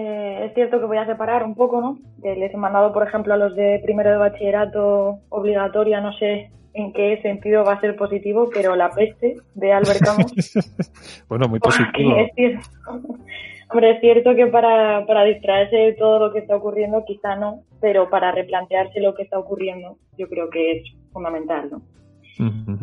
es 0.51 0.55
cierto 0.55 0.81
que 0.81 0.87
voy 0.87 0.99
a 0.99 1.07
separar 1.07 1.45
un 1.45 1.55
poco, 1.55 1.81
¿no? 1.81 1.99
Que 2.23 2.35
les 2.35 2.53
he 2.53 2.57
mandado, 2.57 2.93
por 2.93 3.07
ejemplo, 3.07 3.35
a 3.35 3.37
los 3.37 3.55
de 3.55 3.81
primero 3.83 4.11
de 4.11 4.17
bachillerato 4.17 5.21
obligatoria, 5.29 6.01
no 6.01 6.13
sé 6.15 6.51
en 6.75 6.93
qué 6.93 7.21
sentido 7.23 7.65
va 7.65 7.75
a 7.75 7.81
ser 7.81 7.97
positivo, 7.97 8.49
pero 8.53 8.77
La 8.77 8.91
peste 8.91 9.37
de 9.55 9.73
Albert 9.73 10.01
Camus. 10.01 11.25
bueno, 11.29 11.49
muy 11.49 11.61
positivo. 11.61 12.17
Es 12.17 12.33
cierto, 12.35 12.69
hombre, 13.71 13.91
es 13.93 14.01
cierto 14.01 14.35
que 14.35 14.47
para, 14.49 15.07
para 15.07 15.25
distraerse 15.25 15.77
de 15.77 15.93
todo 15.95 16.19
lo 16.19 16.33
que 16.33 16.41
está 16.41 16.57
ocurriendo 16.57 17.05
quizá 17.07 17.37
no, 17.37 17.63
pero 17.81 18.11
para 18.11 18.33
replantearse 18.33 19.01
lo 19.01 19.15
que 19.15 19.23
está 19.23 19.39
ocurriendo 19.39 19.97
yo 20.19 20.29
creo 20.29 20.51
que 20.51 20.73
es 20.73 20.83
fundamental, 21.13 21.71
¿no? 21.71 21.83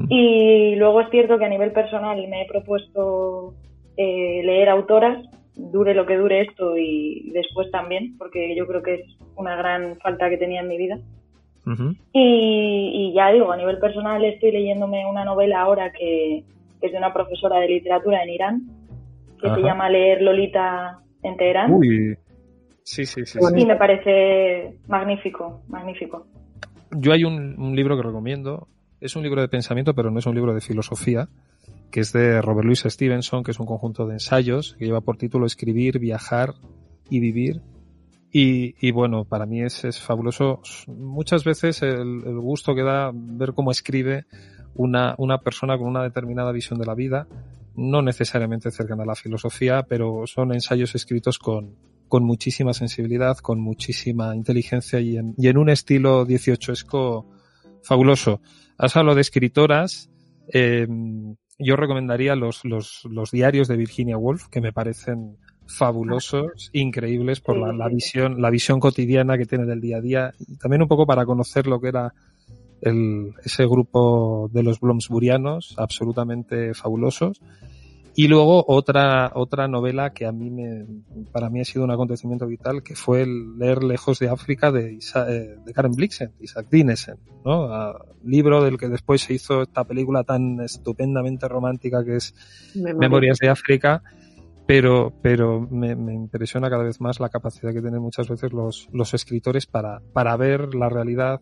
Y 0.09 0.75
luego 0.75 1.01
es 1.01 1.09
cierto 1.09 1.39
que 1.39 1.45
a 1.45 1.49
nivel 1.49 1.71
personal 1.71 2.15
me 2.27 2.43
he 2.43 2.45
propuesto 2.47 3.55
eh, 3.95 4.43
leer 4.43 4.69
autoras 4.69 5.25
dure 5.57 5.93
lo 5.93 6.05
que 6.05 6.17
dure 6.17 6.41
esto 6.41 6.77
y 6.77 7.31
después 7.33 7.69
también, 7.71 8.17
porque 8.17 8.55
yo 8.55 8.67
creo 8.67 8.81
que 8.81 8.95
es 8.95 9.01
una 9.35 9.55
gran 9.55 9.97
falta 9.97 10.29
que 10.29 10.37
tenía 10.37 10.61
en 10.61 10.67
mi 10.67 10.77
vida. 10.77 10.99
Uh 11.65 11.71
-huh. 11.71 11.97
y, 12.13 12.91
y, 12.93 13.13
ya 13.13 13.29
digo, 13.33 13.51
a 13.51 13.57
nivel 13.57 13.77
personal 13.79 14.23
estoy 14.23 14.53
leyéndome 14.53 15.05
una 15.05 15.25
novela 15.25 15.59
ahora 15.59 15.91
que, 15.91 16.45
que, 16.79 16.87
es 16.87 16.91
de 16.93 16.97
una 16.97 17.13
profesora 17.13 17.59
de 17.59 17.67
literatura 17.67 18.23
en 18.23 18.29
Irán 18.29 18.61
que 19.41 19.49
se 19.53 19.61
llama 19.61 19.89
Leer 19.89 20.21
Lolita 20.21 20.99
en 21.23 21.37
Teherán. 21.37 21.71
Uy. 21.71 22.17
Sí, 22.83 23.05
sí, 23.05 23.25
sí, 23.25 23.37
Y 23.55 23.65
me 23.65 23.75
parece 23.75 24.79
magnífico, 24.87 25.61
magnífico. 25.67 26.25
Yo 26.91 27.11
hay 27.11 27.25
un, 27.25 27.75
libro 27.75 27.97
que 27.97 28.03
recomiendo. 28.03 28.67
Es 29.01 29.15
un 29.15 29.23
libro 29.23 29.41
de 29.41 29.49
pensamiento, 29.49 29.93
pero 29.93 30.09
no 30.09 30.19
es 30.19 30.25
un 30.25 30.33
libro 30.33 30.53
de 30.53 30.61
filosofía, 30.61 31.27
que 31.91 32.01
es 32.01 32.13
de 32.13 32.41
Robert 32.41 32.65
Louis 32.65 32.83
Stevenson, 32.85 33.43
que 33.43 33.51
es 33.51 33.59
un 33.59 33.65
conjunto 33.65 34.05
de 34.05 34.13
ensayos 34.13 34.75
que 34.77 34.85
lleva 34.85 35.01
por 35.01 35.17
título 35.17 35.45
Escribir, 35.45 35.99
Viajar 35.99 36.55
y 37.09 37.19
Vivir. 37.19 37.61
Y, 38.39 38.91
bueno, 38.91 39.25
para 39.25 39.47
mí 39.47 39.63
es, 39.63 39.83
es 39.83 39.99
fabuloso. 39.99 40.61
Muchas 40.87 41.43
veces 41.43 41.81
el, 41.81 42.23
el, 42.23 42.39
gusto 42.39 42.75
que 42.75 42.83
da 42.83 43.09
ver 43.11 43.53
cómo 43.53 43.71
escribe 43.71 44.25
una, 44.75 45.15
una 45.17 45.39
persona 45.39 45.75
con 45.75 45.87
una 45.87 46.03
determinada 46.03 46.51
visión 46.51 46.77
de 46.77 46.85
la 46.85 46.93
vida, 46.93 47.27
no 47.75 48.03
necesariamente 48.03 48.69
cercana 48.69 49.03
a 49.03 49.07
la 49.07 49.15
filosofía, 49.15 49.87
pero 49.89 50.27
son 50.27 50.53
ensayos 50.53 50.93
escritos 50.93 51.39
con, 51.39 51.77
con 52.07 52.23
muchísima 52.23 52.73
sensibilidad, 52.73 53.37
con 53.37 53.59
muchísima 53.59 54.35
inteligencia 54.35 54.99
y 54.99 55.17
en, 55.17 55.33
y 55.37 55.47
en 55.47 55.57
un 55.57 55.69
estilo 55.69 56.27
18esco 56.27 57.25
fabuloso. 57.81 58.41
Has 58.77 58.95
hablado 58.95 59.15
de 59.15 59.21
escritoras. 59.21 60.11
Eh, 60.53 60.87
yo 61.59 61.75
recomendaría 61.75 62.35
los, 62.35 62.63
los, 62.65 63.05
los, 63.05 63.31
diarios 63.31 63.67
de 63.67 63.77
Virginia 63.77 64.17
Woolf, 64.17 64.47
que 64.47 64.61
me 64.61 64.73
parecen 64.73 65.37
fabulosos, 65.65 66.69
increíbles 66.73 67.41
por 67.41 67.57
la, 67.57 67.73
la, 67.73 67.89
visión, 67.89 68.41
la 68.41 68.49
visión 68.49 68.79
cotidiana 68.79 69.37
que 69.37 69.45
tiene 69.45 69.65
del 69.65 69.81
día 69.81 69.97
a 69.97 70.01
día 70.01 70.33
y 70.39 70.57
también 70.57 70.81
un 70.81 70.87
poco 70.87 71.05
para 71.05 71.25
conocer 71.25 71.67
lo 71.67 71.81
que 71.81 71.89
era 71.89 72.13
el, 72.81 73.33
ese 73.43 73.65
grupo 73.65 74.49
de 74.53 74.63
los 74.63 74.79
Bloomsburianos, 74.79 75.75
absolutamente 75.77 76.73
fabulosos. 76.73 77.41
Y 78.19 78.27
luego 78.29 78.65
otra, 78.67 79.31
otra 79.35 79.67
novela 79.67 80.11
que 80.11 80.25
a 80.25 80.31
mí 80.31 80.49
me, 80.49 80.87
para 81.31 81.51
mí 81.51 81.61
ha 81.61 81.65
sido 81.65 81.85
un 81.85 81.91
acontecimiento 81.91 82.47
vital, 82.47 82.81
que 82.81 82.95
fue 82.95 83.21
el 83.21 83.59
leer 83.59 83.83
Lejos 83.83 84.17
de 84.17 84.27
África 84.27 84.71
de, 84.71 84.97
eh, 84.97 85.55
de 85.63 85.71
Karen 85.71 85.91
Blixen, 85.91 86.31
Isaac 86.39 86.65
Dinesen, 86.71 87.17
¿no? 87.45 87.69
libro 88.23 88.63
del 88.63 88.79
que 88.79 88.89
después 88.89 89.21
se 89.21 89.35
hizo 89.35 89.61
esta 89.61 89.83
película 89.83 90.23
tan 90.23 90.59
estupendamente 90.61 91.47
romántica 91.47 92.03
que 92.03 92.15
es 92.15 92.33
Memorias, 92.73 93.37
de 93.37 93.49
África, 93.49 94.01
pero, 94.65 95.13
pero 95.21 95.61
me, 95.69 95.95
me, 95.95 96.15
impresiona 96.15 96.71
cada 96.71 96.85
vez 96.85 96.99
más 96.99 97.19
la 97.19 97.29
capacidad 97.29 97.71
que 97.71 97.81
tienen 97.81 98.01
muchas 98.01 98.27
veces 98.27 98.51
los, 98.51 98.89
los 98.91 99.13
escritores 99.13 99.67
para, 99.67 100.01
para 100.13 100.35
ver 100.37 100.73
la 100.73 100.89
realidad, 100.89 101.39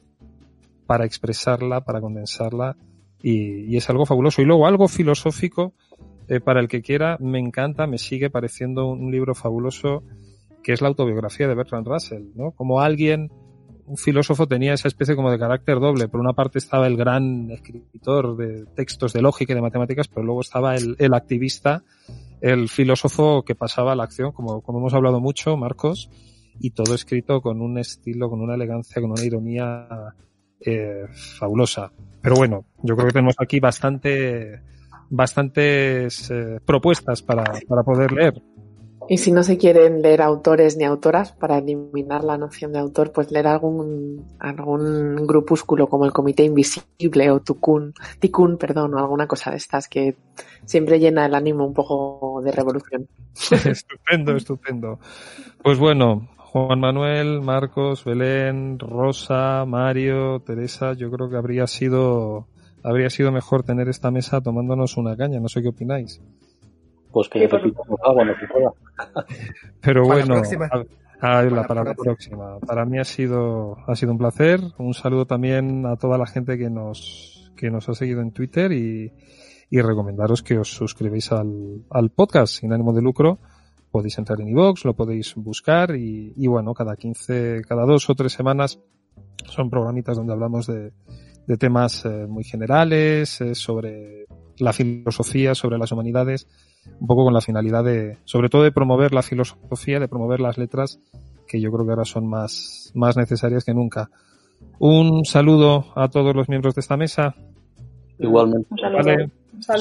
para 0.88 1.06
expresarla, 1.06 1.86
para 1.86 2.02
condensarla, 2.02 2.76
y, 3.24 3.62
y 3.62 3.78
es 3.78 3.90
algo 3.90 4.06
fabuloso. 4.06 4.42
Y 4.42 4.46
luego 4.46 4.68
algo 4.68 4.90
filosófico, 4.90 5.74
eh, 6.28 6.40
para 6.40 6.60
el 6.60 6.68
que 6.68 6.82
quiera, 6.82 7.18
me 7.20 7.40
encanta, 7.40 7.88
me 7.88 7.98
sigue 7.98 8.30
pareciendo 8.30 8.88
un 8.88 9.12
libro 9.12 9.36
fabuloso 9.36 10.04
que 10.64 10.74
es 10.74 10.82
la 10.82 10.88
autobiografía 10.88 11.48
de 11.48 11.54
Bertrand 11.54 11.88
Russell, 11.88 12.24
¿no? 12.34 12.52
Como 12.52 12.82
alguien, 12.82 13.32
un 13.86 13.98
filósofo 13.98 14.48
tenía 14.48 14.74
esa 14.74 14.88
especie 14.88 15.16
como 15.16 15.30
de 15.30 15.38
carácter 15.38 15.80
doble. 15.80 16.08
Por 16.08 16.20
una 16.20 16.34
parte 16.34 16.58
estaba 16.58 16.88
el 16.88 16.98
gran 16.98 17.52
escritor 17.52 18.36
de 18.36 18.66
textos 18.76 19.14
de 19.14 19.22
lógica 19.22 19.54
y 19.54 19.56
de 19.56 19.62
matemáticas, 19.62 20.08
pero 20.08 20.26
luego 20.26 20.42
estaba 20.42 20.76
el, 20.76 20.96
el 20.98 21.14
activista, 21.14 21.84
el 22.42 22.68
filósofo 22.68 23.44
que 23.44 23.54
pasaba 23.54 23.92
a 23.92 23.96
la 23.96 24.06
acción, 24.06 24.32
como, 24.32 24.62
como 24.62 24.80
hemos 24.80 24.96
hablado 24.96 25.20
mucho, 25.20 25.56
Marcos, 25.56 26.10
y 26.60 26.72
todo 26.72 26.96
escrito 26.96 27.42
con 27.42 27.62
un 27.62 27.78
estilo, 27.78 28.30
con 28.30 28.42
una 28.42 28.56
elegancia, 28.56 29.02
con 29.02 29.12
una 29.12 29.24
ironía 29.24 29.88
eh, 30.60 31.06
fabulosa. 31.38 31.92
Pero 32.22 32.36
bueno, 32.36 32.66
yo 32.82 32.96
creo 32.96 33.08
que 33.08 33.14
tenemos 33.14 33.36
aquí 33.38 33.60
bastante 33.60 34.62
bastantes 35.16 36.30
eh, 36.32 36.60
propuestas 36.66 37.22
para, 37.22 37.44
para 37.68 37.84
poder 37.84 38.12
leer. 38.12 38.42
Y 39.08 39.20
si 39.20 39.32
no 39.32 39.44
se 39.44 39.58
quieren 39.58 40.02
leer 40.02 40.22
autores 40.22 40.78
ni 40.78 40.84
autoras, 40.84 41.32
para 41.32 41.60
eliminar 41.60 42.24
la 42.24 42.38
noción 42.38 42.74
de 42.74 42.80
autor, 42.80 43.12
pues 43.12 43.32
leer 43.32 43.48
algún, 43.48 44.26
algún 44.40 45.28
grupúsculo 45.28 45.88
como 45.88 46.06
el 46.06 46.12
Comité 46.12 46.44
Invisible 46.44 47.30
o 47.30 47.40
Tukun, 47.40 47.94
Tikun, 48.20 48.58
perdón, 48.58 48.96
o 48.96 48.98
alguna 48.98 49.28
cosa 49.28 49.52
de 49.52 49.58
estas 49.58 49.88
que 49.88 50.16
siempre 50.66 51.00
llena 51.00 51.28
el 51.28 51.36
ánimo 51.36 51.68
un 51.68 51.74
poco 51.74 52.42
de 52.44 52.52
revolución. 52.52 53.08
estupendo, 53.66 54.36
estupendo. 54.36 55.00
Pues 55.62 55.78
bueno, 55.78 56.28
Juan 56.38 56.80
Manuel, 56.80 57.42
Marcos, 57.42 58.04
Belén, 58.06 58.80
Rosa, 58.80 59.66
Mario, 59.66 60.40
Teresa, 60.40 60.94
yo 60.94 61.12
creo 61.12 61.30
que 61.30 61.38
habría 61.38 61.68
sido 61.68 62.48
habría 62.86 63.10
sido 63.10 63.32
mejor 63.32 63.64
tener 63.64 63.90
esta 63.90 64.12
mesa 64.12 64.42
tomándonos 64.42 64.96
una 64.98 65.18
caña. 65.18 65.40
No 65.40 65.50
sé 65.50 65.62
qué 65.62 65.70
opináis. 65.70 66.22
Pues 67.12 67.30
que 67.30 67.46
agua, 67.46 68.26
no 68.26 68.34
se 68.40 68.48
pueda. 68.48 68.72
Pero 69.82 70.04
bueno, 70.06 70.42
para, 71.20 71.44
la, 71.50 71.64
para 71.64 71.84
la 71.84 71.94
próxima. 71.96 72.60
Para 72.60 72.86
mí 72.86 73.00
ha 73.00 73.04
sido, 73.04 73.78
ha 73.88 73.96
sido 73.96 74.12
un 74.12 74.18
placer. 74.18 74.60
Un 74.78 74.94
saludo 74.94 75.26
también 75.26 75.86
a 75.86 75.96
toda 75.96 76.18
la 76.18 76.28
gente 76.28 76.58
que 76.58 76.70
nos, 76.70 77.52
que 77.56 77.72
nos 77.72 77.90
ha 77.90 77.94
seguido 77.94 78.22
en 78.22 78.32
Twitter 78.32 78.72
y, 78.72 79.12
y 79.70 79.82
recomendaros 79.82 80.44
que 80.44 80.60
os 80.60 80.70
suscribáis 80.70 81.32
al, 81.32 81.86
al 81.90 82.10
podcast 82.12 82.60
sin 82.60 82.74
ánimo 82.74 82.94
de 82.94 83.02
lucro. 83.02 83.40
Podéis 83.90 84.18
entrar 84.18 84.42
en 84.42 84.50
iVoox, 84.50 84.84
lo 84.84 84.94
podéis 84.94 85.34
buscar 85.36 85.96
y, 85.96 86.34
y 86.36 86.48
bueno, 86.48 86.74
cada 86.74 86.98
15, 86.98 87.62
cada 87.68 87.86
dos 87.86 88.10
o 88.10 88.16
tres 88.16 88.34
semanas 88.34 88.80
son 89.46 89.70
programitas 89.70 90.18
donde 90.18 90.34
hablamos 90.34 90.68
de, 90.68 90.92
de 91.48 91.58
temas 91.58 92.06
eh, 92.06 92.26
muy 92.28 92.44
generales, 92.44 93.40
eh, 93.42 93.56
sobre 93.56 94.26
la 94.58 94.74
filosofía, 94.74 95.56
sobre 95.56 95.78
las 95.78 95.92
humanidades, 95.92 96.48
un 97.00 97.08
poco 97.08 97.26
con 97.26 97.34
la 97.34 97.42
finalidad 97.42 97.84
de, 97.84 98.18
sobre 98.26 98.50
todo 98.50 98.64
de 98.64 98.72
promover 98.72 99.14
la 99.14 99.22
filosofía, 99.22 100.00
de 100.00 100.08
promover 100.08 100.40
las 100.40 100.58
letras, 100.58 101.00
que 101.48 101.62
yo 101.62 101.72
creo 101.72 101.86
que 101.86 101.92
ahora 101.92 102.06
son 102.06 102.28
más, 102.28 102.92
más 102.96 103.18
necesarias 103.18 103.64
que 103.64 103.74
nunca. 103.74 104.10
Un 104.80 105.26
saludo 105.26 105.86
a 105.96 106.08
todos 106.10 106.36
los 106.36 106.50
miembros 106.50 106.76
de 106.76 106.82
esta 106.82 106.98
mesa. 106.98 107.36
Igualmente. 108.18 108.70
Vale. 108.82 109.30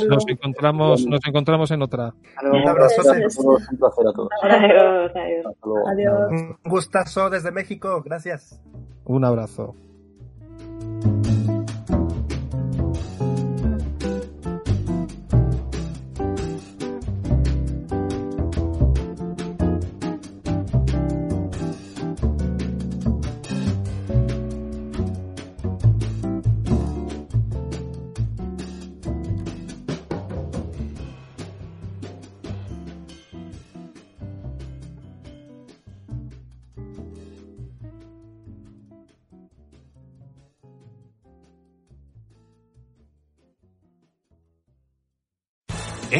Nos 0.09 0.25
encontramos, 0.29 1.07
nos 1.07 1.21
encontramos 1.27 1.71
en 1.71 1.83
otra. 1.83 2.15
Un 2.43 2.69
abrazo. 2.69 3.03
Un 3.03 3.79
placer 3.79 4.07
a 4.07 4.12
todos. 4.12 4.29
Adiós, 4.43 5.12
adiós. 5.15 5.55
Adiós. 5.91 6.31
Un 6.31 6.57
gustazo 6.65 7.29
desde 7.29 7.51
México. 7.51 8.03
Gracias. 8.05 8.61
Un 9.05 9.25
abrazo. 9.25 9.75